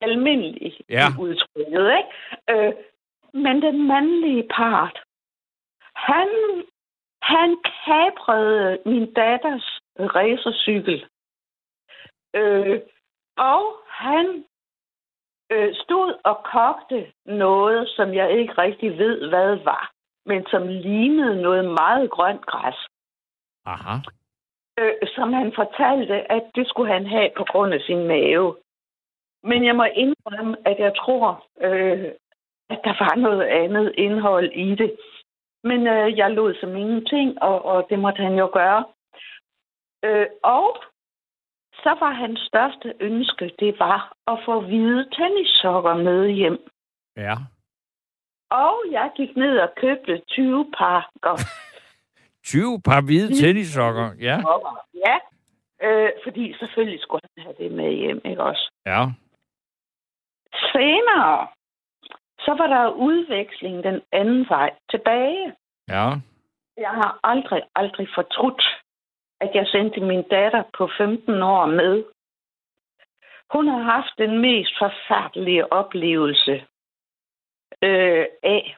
almindelig 0.00 0.80
Ja. 0.88 1.06
udtrykket, 1.20 1.92
ikke? 1.98 2.12
Øh, 2.50 2.72
men 3.34 3.62
den 3.62 3.86
mandlige 3.86 4.48
part, 4.48 5.00
han, 5.94 6.28
han 7.22 7.56
kabrede 7.84 8.78
min 8.86 9.14
datters 9.14 9.80
racercykel. 9.98 11.06
Øh, 12.34 12.80
og 13.36 13.62
han 13.88 14.44
øh, 15.52 15.74
stod 15.74 16.14
og 16.24 16.36
kogte 16.54 17.12
noget, 17.26 17.88
som 17.88 18.14
jeg 18.14 18.32
ikke 18.38 18.52
rigtig 18.52 18.98
ved, 18.98 19.28
hvad 19.28 19.56
var, 19.56 19.92
men 20.26 20.46
som 20.50 20.68
lignede 20.68 21.42
noget 21.42 21.64
meget 21.64 22.10
grønt 22.10 22.46
græs 22.46 22.88
Aha. 23.66 23.94
øh, 24.78 24.94
som 25.14 25.32
han 25.32 25.52
fortalte, 25.54 26.32
at 26.32 26.44
det 26.54 26.68
skulle 26.68 26.92
han 26.92 27.06
have 27.06 27.30
på 27.36 27.44
grund 27.50 27.74
af 27.74 27.80
sin 27.80 28.06
mave. 28.08 28.56
Men 29.42 29.64
jeg 29.64 29.76
må 29.76 29.84
indrømme, 29.84 30.56
at 30.64 30.78
jeg 30.78 30.92
tror, 30.96 31.46
øh, 31.60 32.12
at 32.70 32.80
der 32.84 32.94
var 33.04 33.14
noget 33.16 33.42
andet 33.42 33.94
indhold 33.98 34.52
i 34.52 34.74
det. 34.74 34.96
Men 35.64 35.86
øh, 35.86 36.18
jeg 36.18 36.30
lod 36.30 36.54
som 36.54 36.76
ingenting, 36.76 37.42
og, 37.42 37.64
og 37.64 37.86
det 37.90 37.98
måtte 37.98 38.22
han 38.22 38.34
jo 38.38 38.50
gøre. 38.52 38.84
Øh, 40.04 40.26
og 40.42 40.76
så 41.82 41.96
var 42.00 42.12
hans 42.12 42.40
største 42.40 42.94
ønske, 43.00 43.50
det 43.58 43.78
var 43.78 44.12
at 44.26 44.38
få 44.44 44.60
hvide 44.60 45.10
tennissokker 45.16 45.94
med 45.94 46.28
hjem. 46.28 46.58
Ja. 47.16 47.36
Og 48.50 48.74
jeg 48.90 49.10
gik 49.16 49.36
ned 49.36 49.58
og 49.58 49.70
købte 49.76 50.22
20 50.28 50.72
pakker 50.78 51.36
20 52.44 52.80
par 52.84 53.00
hvide 53.06 53.34
tennissokker. 53.40 54.08
Ja. 54.20 54.36
Ja, 55.06 55.16
øh, 55.86 56.10
fordi 56.24 56.54
selvfølgelig 56.58 57.00
skulle 57.00 57.20
han 57.36 57.44
have 57.44 57.56
det 57.58 57.72
med 57.76 57.90
hjem, 57.92 58.20
ikke 58.24 58.42
også? 58.42 58.70
Ja. 58.86 59.02
Senere, 60.72 61.48
så 62.38 62.54
var 62.58 62.66
der 62.66 62.90
udveksling 62.90 63.84
den 63.84 64.00
anden 64.12 64.46
vej 64.48 64.70
tilbage. 64.90 65.52
Ja. 65.88 66.06
Jeg 66.76 66.90
har 67.00 67.20
aldrig, 67.22 67.62
aldrig 67.74 68.08
fortrudt, 68.14 68.62
at 69.42 69.50
jeg 69.54 69.66
sendte 69.66 70.00
min 70.00 70.22
datter 70.22 70.62
på 70.78 70.88
15 70.98 71.42
år 71.42 71.66
med. 71.66 72.04
Hun 73.52 73.68
har 73.68 73.82
haft 73.94 74.12
den 74.18 74.38
mest 74.38 74.72
forfærdelige 74.78 75.72
oplevelse 75.72 76.52
øh, 77.82 78.26
af 78.42 78.76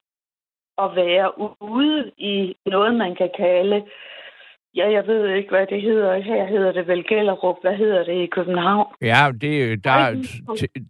at 0.79 0.97
være 0.97 1.29
ude 1.61 2.13
i 2.19 2.57
noget, 2.67 2.95
man 2.95 3.15
kan 3.15 3.31
kalde, 3.37 3.87
ja, 4.75 4.91
jeg 4.91 5.07
ved 5.07 5.29
ikke, 5.29 5.51
hvad 5.51 5.67
det 5.67 5.83
hedder. 5.83 6.19
Her 6.19 6.47
hedder 6.47 6.73
det 6.73 6.87
vel 6.87 7.09
Gellerup. 7.09 7.57
Hvad 7.61 7.77
hedder 7.77 8.05
det 8.05 8.15
i 8.23 8.27
København? 8.27 8.95
Ja, 9.03 9.33
det 9.41 9.73
er 9.73 9.77
der 9.77 9.91
er 9.91 10.13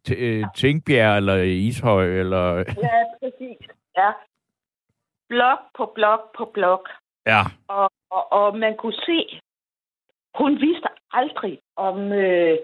t- 0.08 0.14
øh, 0.16 0.44
Tingbjerg 0.56 1.16
eller 1.16 1.36
Ishøj, 1.42 2.04
eller... 2.06 2.56
Ja, 2.58 2.98
præcis. 3.22 3.58
Ja. 3.96 4.10
Blok 5.28 5.58
på 5.76 5.92
blok 5.94 6.20
på 6.38 6.44
blok. 6.54 6.88
Ja, 7.26 7.42
Og, 7.68 7.90
og, 8.10 8.32
og 8.32 8.58
man 8.58 8.76
kunne 8.76 8.92
se, 9.06 9.40
hun 10.34 10.60
vidste 10.60 10.88
aldrig 11.12 11.58
om, 11.76 12.12
øh, 12.12 12.58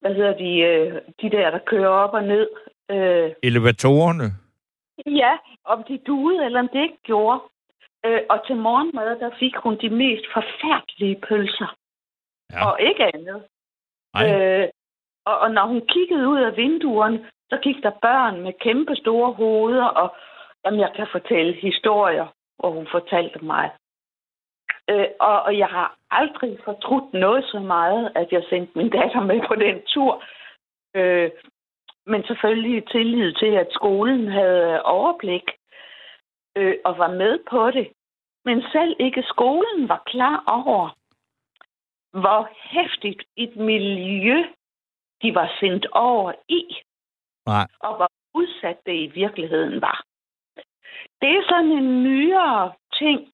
hvad 0.00 0.14
hedder 0.14 0.36
de, 0.36 0.58
øh, 0.58 0.94
de 1.22 1.30
der, 1.36 1.50
der 1.50 1.58
kører 1.58 1.88
op 1.88 2.14
og 2.14 2.24
ned. 2.24 2.48
Øh, 2.90 3.32
elevatorerne. 3.42 4.24
ja, 5.22 5.32
om 5.64 5.84
de 5.88 5.98
duede, 5.98 6.44
eller 6.44 6.60
om 6.60 6.68
det 6.68 6.82
ikke 6.82 7.02
gjorde. 7.02 7.40
Øh, 8.06 8.20
og 8.30 8.46
til 8.46 8.56
morgenmad, 8.56 9.18
der 9.20 9.30
fik 9.38 9.56
hun 9.56 9.78
de 9.80 9.90
mest 9.90 10.24
forfærdelige 10.34 11.20
pølser. 11.28 11.76
Ja. 12.52 12.66
Og 12.66 12.80
ikke 12.80 13.04
andet. 13.14 13.42
Nej. 14.14 14.24
Øh, 14.30 14.68
og, 15.24 15.38
og 15.38 15.50
når 15.50 15.66
hun 15.66 15.80
kiggede 15.88 16.28
ud 16.28 16.40
af 16.40 16.56
vinduerne, 16.56 17.30
så 17.50 17.56
gik 17.62 17.82
der 17.82 17.90
børn 18.02 18.40
med 18.40 18.52
kæmpe 18.60 18.96
store 18.96 19.32
hoveder, 19.32 19.84
og 19.84 20.16
jamen, 20.64 20.80
jeg 20.80 20.92
kan 20.96 21.06
fortælle 21.12 21.52
historier, 21.52 22.26
hvor 22.58 22.70
hun 22.70 22.86
fortalte 22.90 23.44
mig. 23.44 23.70
Øh, 24.90 25.06
og, 25.20 25.42
og 25.42 25.58
jeg 25.58 25.66
har 25.66 25.96
aldrig 26.10 26.58
fortrudt 26.64 27.12
noget 27.12 27.44
så 27.44 27.58
meget, 27.58 28.12
at 28.14 28.32
jeg 28.32 28.42
sendte 28.48 28.78
min 28.78 28.90
datter 28.90 29.20
med 29.20 29.40
på 29.48 29.54
den 29.54 29.82
tur. 29.86 30.22
Øh, 30.94 31.30
men 32.06 32.24
selvfølgelig 32.24 32.88
tillid 32.88 33.32
til, 33.32 33.52
at 33.62 33.68
skolen 33.70 34.28
havde 34.28 34.82
overblik 34.82 35.50
øh, 36.56 36.74
og 36.84 36.98
var 36.98 37.10
med 37.10 37.38
på 37.50 37.70
det. 37.70 37.88
Men 38.44 38.62
selv 38.72 38.96
ikke 38.98 39.22
skolen 39.22 39.88
var 39.88 40.02
klar 40.06 40.44
over, 40.46 40.96
hvor 42.20 42.48
hæftigt 42.54 43.22
et 43.36 43.56
miljø 43.56 44.44
de 45.22 45.34
var 45.34 45.52
sendt 45.60 45.86
over 45.92 46.32
i, 46.48 46.62
Nej. 47.46 47.66
og 47.80 47.96
hvor 47.96 48.10
udsat 48.34 48.78
det 48.86 48.94
i 48.94 49.06
virkeligheden 49.06 49.80
var. 49.80 50.04
Det 51.20 51.30
er 51.36 51.42
sådan 51.48 51.72
en 51.72 52.02
nyere 52.02 52.72
ting. 52.98 53.32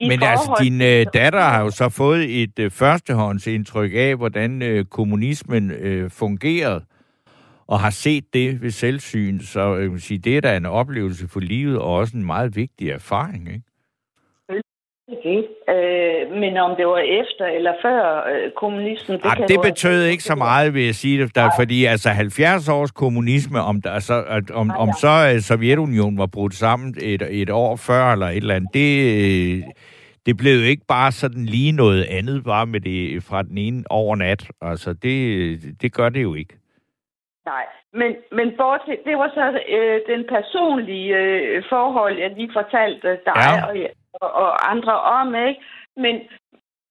I 0.00 0.08
Men 0.08 0.22
altså, 0.22 0.44
forhold 0.44 0.64
din 0.64 0.78
til- 0.78 1.00
øh, 1.00 1.06
datter 1.14 1.40
har 1.40 1.60
jo 1.60 1.70
så 1.70 1.88
fået 1.88 2.42
et 2.42 2.58
øh, 2.58 2.70
førstehåndsindtryk 2.70 3.90
af, 3.94 4.16
hvordan 4.16 4.62
øh, 4.62 4.84
kommunismen 4.84 5.70
øh, 5.70 6.10
fungerede, 6.10 6.84
og 7.66 7.80
har 7.80 7.90
set 7.90 8.24
det 8.34 8.62
ved 8.62 8.70
selvsyn. 8.70 9.40
Så 9.40 9.76
øh, 9.76 10.00
sige, 10.00 10.18
det 10.18 10.36
er 10.36 10.40
da 10.40 10.56
en 10.56 10.66
oplevelse 10.66 11.28
for 11.28 11.40
livet, 11.40 11.78
og 11.78 11.94
også 11.94 12.16
en 12.16 12.24
meget 12.24 12.56
vigtig 12.56 12.88
erfaring, 12.90 13.48
ikke? 13.48 13.62
Det. 15.08 15.48
Øh, 15.68 16.32
men 16.40 16.56
om 16.56 16.76
det 16.76 16.86
var 16.86 16.98
efter 16.98 17.44
eller 17.46 17.72
før 17.82 18.24
øh, 18.32 18.50
kommunisten... 18.56 19.14
Det, 19.16 19.24
Ej, 19.24 19.34
kan 19.34 19.48
det 19.48 19.60
betød 19.62 19.92
altså- 20.02 20.10
ikke 20.10 20.22
så 20.22 20.34
meget, 20.34 20.74
vil 20.74 20.84
jeg 20.84 20.94
sige 20.94 21.22
det, 21.22 21.34
der, 21.34 21.50
fordi 21.58 21.84
altså 21.84 22.08
70 22.08 22.68
års 22.68 22.90
kommunisme, 22.90 23.60
om, 23.60 23.82
der, 23.82 23.98
så, 23.98 24.24
at- 24.28 24.50
om, 24.50 24.70
om 24.70 24.88
så 25.00 25.32
øh, 25.34 25.40
Sovjetunionen 25.40 26.18
var 26.18 26.26
brudt 26.26 26.54
sammen 26.54 26.94
et, 27.02 27.22
et 27.30 27.50
år 27.50 27.76
før 27.76 28.12
eller 28.12 28.26
et 28.28 28.36
eller 28.36 28.54
andet, 28.54 28.70
det, 28.74 28.90
øh, 29.56 29.62
det 30.26 30.36
blev 30.36 30.54
jo 30.58 30.64
ikke 30.64 30.86
bare 30.88 31.12
sådan 31.12 31.44
lige 31.44 31.72
noget 31.72 32.04
andet, 32.04 32.44
bare 32.44 32.66
med 32.66 32.80
det 32.80 33.22
fra 33.24 33.42
den 33.42 33.58
ene 33.58 33.84
over 33.90 34.16
nat. 34.16 34.48
Altså, 34.62 34.92
det, 34.92 35.60
det 35.82 35.92
gør 35.92 36.08
det 36.08 36.22
jo 36.22 36.34
ikke. 36.34 36.54
Nej, 37.46 37.64
men, 37.94 38.16
men 38.32 38.56
bortset, 38.56 39.00
det 39.04 39.18
var 39.18 39.30
så 39.34 39.60
øh, 39.68 40.00
den 40.06 40.26
personlige 40.28 41.16
øh, 41.16 41.64
forhold, 41.68 42.18
jeg 42.18 42.30
lige 42.30 42.52
fortalte 42.52 43.08
dig 43.26 43.36
Ja. 43.36 43.66
og, 43.66 43.76
og, 44.20 44.32
og 44.32 44.70
andre 44.70 45.00
om, 45.00 45.34
ikke? 45.34 45.60
Men 45.96 46.20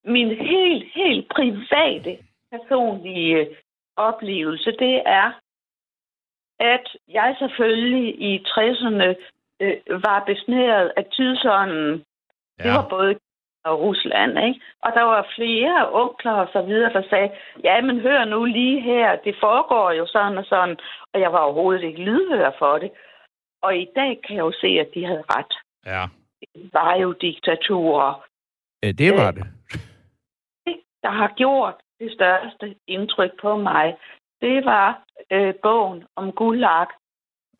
min 0.05 0.29
helt, 0.29 0.85
helt 0.95 1.29
private 1.35 2.17
personlige 2.51 3.37
øh, 3.37 3.47
oplevelse, 3.95 4.71
det 4.71 5.01
er, 5.05 5.31
at 6.59 6.87
jeg 7.07 7.35
selvfølgelig 7.39 8.21
i 8.21 8.45
60'erne 8.47 9.15
øh, 9.59 9.77
var 9.87 10.23
besnæret 10.25 10.91
af 10.97 11.05
tidsånden. 11.05 12.03
Det 12.63 12.71
var 12.71 12.87
både 12.89 13.15
og 13.63 13.79
Rusland, 13.79 14.39
ikke? 14.47 14.61
Og 14.81 14.91
der 14.93 15.01
var 15.01 15.31
flere 15.35 15.91
onkler 15.91 16.31
og 16.31 16.49
så 16.53 16.61
videre, 16.61 16.93
der 16.93 17.03
sagde, 17.09 17.29
ja, 17.63 17.81
men 17.81 17.99
hør 17.99 18.25
nu 18.25 18.45
lige 18.45 18.81
her, 18.81 19.15
det 19.15 19.35
foregår 19.39 19.91
jo 19.91 20.05
sådan 20.07 20.37
og 20.37 20.45
sådan, 20.45 20.77
og 21.13 21.19
jeg 21.19 21.33
var 21.33 21.39
overhovedet 21.39 21.83
ikke 21.83 22.03
lydhør 22.03 22.51
for 22.59 22.77
det. 22.77 22.91
Og 23.61 23.77
i 23.77 23.87
dag 23.95 24.21
kan 24.27 24.35
jeg 24.35 24.43
jo 24.43 24.51
se, 24.61 24.67
at 24.67 24.89
de 24.93 25.05
havde 25.05 25.23
ret. 25.29 25.53
Ja. 25.85 26.05
Det 26.41 26.69
var 26.73 26.95
jo 26.95 27.11
diktaturer, 27.11 28.25
ja 28.83 28.91
det 28.91 29.11
var 29.13 29.31
det. 29.31 29.45
der 31.03 31.09
har 31.09 31.33
gjort 31.37 31.75
det 31.99 32.11
største 32.11 32.75
indtryk 32.87 33.31
på 33.41 33.57
mig. 33.57 33.97
Det 34.41 34.65
var 34.65 35.03
øh, 35.31 35.53
bogen 35.63 36.03
om 36.15 36.31
Gulag, 36.31 36.87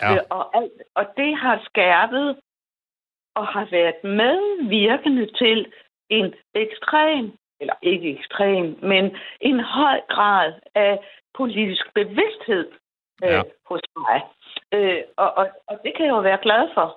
Ja. 0.02 0.14
Øh, 0.14 0.22
og, 0.30 0.58
alt, 0.58 0.72
og 0.96 1.06
det 1.18 1.38
har 1.38 1.62
skærpet 1.66 2.40
og 3.36 3.48
har 3.48 3.68
været 3.72 4.04
medvirkende 4.04 5.26
til 5.26 5.74
en 6.18 6.34
ekstrem, 6.54 7.26
eller 7.62 7.74
ikke 7.82 8.08
ekstrem, 8.18 8.66
men 8.82 9.04
en 9.42 9.60
høj 9.60 9.98
grad 10.10 10.54
af 10.76 11.00
politisk 11.38 11.94
bevidsthed 11.94 12.66
øh, 13.24 13.30
Ja. 13.30 13.42
hos 13.70 13.82
mig. 13.98 14.22
Øh, 14.74 15.02
og, 15.18 15.30
og, 15.38 15.46
og 15.68 15.76
det 15.84 15.92
kan 15.96 16.06
jeg 16.06 16.12
jo 16.18 16.20
være 16.20 16.44
glad 16.48 16.64
for. 16.74 16.88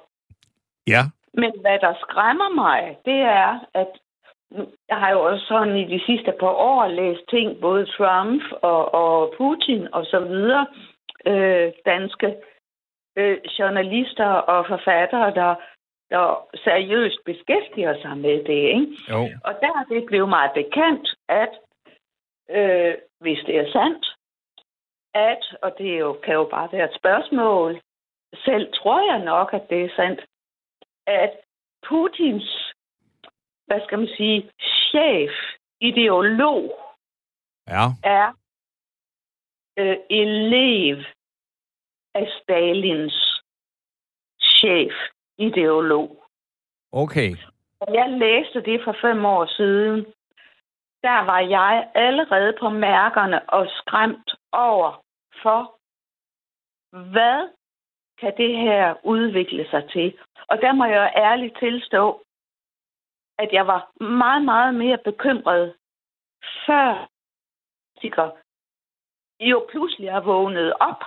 Ja. 0.86 1.02
Men 1.34 1.52
hvad 1.60 1.78
der 1.78 1.94
skræmmer 2.00 2.48
mig, 2.54 2.98
det 3.04 3.20
er, 3.42 3.60
at 3.74 3.92
jeg 4.88 4.96
har 5.02 5.10
jo 5.10 5.20
også 5.20 5.46
sådan 5.46 5.76
i 5.76 5.84
de 5.84 6.00
sidste 6.06 6.32
par 6.40 6.54
år 6.72 6.86
læst 6.86 7.22
ting, 7.30 7.60
både 7.60 7.86
Trump 7.86 8.42
og, 8.62 8.94
og 8.94 9.34
Putin 9.38 9.88
og 9.92 10.04
så 10.04 10.20
videre, 10.20 10.66
øh, 11.26 11.72
danske 11.86 12.36
øh, 13.16 13.38
journalister 13.58 14.26
og 14.26 14.66
forfattere, 14.66 15.34
der, 15.34 15.54
der 16.10 16.48
seriøst 16.64 17.18
beskæftiger 17.24 18.00
sig 18.02 18.16
med 18.16 18.44
det. 18.44 18.62
Ikke? 18.78 18.96
Jo. 19.10 19.20
Og 19.44 19.54
der 19.60 19.72
er 19.80 19.84
det 19.88 20.06
blevet 20.06 20.28
meget 20.28 20.50
bekendt, 20.54 21.14
at 21.28 21.52
øh, 22.50 22.94
hvis 23.20 23.38
det 23.46 23.56
er 23.56 23.72
sandt, 23.72 24.06
at, 25.14 25.56
og 25.62 25.74
det 25.78 25.94
er 25.94 25.98
jo, 25.98 26.12
kan 26.24 26.34
jo 26.34 26.44
bare 26.50 26.68
være 26.72 26.84
et 26.90 26.98
spørgsmål, 27.00 27.80
selv 28.44 28.72
tror 28.72 29.12
jeg 29.12 29.24
nok, 29.24 29.54
at 29.54 29.64
det 29.70 29.84
er 29.84 29.90
sandt, 29.96 30.20
at 31.06 31.32
Putins, 31.88 32.72
hvad 33.66 33.80
skal 33.84 33.98
man 33.98 34.08
sige, 34.16 34.50
chef, 34.62 35.32
ideolog, 35.80 36.78
Ja. 37.68 37.86
er 38.04 38.32
øh, 39.78 39.96
elev 40.10 40.96
af 42.14 42.28
Stalins 42.42 43.42
chef, 44.40 44.92
ideolog. 45.38 46.24
Okay. 46.92 47.30
Da 47.80 47.92
jeg 47.92 48.10
læste 48.10 48.62
det 48.62 48.80
for 48.84 48.96
fem 49.00 49.24
år 49.24 49.46
siden, 49.46 50.04
der 51.02 51.20
var 51.24 51.40
jeg 51.40 51.90
allerede 51.94 52.56
på 52.60 52.68
mærkerne 52.68 53.50
og 53.50 53.66
skræmt 53.70 54.30
over 54.52 55.04
for, 55.42 55.78
hvad 57.12 57.48
kan 58.20 58.32
det 58.36 58.56
her 58.56 58.94
udvikle 59.04 59.66
sig 59.70 59.90
til? 59.90 60.18
Og 60.48 60.58
der 60.60 60.72
må 60.72 60.84
jeg 60.84 61.12
ærligt 61.16 61.58
tilstå, 61.58 62.22
at 63.38 63.52
jeg 63.52 63.66
var 63.66 63.90
meget, 64.04 64.44
meget 64.44 64.74
mere 64.74 64.98
bekymret, 64.98 65.74
før 66.66 67.08
politikere 67.96 68.32
jo 69.40 69.66
pludselig 69.70 70.12
har 70.12 70.20
vågnet 70.20 70.72
op 70.72 71.02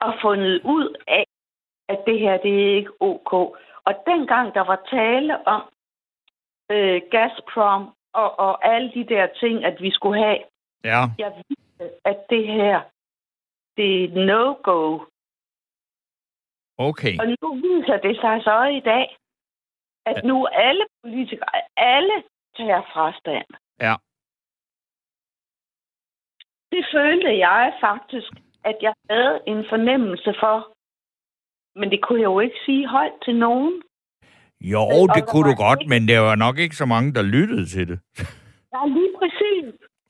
og 0.00 0.14
fundet 0.22 0.60
ud 0.64 0.96
af, 1.06 1.24
at 1.88 2.02
det 2.06 2.18
her, 2.18 2.36
det 2.36 2.54
er 2.62 2.76
ikke 2.76 2.92
ok. 3.00 3.32
Og 3.84 3.94
dengang 4.06 4.54
der 4.54 4.60
var 4.60 4.80
tale 4.90 5.46
om 5.46 5.62
øh, 6.70 7.02
Gazprom 7.10 7.94
og, 8.12 8.38
og 8.38 8.66
alle 8.74 8.92
de 8.94 9.04
der 9.04 9.26
ting, 9.40 9.64
at 9.64 9.82
vi 9.82 9.90
skulle 9.90 10.18
have, 10.24 10.38
Ja. 10.84 11.02
jeg 11.18 11.32
vidste, 11.48 11.84
at 12.04 12.18
det 12.30 12.46
her, 12.46 12.80
det 13.76 14.04
er 14.04 14.08
no-go. 14.26 14.98
Okay. 16.78 17.14
Og 17.20 17.26
nu 17.42 17.54
viser 17.54 17.96
det 17.96 18.16
sig 18.20 18.40
så 18.44 18.62
i 18.64 18.80
dag, 18.80 19.16
at 20.06 20.24
nu 20.24 20.46
alle 20.46 20.84
politikere, 21.02 21.62
alle 21.76 22.22
tager 22.56 22.82
frastand. 22.92 23.46
Ja. 23.80 23.94
Det 26.72 26.86
følte 26.94 27.38
jeg 27.38 27.76
faktisk, 27.80 28.32
at 28.64 28.76
jeg 28.82 28.94
havde 29.10 29.40
en 29.46 29.64
fornemmelse 29.68 30.34
for. 30.40 30.72
Men 31.78 31.90
det 31.90 32.00
kunne 32.02 32.20
jeg 32.20 32.30
jo 32.34 32.40
ikke 32.40 32.58
sige 32.66 32.86
højt 32.88 33.12
til 33.24 33.36
nogen. 33.36 33.82
Jo, 34.60 34.80
Og 34.80 35.06
det 35.16 35.22
kunne 35.28 35.50
du 35.50 35.54
godt, 35.66 35.80
ikke- 35.80 35.90
men 35.92 36.08
der 36.08 36.18
var 36.28 36.34
nok 36.34 36.58
ikke 36.58 36.76
så 36.76 36.86
mange, 36.86 37.14
der 37.14 37.22
lyttede 37.22 37.66
til 37.66 37.88
det. 37.88 37.98
Ja, 38.74 38.80
lige 38.86 39.12
præcis. 39.20 39.64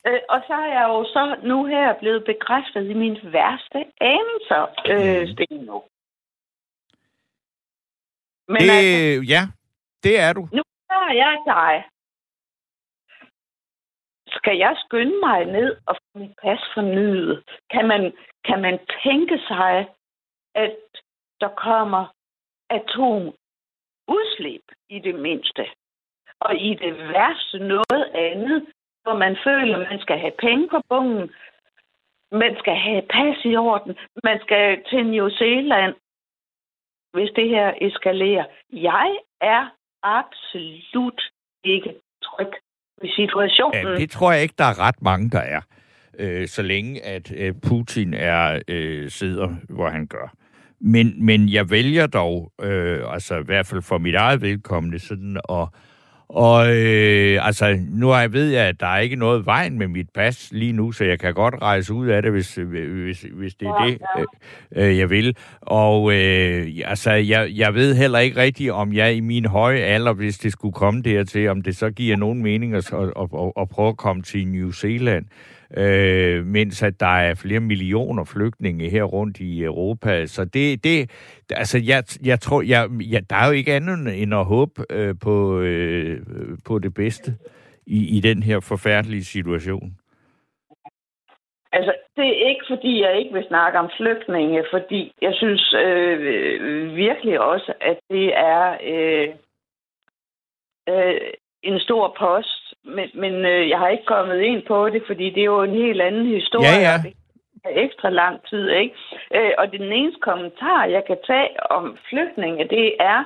Øh, 0.06 0.20
og 0.28 0.40
så 0.46 0.52
er 0.54 0.70
jeg 0.78 0.86
jo 0.88 1.04
så 1.04 1.36
nu 1.42 1.64
her 1.66 1.98
blevet 1.98 2.24
bekræftet 2.24 2.90
i 2.90 2.94
min 2.94 3.16
værste 3.22 3.80
anelser, 4.00 4.62
øh, 4.92 5.20
Mhm. 5.20 5.32
Steno. 5.32 5.80
Men 8.52 8.60
det... 8.62 8.70
altså, 8.70 9.22
ja, 9.34 9.42
det 10.04 10.14
er 10.20 10.32
du. 10.32 10.42
nu 10.58 10.62
spørger 10.84 11.12
jeg 11.24 11.34
dig. 11.54 11.74
Skal 14.36 14.56
jeg 14.64 14.74
skynde 14.84 15.16
mig 15.26 15.44
ned 15.44 15.76
og 15.86 15.96
få 15.96 16.18
mit 16.18 16.34
pas 16.42 16.62
fornyet? 16.74 17.44
Kan 17.72 17.88
man, 17.88 18.12
kan 18.44 18.60
man 18.66 18.78
tænke 19.04 19.38
sig, 19.50 19.74
at 20.54 20.76
der 21.40 21.48
kommer 21.48 22.04
atomudslip 22.70 24.66
i 24.88 24.98
det 24.98 25.14
mindste? 25.14 25.64
Og 26.40 26.56
i 26.56 26.74
det 26.74 26.98
værste 26.98 27.58
noget 27.58 28.04
andet, 28.14 28.66
hvor 29.02 29.16
man 29.16 29.36
føler, 29.44 29.78
at 29.78 29.88
man 29.90 30.00
skal 30.00 30.18
have 30.18 30.32
penge 30.38 30.68
på 30.68 30.80
bungen, 30.88 31.30
man 32.32 32.56
skal 32.58 32.76
have 32.76 33.02
pas 33.02 33.44
i 33.44 33.56
orden, 33.56 33.96
man 34.24 34.40
skal 34.40 34.84
til 34.90 35.06
New 35.06 35.28
Zealand, 35.28 35.94
hvis 37.12 37.30
det 37.36 37.48
her 37.48 37.72
eskalerer. 37.80 38.44
Jeg 38.72 39.18
er 39.40 39.68
absolut 40.02 41.22
ikke 41.64 41.94
tryg 42.22 42.52
ved 43.00 43.10
situationen. 43.16 43.86
Ja, 43.86 43.94
det 43.94 44.10
tror 44.10 44.32
jeg 44.32 44.42
ikke, 44.42 44.54
der 44.58 44.64
er 44.64 44.78
ret 44.86 45.02
mange, 45.02 45.30
der 45.30 45.40
er. 45.40 45.60
Øh, 46.18 46.46
så 46.46 46.62
længe 46.62 47.04
at 47.04 47.32
øh, 47.36 47.54
Putin 47.68 48.14
er 48.14 48.62
øh, 48.68 49.10
sidder, 49.10 49.48
hvor 49.68 49.88
han 49.88 50.06
gør. 50.06 50.28
Men, 50.80 51.26
men 51.26 51.48
jeg 51.48 51.70
vælger 51.70 52.06
dog, 52.06 52.52
øh, 52.62 53.00
altså 53.12 53.38
i 53.38 53.44
hvert 53.44 53.66
fald 53.66 53.82
for 53.82 53.98
mit 53.98 54.14
eget 54.14 54.42
vedkommende, 54.42 54.98
sådan 54.98 55.40
at 55.50 55.68
og 56.28 56.76
øh, 56.76 57.46
altså, 57.46 57.78
nu 57.90 58.14
jeg 58.14 58.32
ved 58.32 58.48
jeg, 58.50 58.66
at 58.66 58.80
der 58.80 58.86
er 58.86 58.98
ikke 58.98 59.16
noget 59.16 59.46
vejen 59.46 59.78
med 59.78 59.88
mit 59.88 60.10
pas 60.14 60.48
lige 60.52 60.72
nu, 60.72 60.92
så 60.92 61.04
jeg 61.04 61.18
kan 61.18 61.34
godt 61.34 61.54
rejse 61.62 61.94
ud 61.94 62.06
af 62.06 62.22
det, 62.22 62.32
hvis, 62.32 62.54
hvis, 62.54 63.26
hvis 63.32 63.54
det 63.54 63.68
er 63.68 63.84
Ja, 63.84 63.90
det, 63.90 64.26
øh, 64.76 64.98
jeg 64.98 65.10
vil. 65.10 65.36
Og 65.60 66.12
øh, 66.12 66.66
altså, 66.84 67.12
jeg, 67.12 67.50
jeg 67.54 67.74
ved 67.74 67.94
heller 67.94 68.18
ikke 68.18 68.40
rigtigt, 68.40 68.70
om 68.70 68.92
jeg 68.92 69.14
i 69.14 69.20
min 69.20 69.44
høje 69.44 69.78
alder, 69.78 70.12
hvis 70.12 70.38
det 70.38 70.52
skulle 70.52 70.72
komme 70.72 71.02
dertil, 71.02 71.48
om 71.48 71.62
det 71.62 71.76
så 71.76 71.90
giver 71.90 72.16
nogen 72.16 72.42
mening 72.42 72.74
at, 72.74 72.92
at, 72.92 73.08
at, 73.16 73.52
at 73.60 73.68
prøve 73.68 73.88
at 73.88 73.96
komme 73.96 74.22
til 74.22 74.48
New 74.48 74.70
Zealand, 74.70 75.24
øh, 75.76 76.46
mens 76.46 76.82
at 76.82 77.00
der 77.00 77.06
er 77.06 77.34
flere 77.34 77.60
millioner 77.60 78.24
flygtninge 78.24 78.90
her 78.90 79.02
rundt 79.02 79.40
i 79.40 79.62
Europa. 79.62 80.26
Så 80.26 80.44
det, 80.44 80.84
det 80.84 81.10
altså, 81.50 81.78
jeg, 81.86 82.04
jeg 82.24 82.40
tror, 82.40 82.62
jeg, 82.62 82.88
jeg, 83.10 83.30
der 83.30 83.36
er 83.36 83.46
jo 83.46 83.52
ikke 83.52 83.74
andet 83.74 84.22
end 84.22 84.34
at 84.34 84.44
håbe 84.44 84.84
øh, 84.90 85.14
på, 85.22 85.60
øh, 85.60 86.20
på 86.66 86.78
det 86.78 86.94
bedste 86.94 87.32
i, 87.86 88.16
i 88.16 88.20
den 88.20 88.42
her 88.42 88.60
forfærdelige 88.60 89.24
situation. 89.24 89.92
Altså, 91.72 91.94
det 92.16 92.26
er 92.26 92.48
ikke, 92.48 92.64
fordi 92.68 93.02
jeg 93.02 93.18
ikke 93.18 93.34
vil 93.34 93.44
snakke 93.48 93.78
om 93.78 93.90
flygtninge, 93.96 94.64
fordi 94.70 95.12
jeg 95.22 95.34
synes 95.34 95.74
øh, 95.74 96.96
virkelig 96.96 97.40
også, 97.40 97.72
at 97.80 97.98
det 98.10 98.36
er 98.36 98.76
øh, 98.82 99.28
øh, 100.88 101.20
en 101.62 101.80
stor 101.80 102.16
post. 102.18 102.67
Men, 102.84 103.10
men 103.14 103.34
øh, 103.46 103.68
jeg 103.68 103.78
har 103.78 103.88
ikke 103.88 104.04
kommet 104.06 104.40
ind 104.40 104.62
på 104.66 104.88
det, 104.88 105.02
fordi 105.06 105.30
det 105.30 105.40
er 105.40 105.52
jo 105.56 105.62
en 105.62 105.74
helt 105.84 106.00
anden 106.00 106.26
historie. 106.26 106.68
Ja, 106.68 107.00
ja. 107.66 107.80
ekstra 107.84 108.10
lang 108.10 108.48
tid, 108.48 108.68
ikke? 108.70 108.94
Øh, 109.34 109.50
og 109.58 109.72
den 109.72 109.92
eneste 109.92 110.20
kommentar, 110.20 110.84
jeg 110.84 111.02
kan 111.06 111.18
tage 111.26 111.70
om 111.70 111.98
flygtninge, 112.08 112.68
det 112.68 112.96
er, 113.00 113.24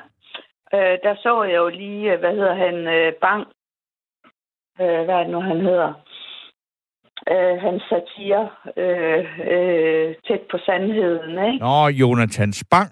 øh, 0.74 0.98
der 1.04 1.14
så 1.22 1.42
jeg 1.42 1.56
jo 1.56 1.68
lige, 1.68 2.12
øh, 2.12 2.18
hvad 2.18 2.30
hedder 2.30 2.54
han, 2.54 2.74
øh, 2.74 3.12
Bang, 3.12 3.46
øh, 4.80 5.04
hvad 5.04 5.14
er 5.14 5.22
det 5.22 5.30
nu, 5.30 5.40
han 5.40 5.60
hedder? 5.60 5.92
øh, 7.30 7.60
hans 7.60 7.82
satire 7.90 8.48
øh, 8.76 9.24
øh, 9.54 10.14
tæt 10.26 10.42
på 10.50 10.58
sandheden, 10.66 11.30
ikke? 11.30 11.64
Nå, 11.64 11.88
Jonathan 11.88 12.52
Spang. 12.52 12.90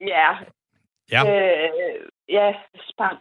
Ja. 0.00 0.30
Ja. 1.12 1.20
Øh, 1.30 2.00
ja, 2.28 2.54
spang. 2.90 3.18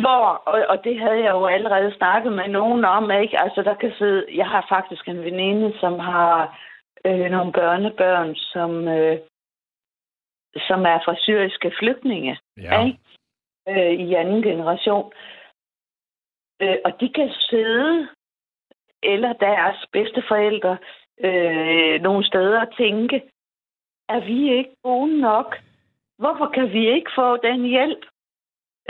Hvor, 0.00 0.26
og, 0.46 0.66
og 0.68 0.84
det 0.84 0.98
havde 1.00 1.18
jeg 1.24 1.30
jo 1.30 1.46
allerede 1.46 1.94
snakket 1.96 2.32
med 2.32 2.48
nogen 2.48 2.84
om, 2.84 3.10
ikke? 3.10 3.40
Altså, 3.40 3.62
der 3.62 3.74
kan 3.74 3.92
sidde... 3.98 4.26
Jeg 4.34 4.48
har 4.48 4.66
faktisk 4.68 5.08
en 5.08 5.24
veninde, 5.24 5.78
som 5.80 5.98
har 5.98 6.58
øh, 7.04 7.30
nogle 7.30 7.52
børnebørn, 7.52 8.34
som, 8.34 8.88
øh, 8.88 9.18
som 10.56 10.80
er 10.86 10.98
fra 11.04 11.14
syriske 11.16 11.72
flygtninge, 11.78 12.38
Ja. 12.56 12.84
ikke? 12.86 12.98
Øh, 13.68 13.92
i 13.92 14.14
anden 14.14 14.42
generation. 14.42 15.12
Øh, 16.62 16.76
og 16.84 17.00
de 17.00 17.08
kan 17.08 17.30
sidde, 17.30 18.08
eller 19.02 19.32
deres 19.32 19.86
bedsteforældre, 19.92 20.78
øh, 21.20 22.02
nogle 22.02 22.24
steder 22.26 22.60
og 22.60 22.76
tænke, 22.76 23.22
er 24.08 24.20
vi 24.20 24.58
ikke 24.58 24.74
gode 24.82 25.20
nok? 25.20 25.58
Hvorfor 26.18 26.50
kan 26.54 26.72
vi 26.72 26.94
ikke 26.94 27.10
få 27.14 27.36
den 27.36 27.64
hjælp? 27.64 28.06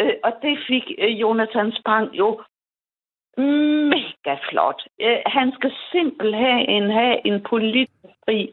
Øh, 0.01 0.15
og 0.25 0.33
det 0.43 0.59
fik 0.69 0.93
øh, 0.99 1.21
Jonathan 1.21 1.73
Spang 1.73 2.15
jo 2.15 2.43
mega 3.93 4.37
flot. 4.49 4.83
Øh, 5.01 5.19
han 5.27 5.53
skal 5.53 5.73
simpelthen 5.93 6.91
have 6.91 7.27
en 7.27 7.43
politisk 7.43 7.93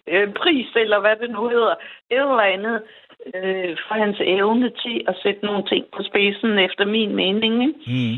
øh, 0.08 0.34
pris, 0.34 0.68
eller 0.76 1.00
hvad 1.00 1.16
det 1.16 1.30
nu 1.30 1.50
hedder, 1.50 1.76
et 2.10 2.20
eller 2.20 2.54
andet, 2.56 2.84
øh, 3.26 3.78
for 3.88 3.96
hans 3.96 4.18
evne 4.20 4.70
til 4.70 5.06
at 5.08 5.16
sætte 5.24 5.46
nogle 5.46 5.66
ting 5.68 5.86
på 5.96 6.04
spidsen, 6.04 6.58
efter 6.58 6.86
min 6.86 7.16
mening. 7.16 7.64
Ikke? 7.68 7.80
Mm. 7.88 8.16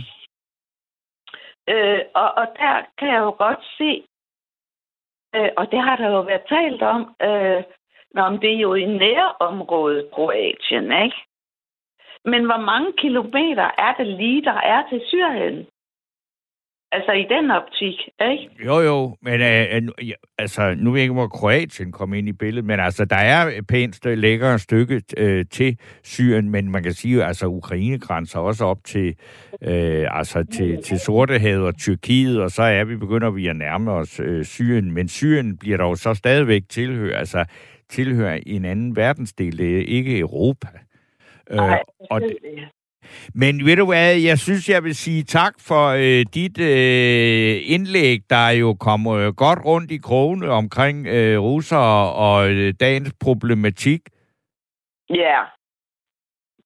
Øh, 1.74 2.02
og, 2.14 2.34
og 2.38 2.48
der 2.60 2.86
kan 2.98 3.08
jeg 3.08 3.20
jo 3.20 3.36
godt 3.38 3.64
se, 3.78 4.04
øh, 5.36 5.50
og 5.58 5.72
det 5.72 5.80
har 5.80 5.96
der 5.96 6.10
jo 6.10 6.22
været 6.22 6.46
talt 6.50 6.82
om, 6.82 7.16
øh, 7.22 7.64
Nå, 8.14 8.30
men 8.30 8.42
det 8.42 8.54
er 8.54 8.60
jo 8.60 8.74
i 8.74 8.86
nærområdet, 8.86 10.10
Kroatien, 10.14 10.92
ikke? 11.04 11.16
Men 12.26 12.46
hvor 12.46 12.62
mange 12.72 12.92
kilometer 12.98 13.68
er 13.78 13.94
det 14.00 14.08
lige, 14.08 14.42
der 14.42 14.60
er 14.74 14.90
til 14.90 15.02
Syrien? 15.08 15.66
Altså 16.94 17.12
i 17.12 17.26
den 17.30 17.52
optik, 17.52 17.96
ikke? 18.32 18.66
Jo, 18.66 18.80
jo, 18.80 19.16
men 19.22 19.42
øh, 19.42 19.76
øh, 19.76 20.12
altså, 20.38 20.76
nu 20.78 20.92
ved 20.92 21.00
jeg 21.00 21.04
ikke, 21.04 21.14
hvor 21.14 21.28
Kroatien 21.28 21.92
kom 21.92 22.14
ind 22.14 22.28
i 22.28 22.34
billedet, 22.34 22.66
men 22.66 22.80
altså, 22.80 23.06
der 23.06 23.16
er 23.16 23.48
et 23.58 23.68
pænt 23.68 24.06
lækkere 24.06 24.60
stykke 24.60 25.02
øh, 25.18 25.46
til 25.52 25.78
Syrien, 26.04 26.50
men 26.50 26.72
man 26.72 26.84
kan 26.84 26.94
sige 26.94 27.22
at 27.22 27.28
altså, 27.28 27.48
Ukraine 27.48 28.00
grænser 28.00 28.40
også 28.40 28.66
op 28.66 28.78
til, 28.84 29.16
øh, 29.62 30.08
altså, 30.10 30.44
til, 30.44 30.84
til 30.84 31.00
Sortehavet 31.00 31.66
og 31.66 31.78
Tyrkiet, 31.78 32.42
og 32.42 32.52
så 32.52 32.64
er 32.64 32.84
vi 32.84 32.96
begynder 32.96 33.30
vi 33.30 33.48
at 33.48 33.56
nærme 33.56 33.92
os 33.92 34.20
øh, 34.20 34.46
Syrien, 34.46 34.92
men 34.92 35.08
Syrien 35.08 35.58
bliver 35.58 35.78
dog 35.78 35.98
så 35.98 36.14
stadigvæk 36.14 36.64
tilhører, 36.70 37.18
altså, 37.18 37.46
tilhører 37.90 38.40
en 38.46 38.66
anden 38.66 38.96
verdensdel, 38.96 39.58
det 39.58 39.78
er 39.78 39.86
ikke 39.88 40.20
Europa. 40.20 40.68
Øh, 41.52 41.58
Nej, 41.58 41.84
og 42.10 42.22
det, 42.22 42.38
men 43.36 43.66
ved 43.66 43.76
du 43.76 43.86
hvad, 43.86 44.16
jeg 44.16 44.40
synes, 44.40 44.70
jeg 44.70 44.84
vil 44.84 44.96
sige 44.96 45.24
tak 45.24 45.54
for 45.60 45.88
øh, 45.88 46.26
dit 46.34 46.60
øh, 46.60 47.62
indlæg, 47.64 48.20
der 48.30 48.50
jo 48.50 48.74
kommer 48.74 49.14
øh, 49.14 49.34
godt 49.34 49.60
rundt 49.66 49.92
i 49.92 49.98
krogene 49.98 50.50
omkring 50.50 51.08
øh, 51.08 51.40
russere 51.42 52.14
og 52.14 52.50
øh, 52.52 52.74
dagens 52.80 53.14
problematik. 53.20 54.02
Ja. 55.10 55.40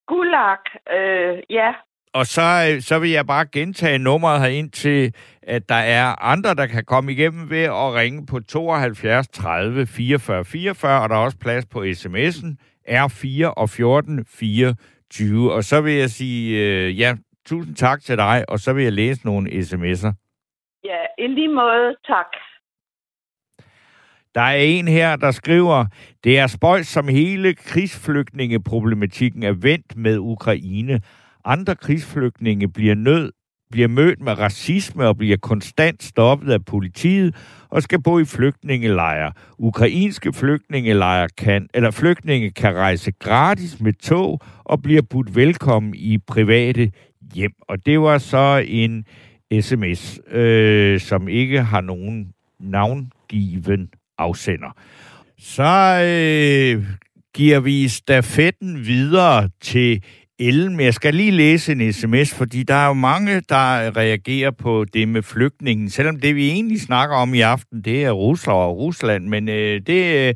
Gulag, 0.07 0.57
øh, 0.97 1.43
ja. 1.49 1.73
Og 2.13 2.25
så, 2.25 2.71
øh, 2.71 2.81
så 2.81 2.99
vil 2.99 3.09
jeg 3.09 3.27
bare 3.27 3.45
gentage 3.45 3.97
nummeret 3.97 4.41
her 4.41 4.47
ind 4.47 4.71
til, 4.71 5.13
at 5.43 5.69
der 5.69 5.75
er 5.75 6.23
andre, 6.23 6.53
der 6.55 6.65
kan 6.65 6.85
komme 6.85 7.11
igennem 7.11 7.49
ved 7.49 7.63
at 7.63 7.93
ringe 7.93 8.25
på 8.25 8.39
72 8.39 9.27
30 9.27 9.87
44 9.87 10.45
44, 10.45 11.01
og 11.01 11.09
der 11.09 11.15
er 11.15 11.19
også 11.19 11.37
plads 11.37 11.65
på 11.65 11.83
sms'en 11.83 12.55
R4 12.89 13.45
og 13.45 13.69
14 13.69 14.25
24. 14.25 15.53
Og 15.53 15.63
så 15.63 15.81
vil 15.81 15.93
jeg 15.93 16.09
sige, 16.09 16.59
øh, 16.59 16.99
ja, 16.99 17.15
tusind 17.45 17.75
tak 17.75 18.01
til 18.01 18.17
dig, 18.17 18.45
og 18.47 18.59
så 18.59 18.73
vil 18.73 18.83
jeg 18.83 18.93
læse 18.93 19.25
nogle 19.25 19.49
sms'er. 19.49 20.13
Ja, 20.83 21.23
i 21.23 21.27
lige 21.27 21.47
måde, 21.47 21.95
tak. 22.07 22.25
Der 24.35 24.41
er 24.41 24.55
en 24.55 24.87
her, 24.87 25.15
der 25.15 25.31
skriver, 25.31 25.85
det 26.23 26.39
er 26.39 26.47
spøjs 26.47 26.87
som 26.87 27.07
hele 27.07 27.53
krigsflygtningeproblematikken 27.53 29.43
er 29.43 29.53
vendt 29.53 29.97
med 29.97 30.17
Ukraine. 30.17 31.01
Andre 31.45 31.75
krigsflygtninge 31.75 32.71
bliver 32.71 32.95
nød 32.95 33.31
bliver 33.75 33.87
mødt 33.87 34.21
med 34.21 34.39
racisme 34.39 35.07
og 35.07 35.17
bliver 35.17 35.37
konstant 35.37 36.03
stoppet 36.03 36.51
af 36.51 36.65
politiet 36.65 37.35
og 37.69 37.83
skal 37.83 38.01
bo 38.01 38.19
i 38.19 38.25
flygtningelejre. 38.25 39.31
Ukrainske 39.57 40.33
flygtningelejre 40.33 41.29
kan, 41.37 41.67
eller 41.73 41.91
flygtninge 41.91 42.51
kan 42.51 42.75
rejse 42.75 43.11
gratis 43.11 43.81
med 43.81 43.93
tog 43.93 44.41
og 44.63 44.81
bliver 44.81 45.01
budt 45.01 45.35
velkommen 45.35 45.93
i 45.95 46.17
private 46.17 46.91
hjem. 47.33 47.51
Og 47.61 47.85
det 47.85 47.99
var 47.99 48.17
så 48.17 48.63
en 48.67 49.05
sms, 49.61 50.19
øh, 50.31 50.99
som 50.99 51.27
ikke 51.27 51.61
har 51.61 51.81
nogen 51.81 52.33
navngiven 52.59 53.89
afsender. 54.17 54.77
Så 55.37 56.01
øh, 56.03 56.85
giver 57.33 57.59
vi 57.59 57.87
stafetten 57.87 58.85
videre 58.85 59.49
til 59.61 60.03
Ellen, 60.39 60.75
men 60.75 60.85
jeg 60.85 60.93
skal 60.93 61.13
lige 61.15 61.31
læse 61.31 61.71
en 61.71 61.93
sms, 61.93 62.33
fordi 62.33 62.63
der 62.63 62.73
er 62.73 62.87
jo 62.87 62.93
mange, 62.93 63.41
der 63.49 63.97
reagerer 63.97 64.51
på 64.51 64.85
det 64.93 65.07
med 65.07 65.21
flygtningen, 65.21 65.89
selvom 65.89 66.19
det, 66.19 66.35
vi 66.35 66.49
egentlig 66.49 66.81
snakker 66.81 67.15
om 67.15 67.33
i 67.33 67.41
aften, 67.41 67.81
det 67.81 68.03
er 68.03 68.11
Rusland 68.11 68.55
og 68.57 68.77
Rusland, 68.77 69.27
men 69.27 69.49
øh, 69.49 69.81
det 69.87 70.27
øh, 70.27 70.33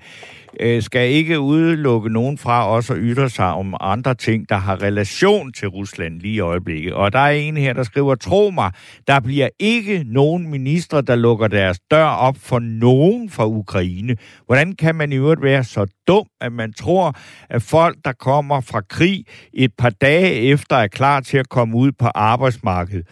Øh, 0.59 0.81
skal 0.83 1.09
ikke 1.09 1.39
udelukke 1.39 2.09
nogen 2.09 2.37
fra 2.37 2.67
også 2.67 2.93
at 2.93 2.99
ytre 3.01 3.29
sig 3.29 3.45
om 3.45 3.75
andre 3.79 4.15
ting, 4.15 4.49
der 4.49 4.55
har 4.55 4.81
relation 4.81 5.53
til 5.53 5.67
Rusland 5.67 6.21
lige 6.21 6.33
i 6.33 6.39
øjeblikket. 6.39 6.93
Og 6.93 7.13
der 7.13 7.19
er 7.19 7.31
en 7.31 7.57
her, 7.57 7.73
der 7.73 7.83
skriver, 7.83 8.15
tro 8.15 8.49
mig, 8.49 8.71
der 9.07 9.19
bliver 9.19 9.49
ikke 9.59 10.03
nogen 10.05 10.51
minister, 10.51 11.01
der 11.01 11.15
lukker 11.15 11.47
deres 11.47 11.79
dør 11.91 12.05
op 12.05 12.35
for 12.39 12.59
nogen 12.59 13.29
fra 13.29 13.47
Ukraine. 13.47 14.15
Hvordan 14.45 14.75
kan 14.75 14.95
man 14.95 15.11
i 15.11 15.15
øvrigt 15.15 15.41
være 15.41 15.63
så 15.63 15.85
dum, 16.07 16.25
at 16.41 16.51
man 16.51 16.73
tror, 16.73 17.13
at 17.49 17.61
folk, 17.61 17.97
der 18.05 18.13
kommer 18.13 18.61
fra 18.61 18.81
krig 18.81 19.25
et 19.53 19.71
par 19.77 19.89
dage 19.89 20.33
efter, 20.33 20.75
er 20.75 20.87
klar 20.87 21.19
til 21.19 21.37
at 21.37 21.49
komme 21.49 21.77
ud 21.77 21.91
på 21.91 22.05
arbejdsmarkedet? 22.05 23.07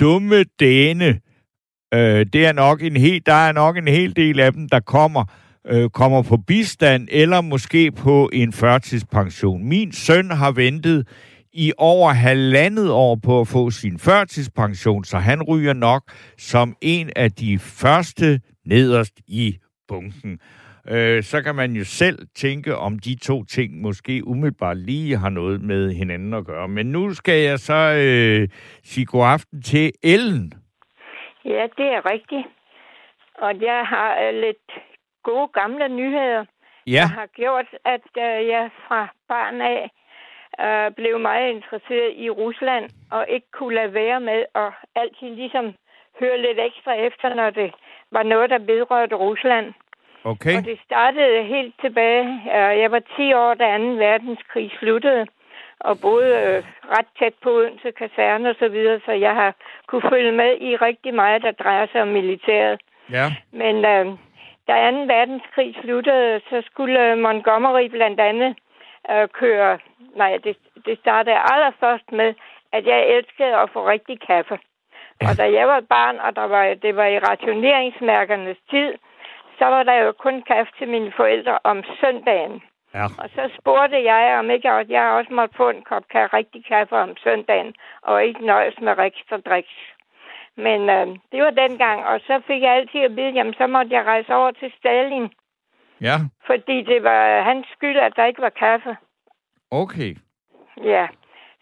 Dumme 0.00 0.44
dæne. 0.60 1.20
Øh, 1.94 2.26
det 2.32 2.46
er 2.46 2.52
nok 2.52 2.82
en 2.82 2.96
hel, 2.96 3.22
der 3.26 3.32
er 3.32 3.52
nok 3.52 3.76
en 3.76 3.88
hel 3.88 4.16
del 4.16 4.40
af 4.40 4.52
dem, 4.52 4.68
der 4.68 4.80
kommer 4.80 5.24
øh, 5.68 5.90
kommer 5.90 6.22
på 6.22 6.36
bistand 6.46 7.08
eller 7.12 7.40
måske 7.40 7.92
på 8.04 8.30
en 8.32 8.52
førtidspension. 8.52 9.68
Min 9.68 9.92
søn 9.92 10.30
har 10.30 10.52
ventet 10.52 11.08
i 11.52 11.72
over 11.78 12.10
halvandet 12.10 12.90
år 12.90 13.18
på 13.24 13.40
at 13.40 13.48
få 13.48 13.70
sin 13.70 13.98
førtidspension, 13.98 15.04
så 15.04 15.16
han 15.16 15.42
ryger 15.42 15.72
nok 15.72 16.02
som 16.38 16.76
en 16.80 17.10
af 17.16 17.30
de 17.30 17.58
første 17.58 18.40
nederst 18.64 19.20
i 19.26 19.56
bunken. 19.88 20.40
Øh, 20.88 21.22
så 21.22 21.42
kan 21.42 21.54
man 21.54 21.72
jo 21.72 21.84
selv 21.84 22.18
tænke, 22.34 22.76
om 22.76 22.98
de 22.98 23.14
to 23.22 23.44
ting 23.44 23.80
måske 23.80 24.26
umiddelbart 24.26 24.76
lige 24.76 25.16
har 25.16 25.28
noget 25.28 25.62
med 25.62 25.92
hinanden 25.92 26.34
at 26.34 26.46
gøre. 26.46 26.68
Men 26.68 26.86
nu 26.86 27.14
skal 27.14 27.40
jeg 27.42 27.58
så 27.58 27.80
øh, 28.04 28.48
sige 28.84 29.06
god 29.06 29.26
aften 29.26 29.62
til 29.62 29.92
Ellen. 30.02 30.52
Ja, 31.44 31.62
det 31.78 31.86
er 31.96 32.10
rigtigt. 32.12 32.46
Og 33.38 33.52
jeg 33.60 33.84
har 33.86 34.10
øh, 34.22 34.34
lidt 34.34 34.70
gode 35.30 35.48
gamle 35.60 35.88
nyheder, 35.88 36.44
Ja, 36.86 37.04
der 37.08 37.14
har 37.20 37.28
gjort, 37.40 37.68
at 37.84 38.06
øh, 38.18 38.38
jeg 38.54 38.70
fra 38.86 39.00
barn 39.28 39.60
af 39.60 39.90
øh, 40.64 40.94
blev 40.98 41.14
meget 41.18 41.50
interesseret 41.56 42.12
i 42.16 42.30
Rusland, 42.30 42.84
og 43.10 43.26
ikke 43.28 43.46
kunne 43.52 43.74
lade 43.74 43.94
være 43.94 44.20
med 44.20 44.40
at 44.54 44.70
altid 44.94 45.30
ligesom 45.42 45.74
høre 46.20 46.38
lidt 46.38 46.58
ekstra 46.68 46.92
efter, 46.94 47.34
når 47.34 47.50
det 47.50 47.70
var 48.12 48.22
noget, 48.22 48.50
der 48.50 48.58
vedrørte 48.58 49.14
Rusland. 49.14 49.66
okay. 50.24 50.56
Og 50.56 50.64
det 50.64 50.78
startede 50.84 51.44
helt 51.44 51.74
tilbage. 51.80 52.26
Øh, 52.56 52.72
jeg 52.82 52.90
var 52.90 53.02
10 53.16 53.32
år, 53.32 53.54
da 53.54 53.78
2. 53.78 53.84
verdenskrig 53.84 54.70
sluttede, 54.78 55.26
og 55.80 56.00
boede 56.02 56.34
øh, 56.46 56.62
ret 56.96 57.10
tæt 57.18 57.34
på 57.42 57.50
Odense 57.50 57.90
kaserne 57.90 58.50
og 58.50 58.56
så 58.58 58.68
videre, 58.68 59.00
så 59.06 59.12
jeg 59.12 59.34
har 59.34 59.54
kunne 59.86 60.10
følge 60.10 60.32
med 60.32 60.50
i 60.60 60.76
rigtig 60.76 61.14
meget, 61.14 61.42
der 61.42 61.52
drejer 61.52 61.86
sig 61.92 62.02
om 62.02 62.08
militæret. 62.08 62.80
Ja, 63.10 63.34
Men 63.52 63.84
øh, 63.84 64.06
da 64.68 64.90
2. 64.90 64.96
verdenskrig 64.96 65.76
sluttede, 65.82 66.40
så 66.50 66.62
skulle 66.66 67.10
øh, 67.10 67.18
Montgomery 67.18 67.86
blandt 67.88 68.20
andet 68.20 68.56
øh, 69.10 69.28
køre... 69.28 69.78
Nej, 70.16 70.38
det, 70.44 70.56
det 70.86 70.98
startede 70.98 71.36
allerførst 71.52 72.12
med, 72.12 72.34
at 72.72 72.86
jeg 72.86 73.06
elskede 73.06 73.56
at 73.56 73.70
få 73.70 73.88
rigtig 73.88 74.20
kaffe. 74.20 74.58
Og 75.20 75.38
da 75.38 75.52
jeg 75.52 75.68
var 75.68 75.80
barn, 75.80 76.18
og 76.18 76.36
der 76.36 76.44
var, 76.44 76.74
det 76.74 76.96
var 76.96 77.06
i 77.06 77.18
rationeringsmærkernes 77.18 78.56
tid, 78.70 78.94
så 79.58 79.64
var 79.64 79.82
der 79.82 79.94
jo 79.94 80.12
kun 80.12 80.42
kaffe 80.42 80.72
til 80.78 80.88
mine 80.88 81.12
forældre 81.16 81.58
om 81.64 81.84
søndagen. 82.00 82.62
ja. 82.94 83.04
Og 83.18 83.28
så 83.34 83.50
spurgte 83.60 84.04
jeg, 84.04 84.38
om 84.38 84.50
ikke 84.50 84.70
at 84.70 84.90
jeg 84.90 85.04
også 85.10 85.32
måtte 85.32 85.56
få 85.56 85.68
en 85.70 85.82
kop 85.82 86.02
ka- 86.14 86.36
rigtig 86.38 86.64
kaffe 86.68 86.96
om 86.96 87.16
søndagen, 87.16 87.74
og 88.02 88.24
ikke 88.24 88.46
nøjes 88.46 88.80
med 88.80 88.98
ekstra 88.98 89.36
driks. 89.36 89.76
Men 90.56 90.90
øh, 90.90 91.06
det 91.32 91.42
var 91.42 91.50
dengang, 91.50 92.06
og 92.06 92.20
så 92.20 92.40
fik 92.46 92.62
jeg 92.62 92.72
altid 92.74 93.00
at 93.00 93.16
vide, 93.16 93.30
jamen 93.30 93.54
så 93.54 93.66
måtte 93.66 93.94
jeg 93.94 94.04
rejse 94.04 94.34
over 94.34 94.50
til 94.50 94.72
Stalin, 94.78 95.28
Ja, 96.00 96.16
fordi 96.46 96.82
det 96.82 97.02
var 97.02 97.42
hans 97.42 97.66
skyld, 97.72 97.96
at 97.98 98.16
der 98.16 98.24
ikke 98.24 98.42
var 98.42 98.48
kaffe. 98.48 98.96
okay. 99.70 100.14
Ja. 100.84 101.06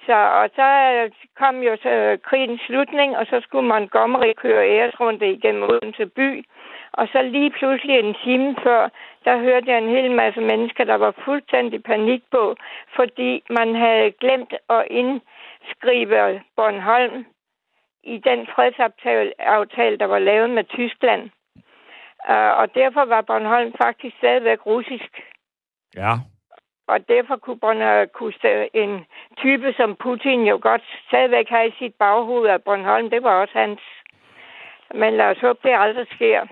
Så, 0.07 0.13
og 0.41 0.51
så 0.57 0.69
øh, 0.95 1.11
kom 1.37 1.63
jo 1.63 1.77
så 1.83 1.89
øh, 1.89 2.19
krigens 2.19 2.61
slutning, 2.61 3.17
og 3.17 3.27
så 3.27 3.41
skulle 3.41 3.69
Montgomery 3.69 4.33
køre 4.37 4.69
æresrunde 4.69 5.33
igennem 5.33 5.63
Odense 5.63 6.07
by. 6.07 6.45
Og 6.93 7.09
så 7.13 7.23
lige 7.23 7.51
pludselig 7.51 7.99
en 7.99 8.15
time 8.25 8.57
før, 8.63 8.89
der 9.25 9.39
hørte 9.39 9.71
jeg 9.71 9.79
en 9.79 9.89
hel 9.89 10.11
masse 10.11 10.41
mennesker, 10.41 10.85
der 10.85 10.95
var 10.95 11.15
fuldstændig 11.25 11.83
panik 11.83 12.23
på, 12.31 12.57
fordi 12.97 13.43
man 13.51 13.75
havde 13.75 14.11
glemt 14.21 14.55
at 14.69 14.87
indskrive 14.91 16.41
Bornholm 16.57 17.27
i 18.07 18.19
den 18.19 18.47
fredsaftale, 18.47 19.33
aftale, 19.39 19.99
der 19.99 20.05
var 20.07 20.19
lavet 20.19 20.51
med 20.51 20.65
Tyskland. 20.65 21.31
Uh, 22.29 22.53
og 22.61 22.75
derfor 22.75 23.05
var 23.05 23.21
Bornholm 23.21 23.73
faktisk 23.83 24.17
stadigvæk 24.17 24.67
russisk. 24.67 25.21
Ja, 25.97 26.13
Og 26.87 27.09
derfor 27.09 27.37
kunne, 27.37 27.61
Bornholm, 27.61 28.09
kunne 28.15 28.75
en 28.75 29.05
type 29.37 29.73
som 29.73 29.97
Putin 29.97 30.47
jo 30.47 30.59
godt 30.63 30.83
stadigvæk 31.09 31.49
have 31.49 31.69
i 31.69 31.75
sit 31.79 31.95
baghoved, 31.95 32.49
at 32.49 32.63
Bornholm, 32.63 33.11
det 33.11 33.23
var 33.23 33.41
også 33.41 33.59
hans. 33.59 33.81
Men 34.95 35.15
lad 35.17 35.27
os 35.27 35.41
håbe, 35.41 35.59
det 35.63 35.75
aldrig 35.75 36.07
sker. 36.07 36.47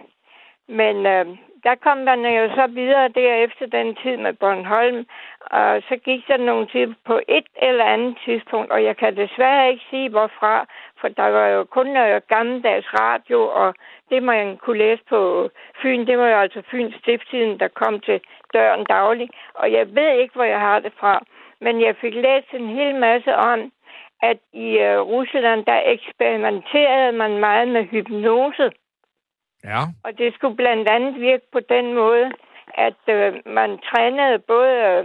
Men 0.69 1.07
øh, 1.07 1.27
der 1.65 1.75
kom 1.75 1.99
man 1.99 2.21
jo 2.39 2.55
så 2.55 2.67
videre 2.67 3.09
derefter 3.09 3.67
den 3.67 3.95
tid 3.95 4.17
med 4.17 4.33
Bornholm, 4.33 5.07
og 5.41 5.83
så 5.89 5.97
gik 6.05 6.29
der 6.29 6.37
nogle 6.37 6.67
tid 6.67 6.95
på 7.07 7.21
et 7.29 7.47
eller 7.57 7.85
andet 7.85 8.17
tidspunkt, 8.25 8.73
og 8.73 8.85
jeg 8.85 8.97
kan 8.97 9.17
desværre 9.17 9.71
ikke 9.71 9.85
sige 9.91 10.09
hvorfra, 10.09 10.67
for 11.01 11.09
der 11.09 11.29
var 11.29 11.47
jo 11.47 11.65
kun 11.65 11.87
noget 11.87 12.29
gammeldags 12.29 12.87
radio, 13.01 13.41
og 13.41 13.75
det 14.11 14.23
man 14.23 14.57
kunne 14.57 14.79
læse 14.79 15.03
på 15.09 15.51
Fyn, 15.83 16.07
det 16.07 16.19
var 16.19 16.29
jo 16.29 16.37
altså 16.37 16.63
Fyns 16.71 16.95
Stifttiden, 16.95 17.61
der 17.61 17.69
kom 17.69 18.01
til 18.01 18.21
døren 18.55 18.85
daglig, 18.85 19.29
og 19.55 19.73
jeg 19.73 19.95
ved 19.95 20.11
ikke, 20.23 20.35
hvor 20.35 20.45
jeg 20.45 20.61
har 20.61 20.79
det 20.79 20.93
fra, 21.01 21.25
men 21.61 21.81
jeg 21.81 21.97
fik 21.97 22.15
læst 22.15 22.51
en 22.53 22.69
hel 22.69 22.95
masse 22.95 23.35
om, 23.37 23.73
at 24.23 24.39
i 24.53 24.69
øh, 24.79 25.01
Rusland, 25.01 25.65
der 25.65 25.81
eksperimenterede 25.85 27.13
man 27.13 27.39
meget 27.39 27.69
med 27.69 27.85
hypnose 27.85 28.71
ja, 29.65 29.81
Og 30.05 30.19
det 30.19 30.35
skulle 30.35 30.57
blandt 30.57 30.89
andet 30.89 31.21
virke 31.21 31.47
på 31.53 31.61
den 31.61 31.95
måde, 31.95 32.33
at 32.75 33.01
øh, 33.09 33.35
man 33.47 33.79
trænede 33.79 34.39
både 34.39 34.73
øh, 34.91 35.05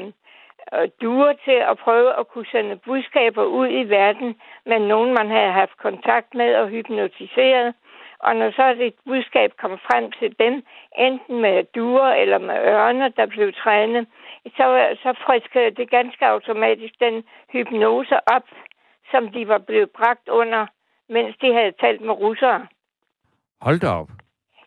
øh, 0.74 0.90
duer 1.02 1.34
til 1.46 1.60
at 1.72 1.78
prøve 1.78 2.20
at 2.20 2.28
kunne 2.28 2.52
sende 2.52 2.76
budskaber 2.76 3.44
ud 3.44 3.68
i 3.68 3.84
verden 3.90 4.36
med 4.66 4.80
nogen, 4.80 5.14
man 5.14 5.30
havde 5.30 5.52
haft 5.52 5.78
kontakt 5.78 6.34
med 6.34 6.56
og 6.56 6.68
hypnotiseret. 6.70 7.74
Og 8.20 8.36
når 8.36 8.52
så 8.52 8.74
det 8.74 8.94
budskab 9.06 9.52
kom 9.62 9.78
frem 9.88 10.12
til 10.12 10.36
dem, 10.40 10.64
enten 10.98 11.42
med 11.42 11.64
duer 11.76 12.10
eller 12.22 12.38
med 12.38 12.56
ørner, 12.56 13.08
der 13.08 13.26
blev 13.26 13.54
trænet, 13.54 14.08
så, 14.58 14.96
så 15.04 15.14
friskede 15.26 15.72
det 15.72 15.90
ganske 15.90 16.28
automatisk 16.28 16.94
den 17.00 17.24
hypnose 17.54 18.16
op, 18.36 18.48
som 19.12 19.30
de 19.32 19.48
var 19.48 19.58
blevet 19.58 19.90
bragt 19.90 20.28
under, 20.28 20.66
mens 21.10 21.36
de 21.42 21.54
havde 21.54 21.72
talt 21.72 22.02
med 22.02 22.14
russere. 22.14 22.68
hold 23.62 23.80
da 23.80 23.88
op. 23.88 24.10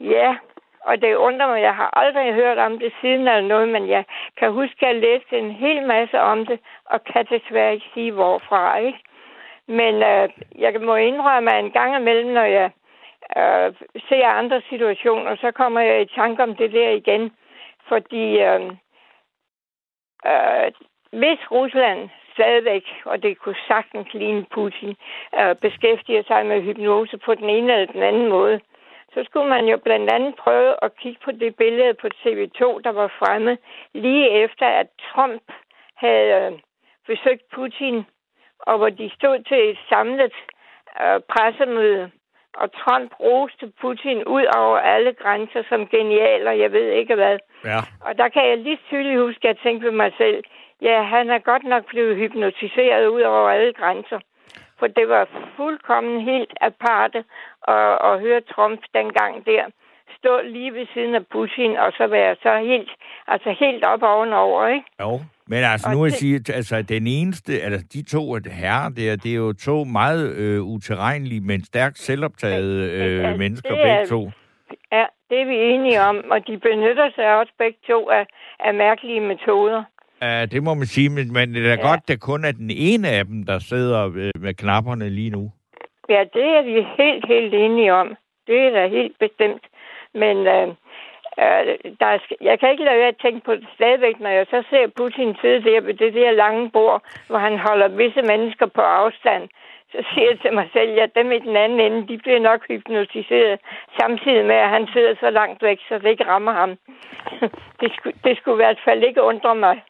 Ja, 0.00 0.36
og 0.80 1.02
det 1.02 1.14
undrer 1.14 1.46
mig, 1.46 1.62
jeg 1.62 1.74
har 1.74 1.90
aldrig 1.92 2.34
hørt 2.34 2.58
om 2.58 2.78
det 2.78 2.92
siden 3.00 3.28
eller 3.28 3.40
noget, 3.40 3.68
men 3.68 3.88
jeg 3.88 4.04
kan 4.36 4.52
huske, 4.52 4.86
at 4.86 4.92
jeg 4.92 5.02
læste 5.02 5.38
en 5.38 5.50
hel 5.50 5.86
masse 5.86 6.20
om 6.20 6.46
det, 6.46 6.60
og 6.84 7.04
kan 7.04 7.26
desværre 7.26 7.74
ikke 7.74 7.90
sige 7.94 8.12
hvorfra, 8.12 8.78
ikke? 8.78 8.98
Men 9.66 9.94
øh, 10.02 10.28
jeg 10.58 10.80
må 10.80 10.96
indrømme, 10.96 11.52
at 11.54 11.64
en 11.64 11.70
gang 11.70 11.96
imellem, 11.96 12.30
når 12.30 12.44
jeg 12.44 12.70
øh, 13.36 13.74
ser 14.08 14.26
andre 14.26 14.62
situationer, 14.68 15.36
så 15.36 15.50
kommer 15.50 15.80
jeg 15.80 16.02
i 16.02 16.14
tanke 16.14 16.42
om 16.42 16.56
det 16.56 16.72
der 16.72 16.90
igen. 16.90 17.32
Fordi 17.88 18.38
øh, 18.38 18.60
øh, 20.26 20.72
hvis 21.12 21.50
Rusland 21.50 22.08
stadigvæk, 22.32 22.84
og 23.04 23.22
det 23.22 23.38
kunne 23.38 23.60
sagtens 23.68 24.14
ligne 24.14 24.46
Putin, 24.54 24.96
øh, 25.40 25.54
beskæftiger 25.56 26.22
sig 26.22 26.46
med 26.46 26.62
hypnose 26.62 27.18
på 27.18 27.34
den 27.34 27.48
ene 27.48 27.72
eller 27.72 27.92
den 27.92 28.02
anden 28.02 28.28
måde, 28.28 28.60
så 29.14 29.24
skulle 29.24 29.48
man 29.48 29.64
jo 29.66 29.76
blandt 29.76 30.12
andet 30.12 30.34
prøve 30.34 30.74
at 30.82 30.96
kigge 30.96 31.20
på 31.24 31.32
det 31.32 31.56
billede 31.56 31.94
på 31.94 32.06
TV2, 32.06 32.62
der 32.84 32.92
var 32.92 33.08
fremme 33.18 33.58
lige 33.94 34.30
efter, 34.30 34.66
at 34.66 34.86
Trump 35.12 35.42
havde 35.96 36.28
øh, 36.40 36.52
besøgt 37.06 37.44
Putin, 37.54 38.04
og 38.58 38.78
hvor 38.78 38.90
de 38.90 39.10
stod 39.18 39.44
til 39.48 39.70
et 39.70 39.78
samlet 39.88 40.32
øh, 41.02 41.20
pressemøde. 41.32 42.10
Og 42.54 42.72
Trump 42.72 43.10
roste 43.20 43.72
Putin 43.80 44.24
ud 44.24 44.44
over 44.56 44.78
alle 44.78 45.12
grænser 45.12 45.62
som 45.68 45.86
genial, 45.86 46.46
og 46.46 46.58
jeg 46.58 46.72
ved 46.72 46.88
ikke 46.90 47.14
hvad. 47.14 47.38
Ja, 47.64 47.80
Og 48.06 48.18
der 48.18 48.28
kan 48.28 48.48
jeg 48.48 48.58
lige 48.58 48.78
tydeligt 48.88 49.20
huske, 49.20 49.48
at 49.48 49.54
jeg 49.54 49.62
tænkte 49.62 49.86
ved 49.86 49.92
mig 49.92 50.12
selv, 50.18 50.44
ja, 50.82 51.02
han 51.02 51.30
er 51.30 51.38
godt 51.38 51.64
nok 51.64 51.84
blevet 51.86 52.16
hypnotiseret 52.16 53.06
ud 53.06 53.20
over 53.20 53.50
alle 53.50 53.72
grænser. 53.72 54.20
For 54.80 54.86
det 54.86 55.08
var 55.08 55.24
fuldkommen 55.56 56.20
helt 56.20 56.52
aparte 56.60 57.18
at, 57.68 57.92
at 58.08 58.20
høre 58.20 58.40
Trump 58.40 58.80
dengang 58.94 59.46
der 59.46 59.64
stå 60.18 60.40
lige 60.44 60.72
ved 60.74 60.86
siden 60.94 61.14
af 61.14 61.26
Putin, 61.26 61.76
og 61.76 61.92
så 61.92 62.06
være 62.06 62.36
så 62.42 62.58
helt, 62.70 62.90
altså 63.28 63.56
helt 63.60 63.84
op 63.84 64.02
ovenover, 64.02 64.66
ikke? 64.68 64.86
jo. 65.00 65.20
Men 65.46 65.64
altså, 65.64 65.88
Og 65.88 65.94
nu 65.94 66.00
vil 66.02 66.08
jeg 66.10 66.18
sige, 66.18 66.54
altså 66.54 66.82
den 66.82 67.06
eneste, 67.06 67.52
altså 67.62 67.86
de 67.92 68.02
to 68.02 68.22
herrer 68.46 68.88
der, 68.88 69.16
det 69.16 69.30
er 69.32 69.36
jo 69.36 69.52
to 69.52 69.84
meget 69.84 70.34
øh, 70.36 70.62
uterrenlige, 70.62 71.40
men 71.40 71.64
stærkt 71.64 71.98
men 71.98 72.90
øh, 72.92 73.24
altså, 73.24 73.38
mennesker, 73.38 73.70
det 73.74 73.80
er- 73.80 73.84
begge 73.98 74.06
to. 74.08 74.30
Ja, 74.92 75.04
det 75.30 75.40
er 75.40 75.44
vi 75.44 75.56
enige 75.74 76.00
om, 76.00 76.24
og 76.30 76.46
de 76.46 76.58
benytter 76.58 77.10
sig 77.14 77.36
også 77.36 77.52
begge 77.58 77.78
to 77.88 78.10
af, 78.10 78.26
af 78.60 78.74
mærkelige 78.74 79.20
metoder. 79.20 79.84
Ja, 80.22 80.46
det 80.46 80.62
må 80.62 80.74
man 80.74 80.86
sige, 80.86 81.08
men, 81.10 81.32
men 81.32 81.54
det 81.54 81.60
er 81.66 81.76
da 81.76 81.82
Ja. 81.82 81.88
godt, 81.88 82.08
det 82.08 82.20
kun 82.20 82.44
er 82.44 82.52
den 82.52 82.70
ene 82.70 83.08
af 83.08 83.24
dem, 83.24 83.42
der 83.46 83.58
sidder 83.58 84.06
øh, 84.06 84.30
med 84.44 84.54
knapperne 84.54 85.08
lige 85.10 85.30
nu. 85.30 85.52
Ja, 86.08 86.24
det 86.34 86.44
er 86.58 86.62
vi 86.62 86.86
helt, 86.98 87.24
helt 87.28 87.54
enige 87.54 87.94
om. 87.94 88.16
Det 88.46 88.58
er 88.66 88.70
da 88.70 88.86
helt 88.88 89.18
bestemt. 89.18 89.64
Men 90.14 90.36
øh, 90.46 90.68
øh, 91.42 91.62
der 92.00 92.06
er, 92.14 92.18
jeg 92.40 92.60
kan 92.60 92.70
ikke 92.70 92.84
lade 92.84 92.98
være 92.98 93.14
at 93.14 93.22
tænke 93.22 93.44
på 93.44 93.52
det 93.54 93.66
stadigvæk, 93.74 94.20
når 94.20 94.30
jeg 94.30 94.46
så 94.50 94.62
ser 94.70 94.86
Putin 94.96 95.36
sidde 95.40 95.64
der 95.70 95.80
ved 95.80 95.94
det 95.94 96.14
der 96.14 96.30
lange 96.30 96.70
bord, 96.70 97.02
hvor 97.28 97.38
han 97.38 97.58
holder 97.58 97.88
visse 97.88 98.22
mennesker 98.22 98.66
på 98.66 98.80
afstand. 98.80 99.48
Så 99.92 99.98
siger 100.14 100.28
jeg 100.30 100.40
til 100.40 100.52
mig 100.54 100.68
selv, 100.72 101.00
at 101.00 101.14
dem 101.14 101.32
i 101.32 101.38
den 101.38 101.56
anden 101.56 101.80
ende, 101.80 102.08
de 102.08 102.18
bliver 102.18 102.38
nok 102.40 102.60
hypnotiseret, 102.68 103.60
samtidig 104.00 104.44
med, 104.46 104.54
at 104.54 104.68
han 104.68 104.86
sidder 104.92 105.14
så 105.20 105.30
langt 105.30 105.62
væk, 105.62 105.78
så 105.88 105.98
det 105.98 106.08
ikke 106.10 106.26
rammer 106.26 106.52
ham. 106.52 106.70
det, 107.80 107.90
skulle, 107.96 108.16
det 108.24 108.36
skulle 108.36 108.54
i 108.54 108.62
hvert 108.64 108.80
fald 108.84 109.02
ikke 109.02 109.22
undre 109.22 109.54
mig. 109.54 109.82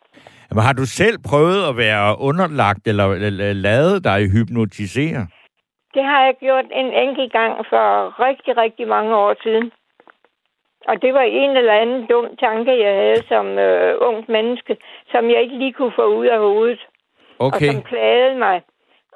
Men 0.54 0.62
har 0.62 0.72
du 0.72 0.86
selv 0.86 1.16
prøvet 1.30 1.68
at 1.68 1.76
være 1.76 2.16
underlagt 2.28 2.86
eller, 2.86 3.06
eller 3.28 3.52
lavet 3.52 4.04
dig 4.04 4.20
hypnotisere? 4.34 5.26
Det 5.94 6.04
har 6.04 6.20
jeg 6.24 6.34
gjort 6.40 6.64
en 6.80 6.90
enkelt 7.04 7.32
gang 7.32 7.52
for 7.70 7.86
rigtig, 8.26 8.56
rigtig 8.56 8.88
mange 8.88 9.16
år 9.16 9.34
siden. 9.42 9.72
Og 10.88 11.02
det 11.02 11.14
var 11.14 11.20
en 11.20 11.56
eller 11.56 11.72
anden 11.72 12.06
dum 12.06 12.26
tanke, 12.36 12.82
jeg 12.84 12.94
havde 12.94 13.22
som 13.28 13.46
øh, 13.58 13.94
ungt 14.08 14.28
menneske, 14.28 14.76
som 15.12 15.30
jeg 15.30 15.42
ikke 15.42 15.58
lige 15.58 15.72
kunne 15.72 15.92
få 15.96 16.06
ud 16.20 16.26
af 16.26 16.38
hovedet, 16.38 16.80
Okay. 17.38 17.68
og 17.68 17.74
som 17.74 17.82
plagede 17.82 18.38
mig. 18.38 18.62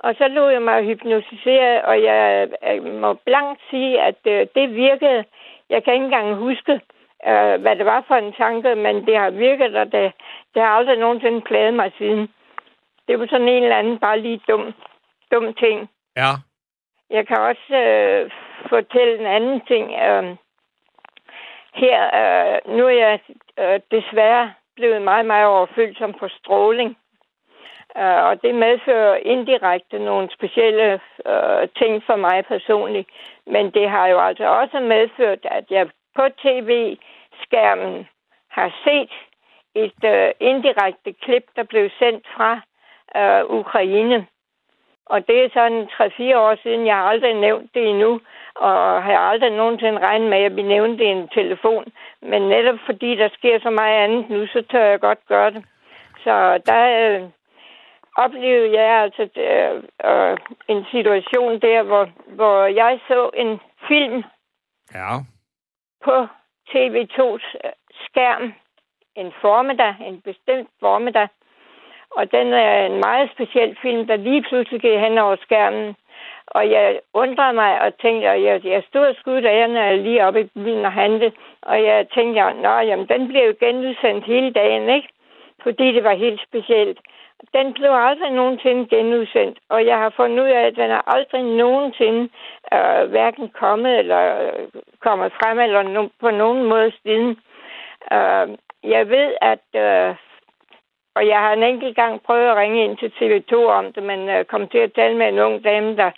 Og 0.05 0.15
så 0.19 0.29
lod 0.29 0.51
jeg 0.53 0.63
mig 0.63 0.85
hypnotisere, 0.85 1.85
og 1.85 2.03
jeg 2.03 2.49
øh, 2.71 3.01
må 3.01 3.15
blankt 3.27 3.61
sige, 3.71 4.01
at 4.03 4.21
øh, 4.27 4.47
det 4.55 4.75
virkede. 4.75 5.25
Jeg 5.71 5.85
kan 5.85 5.95
ikke 5.95 6.05
engang 6.05 6.35
huske, 6.35 6.81
øh, 7.27 7.61
hvad 7.63 7.77
det 7.77 7.87
var 7.87 8.05
for 8.09 8.15
en 8.15 8.33
tanke, 8.33 8.75
men 8.75 9.07
det 9.07 9.17
har 9.17 9.31
virket, 9.31 9.77
og 9.77 9.93
det, 9.93 10.13
det 10.55 10.63
har 10.63 10.69
aldrig 10.69 10.99
nogensinde 10.99 11.41
plaget 11.41 11.75
mig 11.75 11.93
siden. 11.99 12.29
Det 13.09 13.21
var 13.21 13.27
sådan 13.27 13.49
en 13.49 13.63
eller 13.63 13.77
anden 13.77 13.99
bare 13.99 14.21
lige 14.21 14.41
dum, 14.49 14.75
dum 15.33 15.55
ting. 15.55 15.91
Ja. 16.17 16.31
Jeg 17.11 17.27
kan 17.27 17.39
også 17.39 17.77
øh, 17.77 18.31
fortælle 18.69 19.19
en 19.19 19.27
anden 19.27 19.61
ting. 19.61 19.93
Øh, 19.93 20.37
her, 21.75 21.99
øh, 22.21 22.77
nu 22.77 22.87
er 22.87 22.99
jeg 23.07 23.21
øh, 23.59 23.81
desværre 23.91 24.53
blevet 24.77 25.03
meget, 25.03 25.27
meget 25.27 25.47
overfyldt 25.47 25.99
som 25.99 26.13
på 26.13 26.29
stråling. 26.29 26.97
Øh, 27.99 28.25
og 28.29 28.43
det 28.43 28.55
medfører 28.55 29.17
indirekte 29.17 29.99
nogle 29.99 30.31
specielle 30.31 31.01
øh, 31.27 31.69
ting 31.79 32.03
for 32.07 32.17
mig 32.17 32.45
personligt. 32.45 33.09
Men 33.47 33.71
det 33.71 33.91
har 33.91 34.07
jo 34.07 34.21
altså 34.21 34.45
også 34.45 34.81
medført, 34.81 35.39
at 35.45 35.65
jeg 35.71 35.89
på 36.17 36.29
tv-skærmen 37.35 38.07
har 38.51 38.73
set 38.85 39.11
et 39.75 40.05
øh, 40.05 40.31
indirekte 40.41 41.13
klip, 41.13 41.45
der 41.57 41.63
blev 41.63 41.91
sendt 41.99 42.27
fra 42.37 42.61
øh, 43.17 43.45
Ukraine. 43.61 44.27
Og 45.07 45.27
det 45.29 45.45
er 45.45 45.49
sådan 45.53 45.83
3-4 46.33 46.37
år 46.37 46.57
siden. 46.63 46.87
Jeg 46.87 46.97
har 46.97 47.05
aldrig 47.05 47.35
nævnt 47.35 47.75
det 47.75 47.89
endnu, 47.89 48.21
og 48.55 49.03
har 49.03 49.19
aldrig 49.19 49.51
nogensinde 49.51 49.99
regnet 49.99 50.29
med, 50.31 50.39
at 50.39 50.43
jeg 50.43 50.57
vil 50.57 50.65
nævne 50.65 50.99
det 50.99 51.05
i 51.05 51.17
en 51.19 51.29
telefon. 51.29 51.85
Men 52.23 52.43
netop 52.43 52.79
fordi 52.87 53.17
der 53.17 53.29
sker 53.29 53.61
så 53.61 53.71
meget 53.71 54.05
andet 54.05 54.31
nu, 54.31 54.47
så 54.47 54.63
tør 54.71 54.85
jeg 54.85 55.01
godt 55.01 55.19
gøre 55.29 55.51
det. 55.51 55.65
Så 56.25 56.59
der 56.67 56.83
øh, 57.01 57.23
oplevede 58.17 58.81
jeg 58.81 59.03
altså 59.03 59.29
øh, 59.37 59.83
øh, 60.11 60.37
en 60.69 60.85
situation 60.91 61.61
der, 61.61 61.83
hvor, 61.83 62.09
hvor 62.27 62.65
jeg 62.65 63.01
så 63.09 63.31
en 63.35 63.61
film 63.89 64.25
Ja. 64.95 65.11
på 66.05 66.27
TV2's 66.71 67.47
øh, 67.65 67.71
skærm 68.07 68.55
en 69.17 69.33
formiddag, 69.41 69.95
en 70.01 70.21
bestemt 70.21 70.69
formiddag. 70.81 71.29
Og 72.11 72.33
den 72.33 72.53
er 72.53 72.87
en 72.87 73.01
meget 73.01 73.31
speciel 73.35 73.77
film, 73.83 74.07
der 74.07 74.17
lige 74.17 74.43
pludselig 74.43 74.81
gik 74.81 74.99
hen 74.99 75.19
over 75.19 75.37
skærmen. 75.37 75.97
Og 76.47 76.71
jeg 76.71 77.01
undrede 77.15 77.53
mig 77.53 77.81
og 77.81 77.99
tænkte, 77.99 78.29
at 78.29 78.43
jeg, 78.43 78.65
jeg 78.65 78.83
stod 78.89 79.07
og 79.07 79.15
skudte 79.21 79.49
ærerne 79.49 80.03
lige 80.03 80.25
oppe 80.27 80.41
i 80.41 80.51
byen 80.55 80.85
og 80.85 80.93
handle. 80.93 81.33
Og 81.63 81.83
jeg 81.83 82.07
tænkte, 82.15 82.41
at 82.43 82.87
jamen, 82.89 83.09
den 83.09 83.29
bliver 83.29 83.45
jo 83.45 83.55
genudsendt 83.61 84.25
hele 84.25 84.53
dagen, 84.53 84.89
ikke? 84.89 85.09
Fordi 85.63 85.93
det 85.93 86.05
var 86.05 86.15
helt 86.15 86.41
specielt. 86.49 86.99
Den 87.55 87.73
blev 87.73 87.91
aldrig 87.93 88.31
nogensinde 88.31 88.87
genudsendt, 88.89 89.59
og 89.69 89.87
jeg 89.87 89.99
har 89.99 90.11
fundet 90.17 90.45
ud 90.45 90.49
af, 90.49 90.67
at 90.67 90.77
den 90.77 90.91
er 90.91 91.15
aldrig 91.15 91.43
nogensinde 91.43 92.29
øh, 92.75 93.11
hverken 93.11 93.49
kommet 93.49 93.99
eller 93.99 94.23
øh, 94.43 94.69
kommet 95.01 95.33
frem 95.33 95.59
eller 95.59 95.83
no- 95.83 96.17
på 96.21 96.31
nogen 96.31 96.65
måde 96.65 96.93
siden. 97.03 97.31
Øh, 98.13 98.47
jeg 98.95 99.09
ved, 99.09 99.35
at 99.41 99.67
øh, 99.75 100.17
og 101.17 101.27
jeg 101.27 101.39
har 101.39 101.53
en 101.53 101.63
enkelt 101.63 101.97
gang 101.97 102.23
prøvet 102.23 102.51
at 102.51 102.57
ringe 102.57 102.85
ind 102.85 102.97
til 102.97 103.13
TV2 103.19 103.55
om 103.81 103.93
det, 103.93 104.03
men 104.03 104.29
øh, 104.29 104.45
kom 104.45 104.69
til 104.69 104.79
at 104.79 104.93
tale 104.93 105.17
med 105.17 105.29
en 105.29 105.39
ung 105.39 105.65
dame, 105.65 105.97
der, 105.97 106.11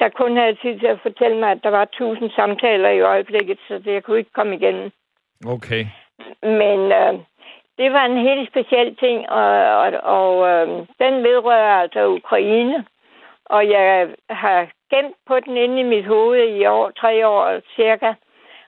der 0.00 0.08
kun 0.08 0.36
havde 0.36 0.54
tid 0.54 0.78
til 0.80 0.86
at 0.86 1.00
fortælle 1.02 1.36
mig, 1.36 1.50
at 1.50 1.62
der 1.62 1.70
var 1.70 1.84
tusind 1.84 2.30
samtaler 2.30 2.88
i 2.88 3.00
øjeblikket, 3.00 3.58
så 3.68 3.74
det, 3.78 3.92
jeg 3.92 4.02
kunne 4.02 4.18
ikke 4.18 4.32
komme 4.32 4.54
igennem. 4.56 4.90
Okay. 5.46 5.84
Men 6.42 6.78
øh, 7.00 7.14
det 7.78 7.92
var 7.92 8.04
en 8.04 8.18
helt 8.28 8.48
speciel 8.50 8.96
ting, 8.96 9.30
og, 9.30 9.48
og, 9.82 9.88
og 10.18 10.48
øh, 10.48 10.68
den 10.98 11.14
vedrører 11.24 11.80
altså 11.82 12.06
Ukraine. 12.08 12.84
Og 13.44 13.68
jeg 13.70 14.08
har 14.30 14.68
gemt 14.90 15.16
på 15.26 15.40
den 15.40 15.56
inde 15.56 15.80
i 15.80 15.82
mit 15.82 16.06
hoved 16.06 16.48
i 16.48 16.66
år, 16.66 16.90
tre 16.90 17.28
år 17.28 17.60
cirka. 17.76 18.14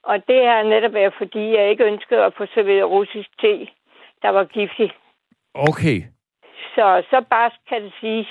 Og 0.02 0.16
det 0.28 0.40
er 0.44 0.62
netop 0.62 0.94
været, 0.94 1.14
fordi 1.18 1.54
jeg 1.56 1.70
ikke 1.70 1.84
ønskede 1.84 2.24
at 2.24 2.34
få 2.36 2.46
serveret 2.54 2.90
russisk 2.90 3.28
te, 3.40 3.68
der 4.22 4.28
var 4.28 4.44
giftig. 4.44 4.90
Okay. 5.54 5.98
Så, 6.74 7.02
så 7.10 7.24
bare 7.30 7.50
kan 7.68 7.82
det 7.82 7.92
siges. 8.00 8.28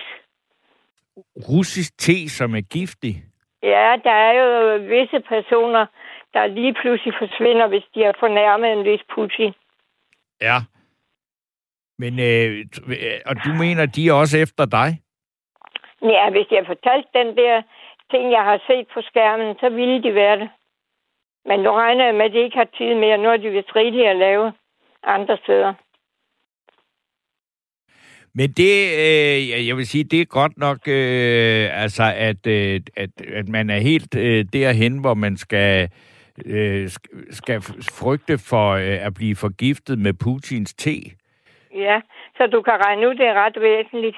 Russisk 1.50 1.98
te, 1.98 2.30
som 2.30 2.56
er 2.56 2.62
giftig. 2.62 3.16
Ja, 3.64 3.96
der 4.04 4.12
er 4.12 4.34
jo 4.42 4.78
visse 4.78 5.20
personer, 5.20 5.86
der 6.34 6.48
lige 6.48 6.74
pludselig 6.74 7.14
forsvinder, 7.20 7.68
hvis 7.68 7.84
de 7.96 8.04
har 8.04 8.16
fornærmet 8.20 8.72
en 8.72 8.84
vis 8.86 9.04
Putin. 9.16 9.54
Ja. 10.42 10.58
Men, 12.00 12.20
øh, 12.20 12.66
øh, 12.88 13.20
og 13.26 13.36
du 13.46 13.50
mener, 13.64 13.86
de 13.86 14.08
er 14.10 14.14
også 14.14 14.38
efter 14.38 14.66
dig? 14.66 14.90
Ja, 16.02 16.30
hvis 16.30 16.48
jeg 16.52 16.64
fortalte 16.66 17.10
den 17.14 17.38
der 17.38 17.62
ting, 18.12 18.32
jeg 18.32 18.44
har 18.44 18.60
set 18.68 18.88
på 18.94 19.02
skærmen, 19.02 19.56
så 19.60 19.70
ville 19.70 20.04
de 20.04 20.14
være 20.16 20.40
det. 20.40 20.50
Men 21.46 21.60
nu 21.60 21.72
regner 21.72 22.06
jeg 22.06 22.16
med, 22.16 22.26
at 22.26 22.32
de 22.32 22.44
ikke 22.44 22.58
har 22.58 22.70
tid 22.78 22.96
mere. 22.96 23.18
Nu 23.18 23.30
er 23.30 23.38
de 23.38 23.50
vist 23.50 23.76
rigeligt 23.76 24.08
at 24.08 24.16
lave 24.16 24.54
andre 25.04 25.38
steder. 25.44 25.74
Men 28.34 28.50
det, 28.52 28.74
øh, 29.04 29.50
jeg- 29.50 29.68
jeg 29.68 29.78
vil 29.78 29.88
sige, 29.88 30.04
det 30.04 30.22
er 30.22 30.26
godt 30.26 30.58
nok, 30.58 30.78
øh, 30.88 31.82
altså, 31.84 32.04
at, 32.16 32.48
øh, 32.48 32.82
at, 32.98 33.10
at 33.22 33.48
man 33.48 33.70
er 33.70 33.78
helt 33.80 34.16
øh, 34.16 34.46
derhen, 34.54 34.98
hvor 35.02 35.14
man 35.14 35.38
skal, 35.38 35.90
øh, 36.46 36.86
sk- 36.86 37.32
skal 37.32 37.62
frygte 38.00 38.38
for 38.38 38.72
øh, 38.72 39.06
at 39.06 39.14
blive 39.14 39.36
forgiftet 39.36 40.00
med 40.00 40.14
Putins 40.14 40.74
te. 40.74 40.96
Ja, 41.76 42.02
så 42.38 42.48
du 42.48 42.62
kan 42.62 42.74
regne 42.86 43.08
ud, 43.10 43.16
det 43.16 43.26
er 43.26 43.34
ret 43.46 43.58
væsentligt. 43.62 44.18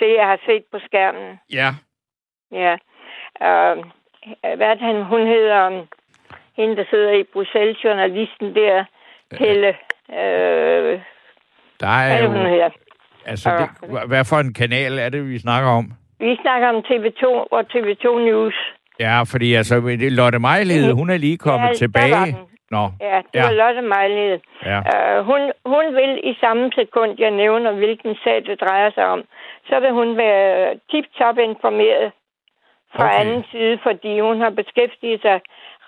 Det, 0.00 0.14
jeg 0.14 0.26
har 0.26 0.38
set 0.46 0.64
på 0.72 0.78
skærmen. 0.86 1.38
Ja. 1.52 1.70
Ja. 2.52 2.72
Øh, 3.46 3.76
hvad 4.56 4.66
er 4.70 4.74
det, 4.74 4.82
han, 4.82 5.02
hun 5.04 5.26
hedder, 5.26 5.86
hende, 6.56 6.76
der 6.76 6.84
sidder 6.90 7.12
i 7.12 7.22
Bruxelles, 7.32 7.84
journalisten 7.84 8.54
der, 8.54 8.84
Helle. 9.32 9.68
Øh, 10.10 11.00
Der 11.80 11.86
er 11.86 12.06
hvad 12.08 12.16
er 12.16 12.20
det, 12.20 12.28
hun 12.30 12.42
jo, 12.42 12.48
hedder? 12.48 12.70
altså, 13.26 13.50
det, 13.58 13.88
hva- 13.88 14.06
hvad 14.06 14.24
for 14.24 14.36
en 14.36 14.54
kanal 14.54 14.98
er 14.98 15.08
det, 15.08 15.28
vi 15.28 15.38
snakker 15.38 15.70
om? 15.70 15.92
Vi 16.18 16.38
snakker 16.42 16.68
om 16.68 16.84
TV2 16.88 17.24
og 17.26 17.60
TV2 17.74 18.18
News. 18.18 18.54
Ja, 19.00 19.22
fordi 19.32 19.54
altså, 19.54 19.74
Lotte 20.10 20.38
Mejlede, 20.38 20.92
hun 20.94 21.10
er 21.10 21.16
lige 21.16 21.38
kommet 21.38 21.68
Ja, 21.68 21.74
tilbage. 21.74 22.36
Nå, 22.70 22.82
Ja, 23.00 23.16
det 23.32 23.34
Ja. 23.34 23.42
var 23.46 23.52
Lotte 23.52 23.82
Mejlede. 23.82 24.40
ja. 24.64 24.78
Uh, 25.20 25.26
hun, 25.26 25.40
hun 25.66 25.84
vil 25.94 26.20
i 26.30 26.34
samme 26.40 26.72
sekund, 26.74 27.14
jeg 27.18 27.30
nævner, 27.30 27.72
hvilken 27.72 28.16
sag 28.24 28.36
det 28.46 28.60
drejer 28.60 28.90
sig 28.90 29.06
om, 29.06 29.22
så 29.68 29.80
vil 29.80 29.90
hun 29.92 30.16
være 30.16 30.74
tip-top 30.90 31.38
informeret 31.38 32.12
fra 32.94 33.04
Okay. 33.06 33.20
anden 33.20 33.44
side, 33.50 33.78
fordi 33.82 34.20
hun 34.20 34.40
har 34.40 34.50
beskæftiget 34.50 35.20
sig 35.22 35.40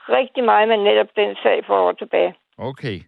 rigtig 0.09 0.45
meget 0.45 0.69
med 0.69 0.77
netop 0.77 1.09
den 1.17 1.37
sag 1.43 1.65
for 1.67 1.77
år 1.81 1.93
tilbage. 1.93 2.35
Okay. 2.59 2.99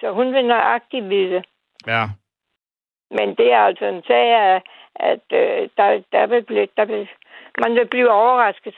Så 0.00 0.10
hun 0.10 0.32
vil 0.34 0.44
nøjagtigt 0.44 1.08
vide. 1.08 1.42
Ja. 1.86 2.04
Men 3.10 3.34
det 3.34 3.52
er 3.52 3.58
altså 3.58 3.84
en 3.86 4.02
sag, 4.06 4.26
at, 4.34 4.62
at 4.96 5.20
øh, 5.32 5.68
der, 5.76 6.02
der, 6.12 6.26
vil 6.26 6.42
blive, 6.42 6.68
der 6.76 6.84
vil, 6.84 7.08
man 7.62 7.74
vil 7.74 7.86
blive 7.86 8.10
overrasket. 8.10 8.74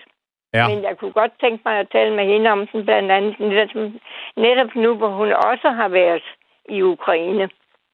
Ja. 0.55 0.69
Men 0.69 0.83
jeg 0.83 0.95
kunne 0.99 1.13
godt 1.13 1.33
tænke 1.41 1.63
mig 1.67 1.75
at 1.79 1.89
tale 1.93 2.17
med 2.17 2.27
hende 2.33 2.51
om 2.51 2.67
den 2.73 2.85
blandt 2.85 3.11
andet 3.11 3.41
netop, 3.41 3.93
netop 4.37 4.71
nu, 4.75 4.95
hvor 4.97 5.11
hun 5.19 5.29
også 5.33 5.69
har 5.81 5.89
været 5.89 6.23
i 6.69 6.83
Ukraine. 6.83 7.49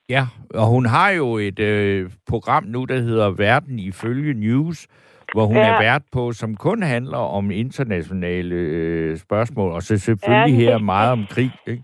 Ja, 0.09 0.23
og 0.55 0.67
hun 0.67 0.87
har 0.87 1.11
jo 1.11 1.37
et 1.37 1.59
øh, 1.59 2.11
program 2.29 2.65
nu, 2.65 2.85
der 2.85 2.99
hedder 2.99 3.31
Verden 3.31 3.79
ifølge 3.79 4.35
News, 4.35 4.87
hvor 5.33 5.45
hun 5.45 5.57
ja. 5.57 5.63
Er 5.63 5.79
vært 5.79 6.03
på, 6.13 6.33
som 6.33 6.57
kun 6.57 6.83
handler 6.83 7.19
om 7.19 7.51
internationale 7.51 8.55
øh, 8.55 9.17
spørgsmål, 9.17 9.73
og 9.73 9.83
så 9.83 9.99
selvfølgelig 9.99 10.59
Ja, 10.59 10.65
her 10.65 10.79
meget 10.79 11.13
om 11.13 11.27
krig. 11.31 11.51
Ikke? 11.67 11.83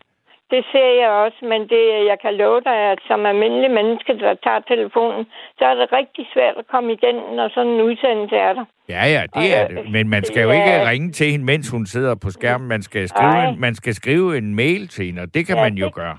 Det 0.53 0.63
ser 0.73 0.91
jeg 1.03 1.11
også, 1.25 1.39
men 1.53 1.61
det, 1.73 1.83
jeg 2.11 2.17
kan 2.23 2.35
love 2.35 2.61
dig, 2.69 2.77
at 2.93 2.99
som 3.09 3.27
almindelig 3.27 3.71
menneske, 3.71 4.13
der 4.25 4.35
tager 4.45 4.61
telefonen, 4.73 5.25
så 5.59 5.65
er 5.71 5.75
det 5.75 5.93
rigtig 5.93 6.25
svært 6.35 6.55
at 6.59 6.67
komme 6.73 6.93
igennem, 6.93 7.25
når 7.39 7.49
sådan 7.55 7.73
en 7.73 7.81
udsendelse 7.83 8.37
er 8.37 8.53
der. 8.53 8.65
Ja, 8.89 9.05
ja, 9.17 9.23
det 9.23 9.53
Og, 9.55 9.61
er 9.61 9.69
det. 9.69 9.93
Men 9.93 10.09
man 10.09 10.25
skal 10.25 10.43
jo 10.43 10.51
ja. 10.51 10.55
ikke 10.57 10.89
ringe 10.91 11.13
til 11.13 11.27
hende, 11.33 11.45
mens 11.45 11.71
hun 11.71 11.87
sidder 11.87 12.15
på 12.15 12.31
skærmen. 12.31 12.69
Man 12.69 12.83
skal 12.83 13.09
skrive, 13.09 13.49
en, 13.49 13.61
man 13.61 13.75
skal 13.75 13.95
skrive 13.95 14.39
en 14.39 14.55
mail 14.55 14.89
til 14.89 15.07
hende, 15.07 15.23
og 15.23 15.35
det 15.35 15.47
kan 15.47 15.57
Ja, 15.57 15.63
man 15.63 15.75
jo 15.75 15.87
det- 15.87 15.95
gøre. 15.95 16.17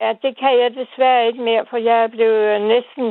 Ja, 0.00 0.12
det 0.22 0.32
kan 0.38 0.52
jeg 0.62 0.70
desværre 0.80 1.26
ikke 1.26 1.42
mere, 1.42 1.64
for 1.70 1.76
jeg 1.76 2.02
er 2.04 2.08
blevet 2.08 2.60
næsten, 2.74 3.04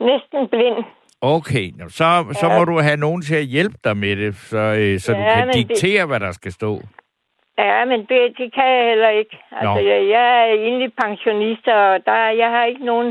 næsten 0.00 0.48
blind. 0.48 0.84
Okay, 1.20 1.70
så, 1.88 2.04
så 2.32 2.46
Ja. 2.46 2.58
må 2.58 2.64
du 2.64 2.78
have 2.80 2.96
nogen 2.96 3.22
til 3.22 3.34
at 3.36 3.44
hjælpe 3.44 3.76
dig 3.84 3.96
med 3.96 4.16
det, 4.16 4.34
så, 4.34 4.58
øh, 4.58 4.98
så 4.98 5.12
du 5.12 5.18
Ja, 5.18 5.34
kan 5.34 5.46
men 5.46 5.54
det- 5.54 5.68
diktere, 5.68 6.06
hvad 6.06 6.20
der 6.20 6.32
skal 6.32 6.52
stå. 6.52 6.80
Ja, 7.58 7.84
men 7.84 8.00
det, 8.00 8.38
det 8.38 8.54
kan 8.54 8.68
jeg 8.76 8.84
heller 8.88 9.08
ikke. 9.08 9.38
Altså, 9.52 9.80
jeg, 9.90 10.08
jeg 10.08 10.40
er 10.40 10.44
egentlig 10.54 10.92
pensionist, 11.04 11.68
og 11.68 12.06
der, 12.06 12.28
jeg 12.42 12.50
har 12.50 12.64
ikke 12.64 12.84
nogen, 12.84 13.08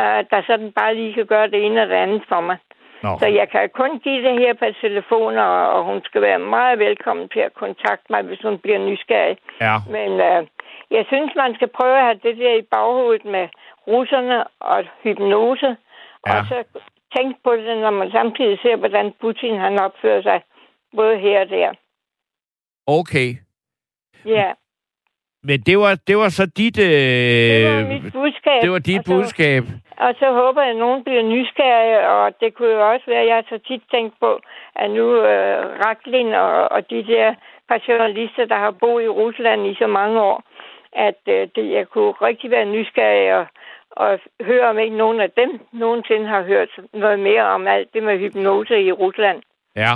uh, 0.00 0.20
der 0.30 0.42
sådan 0.46 0.72
bare 0.72 0.94
lige 0.94 1.14
kan 1.14 1.26
gøre 1.26 1.50
det 1.50 1.64
ene 1.66 1.82
og 1.82 1.88
det 1.88 1.94
andet 1.94 2.22
for 2.28 2.40
mig. 2.40 2.56
Nå, 3.02 3.18
Så 3.18 3.26
jeg 3.26 3.48
kan 3.50 3.68
kun 3.74 3.98
give 3.98 4.22
det 4.28 4.38
her 4.38 4.54
på 4.54 4.64
telefon, 4.80 5.38
og, 5.38 5.70
og 5.74 5.84
hun 5.84 6.00
skal 6.04 6.22
være 6.22 6.38
meget 6.38 6.78
velkommen 6.78 7.28
til 7.28 7.40
at 7.40 7.54
kontakte 7.54 8.06
mig, 8.10 8.22
hvis 8.22 8.40
hun 8.42 8.58
bliver 8.58 8.78
nysgerrig. 8.78 9.36
ja. 9.60 9.76
Men 9.90 10.10
uh, 10.12 10.46
jeg 10.90 11.04
synes, 11.08 11.32
man 11.36 11.54
skal 11.54 11.68
prøve 11.68 11.96
at 11.98 12.04
have 12.04 12.20
det 12.22 12.36
der 12.36 12.54
i 12.54 12.62
baghovedet 12.62 13.24
med 13.24 13.48
russerne 13.88 14.44
og 14.60 14.84
hypnose, 15.02 15.76
Ja. 16.26 16.38
og 16.38 16.44
så 16.48 16.64
tænke 17.16 17.38
på 17.44 17.56
det, 17.56 17.78
når 17.78 17.90
man 17.90 18.10
samtidig 18.10 18.58
ser, 18.62 18.76
hvordan 18.76 19.12
Putin 19.20 19.56
han 19.58 19.78
opfører 19.80 20.22
sig, 20.22 20.40
både 20.96 21.18
her 21.18 21.40
og 21.40 21.48
der. 21.48 21.72
Okay. 22.86 23.28
Ja, 24.24 24.52
Men 25.42 25.60
det 25.60 25.78
var, 25.78 25.94
det 26.08 26.16
var 26.16 26.28
så 26.28 26.46
dit, 26.46 26.78
øh, 26.78 26.84
det 26.86 27.64
var 27.74 27.88
mit 27.94 28.12
budskab. 28.12 28.62
det 28.62 28.70
var 28.70 28.78
dit 28.78 28.98
Og 28.98 29.04
så- 29.04 29.12
budskab. 29.14 29.62
Og 29.98 30.14
så 30.18 30.32
håber 30.32 30.62
jeg, 30.62 30.70
at 30.70 30.76
nogen 30.76 31.04
bliver 31.04 31.22
nysgerrige, 31.22 32.08
og 32.08 32.40
det 32.40 32.54
kunne 32.54 32.72
jo 32.78 32.90
også 32.92 33.04
være, 33.06 33.20
at 33.20 33.28
jeg 33.28 33.44
så 33.48 33.58
tit 33.68 33.82
tænkt 33.90 34.14
på, 34.20 34.40
at 34.76 34.90
nu 34.90 35.06
øh, 35.30 35.58
Raklin 35.84 36.34
og, 36.34 36.68
og 36.72 36.90
de 36.90 37.06
der 37.06 37.34
par 37.68 37.80
journalister, 37.88 38.44
der 38.44 38.56
har 38.56 38.70
boet 38.70 39.04
i 39.04 39.08
Rusland 39.08 39.66
i 39.66 39.74
så 39.74 39.86
mange 39.86 40.20
år, 40.20 40.42
at 40.92 41.20
øh, 41.28 41.48
det, 41.56 41.72
jeg 41.72 41.86
kunne 41.88 42.12
rigtig 42.28 42.50
være 42.50 42.64
nysgerrig 42.64 43.34
og, 43.38 43.46
og 43.90 44.18
høre, 44.42 44.68
om 44.70 44.78
ikke 44.78 44.96
nogen 44.96 45.20
af 45.20 45.30
dem 45.30 45.60
nogensinde 45.72 46.26
har 46.26 46.42
hørt 46.42 46.68
noget 46.94 47.18
mere 47.20 47.42
om 47.44 47.66
alt 47.66 47.88
det 47.94 48.02
med 48.02 48.18
hypnose 48.18 48.82
i 48.82 48.92
Rusland. 48.92 49.42
Ja. 49.76 49.92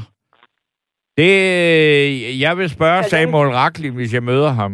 Det, 1.20 2.40
jeg 2.40 2.52
vil 2.58 2.68
spørge 2.70 3.02
Samuel 3.02 3.48
Racklin, 3.60 3.94
hvis 3.94 4.14
jeg 4.14 4.22
møder 4.22 4.50
ham. 4.60 4.72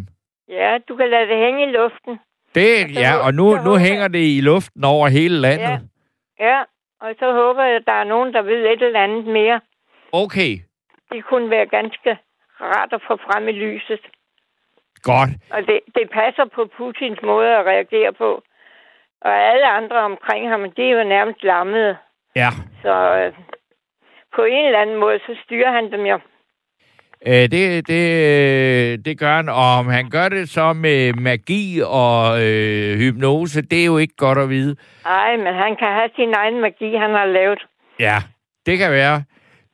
Ja, 0.49 0.79
du 0.89 0.97
kan 0.97 1.09
lade 1.11 1.27
det 1.33 1.39
hænge 1.45 1.61
i 1.69 1.71
luften. 1.81 2.15
Det, 2.55 2.95
så 2.95 3.01
ja, 3.01 3.13
og 3.27 3.35
nu, 3.35 3.47
nu 3.67 3.73
hænger 3.87 4.09
det 4.09 4.25
i 4.37 4.41
luften 4.41 4.85
over 4.85 5.09
hele 5.09 5.37
landet. 5.47 5.75
Ja. 6.41 6.47
Ja, 6.49 6.59
og 7.01 7.15
så 7.19 7.33
håber 7.33 7.63
jeg, 7.65 7.77
at 7.77 7.83
der 7.87 7.93
er 8.03 8.05
nogen, 8.05 8.33
der 8.35 8.43
ved 8.43 8.61
et 8.73 8.83
eller 8.83 9.01
andet 9.01 9.27
mere. 9.27 9.61
Okay, 10.13 10.53
Det 11.13 11.25
kunne 11.25 11.51
være 11.51 11.67
ganske 11.67 12.19
rart 12.61 12.93
at 12.93 13.01
få 13.09 13.17
frem 13.27 13.49
i 13.49 13.53
lyset. 13.53 14.01
godt. 15.03 15.31
Og 15.51 15.61
det, 15.67 15.81
det 15.95 16.11
passer 16.13 16.45
på 16.55 16.71
Putins 16.77 17.19
måde 17.23 17.51
at 17.59 17.67
reagere 17.67 18.13
på. 18.13 18.43
Og 19.21 19.33
alle 19.51 19.67
andre 19.79 19.99
omkring 20.11 20.49
ham, 20.51 20.71
de 20.77 20.83
er 20.91 20.99
jo 20.99 21.05
nærmest 21.09 21.43
lammede. 21.43 21.97
Ja. 22.37 22.51
Så 22.83 22.95
øh, 23.19 23.33
på 24.37 24.43
en 24.45 24.65
eller 24.67 24.79
anden 24.79 24.97
måde, 24.97 25.19
så 25.19 25.37
styrer 25.45 25.73
han 25.73 25.93
dem 25.93 26.07
jo. 26.07 26.19
Øh, 27.27 27.33
det, 27.33 27.89
det, 27.89 28.05
øh, 28.93 28.99
det 29.05 29.19
gør 29.19 29.37
han, 29.37 29.49
og 29.49 29.69
om 29.79 29.87
han 29.87 30.11
gør 30.11 30.29
det 30.29 30.49
så 30.49 30.73
med 30.73 31.13
magi 31.13 31.81
og 31.87 32.43
øh, 32.45 32.97
hypnose, 32.99 33.63
det 33.63 33.81
er 33.81 33.85
jo 33.85 33.99
ikke 33.99 34.17
godt 34.17 34.39
at 34.39 34.49
vide. 34.49 34.77
Ej, 35.07 35.37
men 35.37 35.55
han 35.55 35.77
kan 35.77 35.89
have 35.89 36.11
sin 36.17 36.35
egen 36.35 36.61
magi, 36.61 36.95
han 36.97 37.11
har 37.11 37.27
lavet. 37.27 37.67
Ja, 38.01 38.17
det 38.67 38.79
kan 38.79 38.91
være. 38.91 39.23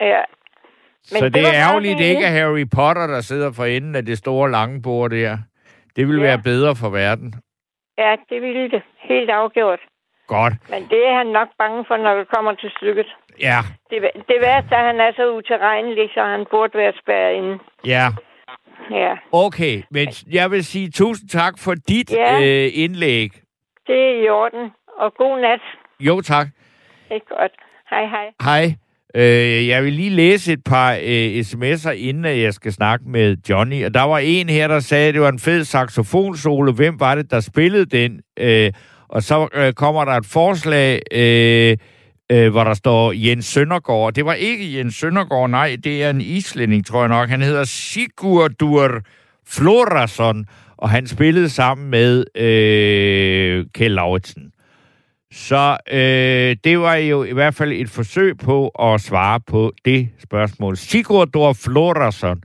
Ja. 0.00 0.20
Men 1.12 1.18
så 1.18 1.24
det 1.24 1.34
det 1.34 1.42
er 1.46 1.54
ærgerligt, 1.68 1.98
det 1.98 2.04
ikke 2.04 2.24
er 2.24 2.30
Harry 2.30 2.64
Potter, 2.74 3.06
der 3.06 3.20
sidder 3.20 3.52
for 3.52 3.64
enden 3.64 3.94
af 3.94 4.04
det 4.06 4.18
store 4.18 4.50
lange 4.50 4.82
bord 4.82 5.10
der. 5.10 5.38
Det 5.96 6.06
ville 6.08 6.22
Ja. 6.22 6.28
være 6.28 6.42
bedre 6.42 6.76
for 6.76 6.88
verden. 6.88 7.34
Ja, 7.98 8.16
det 8.30 8.42
ville 8.42 8.70
det. 8.70 8.82
Helt 9.08 9.30
afgjort. 9.30 9.78
Godt. 10.38 10.54
Men 10.70 10.82
det 10.92 11.00
er 11.08 11.14
han 11.20 11.26
nok 11.38 11.48
bange 11.58 11.84
for, 11.88 11.96
når 11.96 12.14
det 12.18 12.26
kommer 12.34 12.52
til 12.54 12.70
stykket. 12.76 13.06
Ja, 13.40 13.58
Det, 13.90 13.98
det 14.30 14.36
værste 14.46 14.74
er, 14.74 14.78
at 14.78 14.86
han 14.90 15.00
er 15.00 15.12
så 15.16 15.24
uterrenelig, 15.40 16.10
så 16.14 16.20
han 16.34 16.46
burde 16.50 16.78
være 16.78 16.92
spærret 17.02 17.34
inde. 17.40 17.58
ja. 17.94 18.06
Ja, 18.90 19.14
Okay, 19.32 19.82
men 19.90 20.08
jeg 20.32 20.50
vil 20.50 20.64
sige 20.64 20.90
tusind 20.90 21.28
tak 21.28 21.54
for 21.58 21.74
dit 21.88 22.12
Ja. 22.12 22.40
øh, 22.42 22.70
indlæg. 22.74 23.30
det 23.86 23.96
er 24.08 24.24
i 24.24 24.28
orden. 24.28 24.70
Og 24.98 25.14
god 25.14 25.40
nat. 25.40 25.60
Jo, 26.00 26.20
tak. 26.20 26.46
Det 27.08 27.16
er 27.16 27.36
godt. 27.38 27.52
Hej, 27.90 28.06
hej. 28.06 28.26
Hej. 28.42 28.74
Øh, 29.14 29.68
jeg 29.68 29.84
vil 29.84 29.92
lige 29.92 30.10
læse 30.10 30.52
et 30.52 30.64
par 30.64 30.92
øh, 30.92 31.40
sms'er, 31.40 31.90
inden 31.90 32.24
jeg 32.24 32.52
skal 32.54 32.72
snakke 32.72 33.04
med 33.08 33.36
Johnny. 33.50 33.84
Og 33.86 33.94
der 33.94 34.02
var 34.02 34.18
en 34.18 34.48
her, 34.48 34.68
der 34.68 34.80
sagde, 34.80 35.08
at 35.08 35.14
det 35.14 35.22
var 35.22 35.28
en 35.28 35.38
fed 35.38 35.64
saxofonsolo. 35.64 36.72
Hvem 36.72 37.00
var 37.00 37.14
det, 37.14 37.30
der 37.30 37.40
spillede 37.40 37.86
den? 37.86 38.20
Øh, 38.38 38.72
og 39.12 39.22
så 39.22 39.48
øh, 39.54 39.72
kommer 39.72 40.04
der 40.04 40.12
et 40.12 40.26
forslag, 40.26 41.00
øh, 41.12 41.76
øh, 42.32 42.50
hvor 42.50 42.64
der 42.64 42.74
står 42.74 43.12
Jens 43.12 43.46
Søndergaard. 43.46 44.12
Det 44.12 44.24
var 44.24 44.34
ikke 44.34 44.78
Jens 44.78 44.94
Søndergaard, 44.94 45.50
nej, 45.50 45.76
det 45.84 46.02
er 46.02 46.10
en 46.10 46.20
islænding, 46.20 46.86
tror 46.86 47.00
jeg 47.00 47.08
nok. 47.08 47.28
Han 47.28 47.42
hedder 47.42 47.64
Sigurdur 47.64 49.00
Florason, 49.48 50.46
og 50.76 50.90
han 50.90 51.06
spillede 51.06 51.48
sammen 51.48 51.90
med 51.90 52.24
øh, 52.36 53.66
Kjell 53.74 53.94
Lauritsen. 53.94 54.52
Så 55.32 55.76
øh, 55.92 56.56
det 56.64 56.80
var 56.80 56.94
jo 56.94 57.24
i 57.24 57.32
hvert 57.32 57.54
fald 57.54 57.72
et 57.72 57.90
forsøg 57.90 58.38
på 58.38 58.68
at 58.68 59.00
svare 59.00 59.40
på 59.40 59.72
det 59.84 60.08
spørgsmål. 60.22 60.76
Sigurdur 60.76 61.52
Florason. 61.52 62.42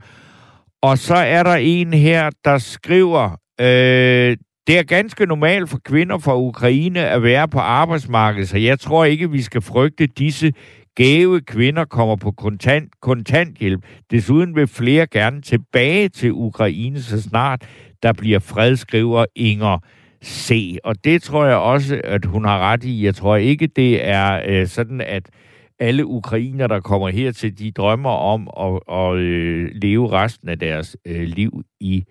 Og 0.82 0.98
så 0.98 1.14
er 1.14 1.42
der 1.42 1.54
en 1.54 1.92
her, 1.92 2.30
der 2.44 2.58
skriver, 2.58 3.36
øh, 3.60 4.36
det 4.68 4.78
er 4.78 4.82
ganske 4.82 5.26
normalt 5.26 5.70
for 5.70 5.80
kvinder 5.84 6.18
fra 6.18 6.36
Ukraine 6.36 7.08
at 7.08 7.22
være 7.22 7.48
på 7.48 7.58
arbejdsmarkedet, 7.58 8.48
så 8.48 8.58
jeg 8.58 8.80
tror 8.80 9.04
ikke, 9.04 9.30
vi 9.30 9.42
skal 9.42 9.62
frygte 9.62 10.06
disse 10.06 10.52
gave 10.94 11.40
kvinder 11.40 11.84
kommer 11.84 12.16
på 12.16 12.30
kontant, 12.30 13.00
kontanthjælp. 13.00 13.84
Desuden 14.10 14.56
vil 14.56 14.66
flere 14.66 15.06
gerne 15.06 15.42
tilbage 15.42 16.08
til 16.08 16.32
Ukraine, 16.32 17.02
så 17.02 17.22
snart 17.22 17.68
der 18.02 18.12
bliver 18.12 18.38
fred, 18.38 18.76
skriver 18.76 19.24
Inger 19.34 19.78
C. 20.24 20.76
Og 20.84 21.04
det 21.04 21.22
tror 21.22 21.44
jeg 21.44 21.56
også, 21.56 22.00
at 22.04 22.24
hun 22.24 22.44
har 22.44 22.58
ret 22.58 22.84
i. 22.84 23.04
Jeg 23.04 23.14
tror 23.14 23.36
ikke, 23.36 23.66
det 23.66 24.08
er 24.08 24.42
øh, 24.46 24.66
sådan, 24.66 25.00
at 25.00 25.30
alle 25.78 26.06
ukrainer, 26.06 26.66
der 26.66 26.80
kommer 26.80 27.08
hertil, 27.08 27.58
de 27.58 27.70
drømmer 27.70 28.10
om 28.10 28.48
at, 28.60 28.96
at 28.96 29.16
øh, 29.16 29.70
leve 29.82 30.10
resten 30.12 30.48
af 30.48 30.58
deres 30.58 30.96
øh, 31.06 31.22
liv 31.22 31.62
i 31.80 32.04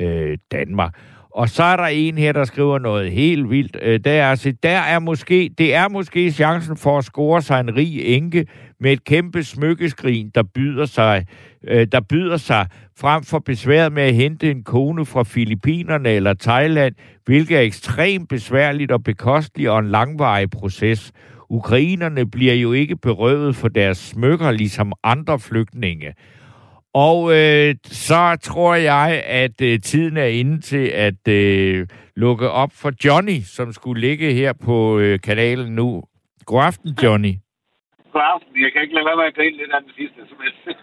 øh, 0.00 0.38
Danmark. 0.52 0.94
Og 1.34 1.48
så 1.48 1.62
er 1.62 1.76
der 1.76 1.84
en 1.84 2.18
her, 2.18 2.32
der 2.32 2.44
skriver 2.44 2.78
noget 2.78 3.12
helt 3.12 3.50
vildt. 3.50 3.76
Øh, 3.82 4.00
der, 4.04 4.12
er, 4.12 4.30
altså, 4.30 4.52
der 4.62 4.78
er 4.78 4.98
måske, 4.98 5.50
det 5.58 5.74
er 5.74 5.88
måske 5.88 6.32
chancen 6.32 6.76
for 6.76 6.98
at 6.98 7.04
score 7.04 7.42
sig 7.42 7.60
en 7.60 7.76
rig 7.76 8.04
enke 8.04 8.46
med 8.80 8.92
et 8.92 9.04
kæmpe 9.04 9.42
smykkeskrin, 9.42 10.30
der 10.34 10.42
byder 10.42 10.86
sig, 10.86 11.26
øh, 11.68 11.86
der 11.92 12.00
byder 12.00 12.36
sig 12.36 12.66
frem 13.00 13.22
for 13.22 13.38
besværet 13.38 13.92
med 13.92 14.02
at 14.02 14.14
hente 14.14 14.50
en 14.50 14.64
kone 14.64 15.06
fra 15.06 15.22
Filippinerne 15.22 16.08
eller 16.08 16.34
Thailand, 16.34 16.94
hvilket 17.24 17.56
er 17.56 17.62
ekstremt 17.62 18.28
besværligt 18.28 18.92
og 18.92 19.02
bekosteligt 19.04 19.70
og 19.70 19.78
en 19.78 19.88
langvarig 19.88 20.50
proces. 20.50 21.12
Ukrainerne 21.50 22.30
bliver 22.30 22.54
jo 22.54 22.72
ikke 22.72 22.96
berøvet 22.96 23.56
for 23.56 23.68
deres 23.68 23.98
smykker, 23.98 24.50
ligesom 24.50 24.92
andre 25.04 25.38
flygtninge. 25.38 26.14
Og 26.94 27.18
øh, 27.38 27.74
så 27.84 28.38
tror 28.42 28.74
jeg, 28.74 29.22
at 29.26 29.60
øh, 29.62 29.80
tiden 29.80 30.16
er 30.16 30.24
inde 30.40 30.60
til 30.60 30.86
at 30.88 31.28
øh, 31.28 31.86
lukke 32.16 32.50
op 32.50 32.70
for 32.74 32.92
Johnny, 33.04 33.40
som 33.56 33.72
skulle 33.72 34.00
ligge 34.00 34.32
her 34.32 34.52
på 34.64 34.98
øh, 34.98 35.20
kanalen 35.20 35.74
nu. 35.74 36.02
God 36.46 36.62
aften, 36.64 36.90
Johnny. 37.02 37.32
God 38.12 38.22
aften. 38.34 38.62
Jeg 38.62 38.72
kan 38.72 38.82
ikke 38.82 38.94
lade 38.94 39.06
være 39.06 39.16
med 39.16 39.24
at 39.24 39.34
grine 39.34 39.56
lidt 39.56 39.72
af 39.72 39.80
den 39.82 39.90
sidste 39.96 40.20
sms. 40.30 40.56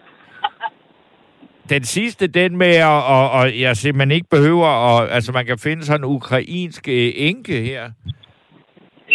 Den 1.74 1.84
sidste, 1.84 2.26
den 2.26 2.56
med, 2.56 2.74
at 2.90 3.02
og, 3.16 3.24
og 3.38 3.44
jeg 3.64 3.76
simpelthen 3.76 4.10
ikke 4.18 4.28
behøver, 4.36 4.68
at, 4.88 5.10
altså 5.16 5.30
man 5.32 5.46
kan 5.46 5.58
finde 5.58 5.82
sådan 5.84 6.00
en 6.04 6.10
ukrainsk 6.18 6.88
øh, 6.88 7.10
enke 7.30 7.56
her. 7.70 7.82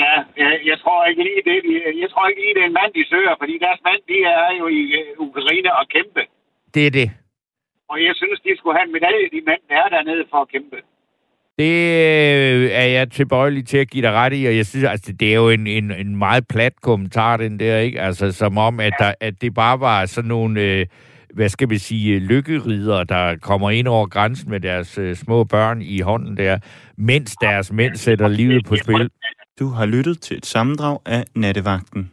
ja, 0.02 0.14
jeg, 0.44 0.52
jeg, 0.72 0.78
tror 0.84 1.06
ikke 1.10 1.24
lige 1.30 1.42
det. 1.50 1.58
de- 1.68 2.00
Jeg 2.04 2.10
tror 2.12 2.24
ikke 2.30 2.42
lige, 2.44 2.54
det 2.56 2.62
er 2.66 2.70
en 2.72 2.80
mand, 2.82 2.92
de 3.00 3.04
søger, 3.14 3.34
fordi 3.42 3.56
deres 3.66 3.82
mand, 3.88 4.02
de 4.12 4.18
er 4.42 4.50
jo 4.60 4.66
i 4.80 4.82
øh, 5.00 5.08
Ukraine 5.28 5.70
og 5.80 5.86
kæmpe. 5.96 6.22
Det 6.74 6.88
er 6.88 6.92
det. 6.92 7.12
Og 7.90 8.04
jeg 8.04 8.14
synes, 8.16 8.40
de 8.40 8.58
skulle 8.58 8.78
have 8.78 8.86
en 8.86 8.92
medalje, 8.92 9.30
de 9.32 9.42
mænd, 9.50 9.62
der 9.70 9.76
er 9.76 9.90
dernede 9.90 10.26
for 10.32 10.38
at 10.38 10.50
kæmpe. 10.50 10.78
Det 11.60 11.74
øh, 12.54 12.70
er 12.72 12.86
jeg 12.86 13.12
tilbøjelig 13.12 13.68
til 13.68 13.78
at 13.78 13.90
give 13.90 14.02
dig 14.02 14.12
ret 14.12 14.34
i, 14.34 14.46
og 14.46 14.56
jeg 14.56 14.66
synes, 14.66 14.86
altså, 14.86 15.14
det 15.20 15.30
er 15.30 15.36
jo 15.36 15.50
en, 15.50 15.68
en, 15.68 15.92
en 15.92 16.16
meget 16.16 16.48
plat 16.48 16.82
kommentar, 16.82 17.38
den 17.38 17.60
der, 17.60 17.78
ikke? 17.78 18.02
Altså, 18.02 18.32
som 18.32 18.58
om, 18.58 18.80
at, 18.80 18.94
der, 19.00 19.14
at 19.20 19.42
det 19.42 19.54
bare 19.54 19.80
var 19.80 20.06
sådan 20.06 20.28
nogle, 20.28 20.62
øh, 20.62 20.86
hvad 21.34 21.50
skal 21.50 21.70
vi 21.70 21.78
sige, 21.78 22.20
lykkerider, 22.20 23.04
der 23.04 23.38
kommer 23.38 23.72
ind 23.72 23.88
over 23.88 24.08
grænsen 24.08 24.52
med 24.52 24.60
deres 24.60 24.98
øh, 24.98 25.16
små 25.16 25.44
børn 25.44 25.82
i 25.82 26.00
hånden 26.00 26.38
der, 26.38 26.58
mens 26.98 27.36
deres 27.42 27.72
mænd 27.72 27.96
sætter 27.96 28.28
livet 28.28 28.66
på 28.66 28.76
spil. 28.76 29.10
Du 29.60 29.68
har 29.68 29.86
lyttet 29.86 30.22
til 30.22 30.38
et 30.38 30.46
sammendrag 30.46 31.00
af 31.06 31.24
Nattevagten. 31.36 32.12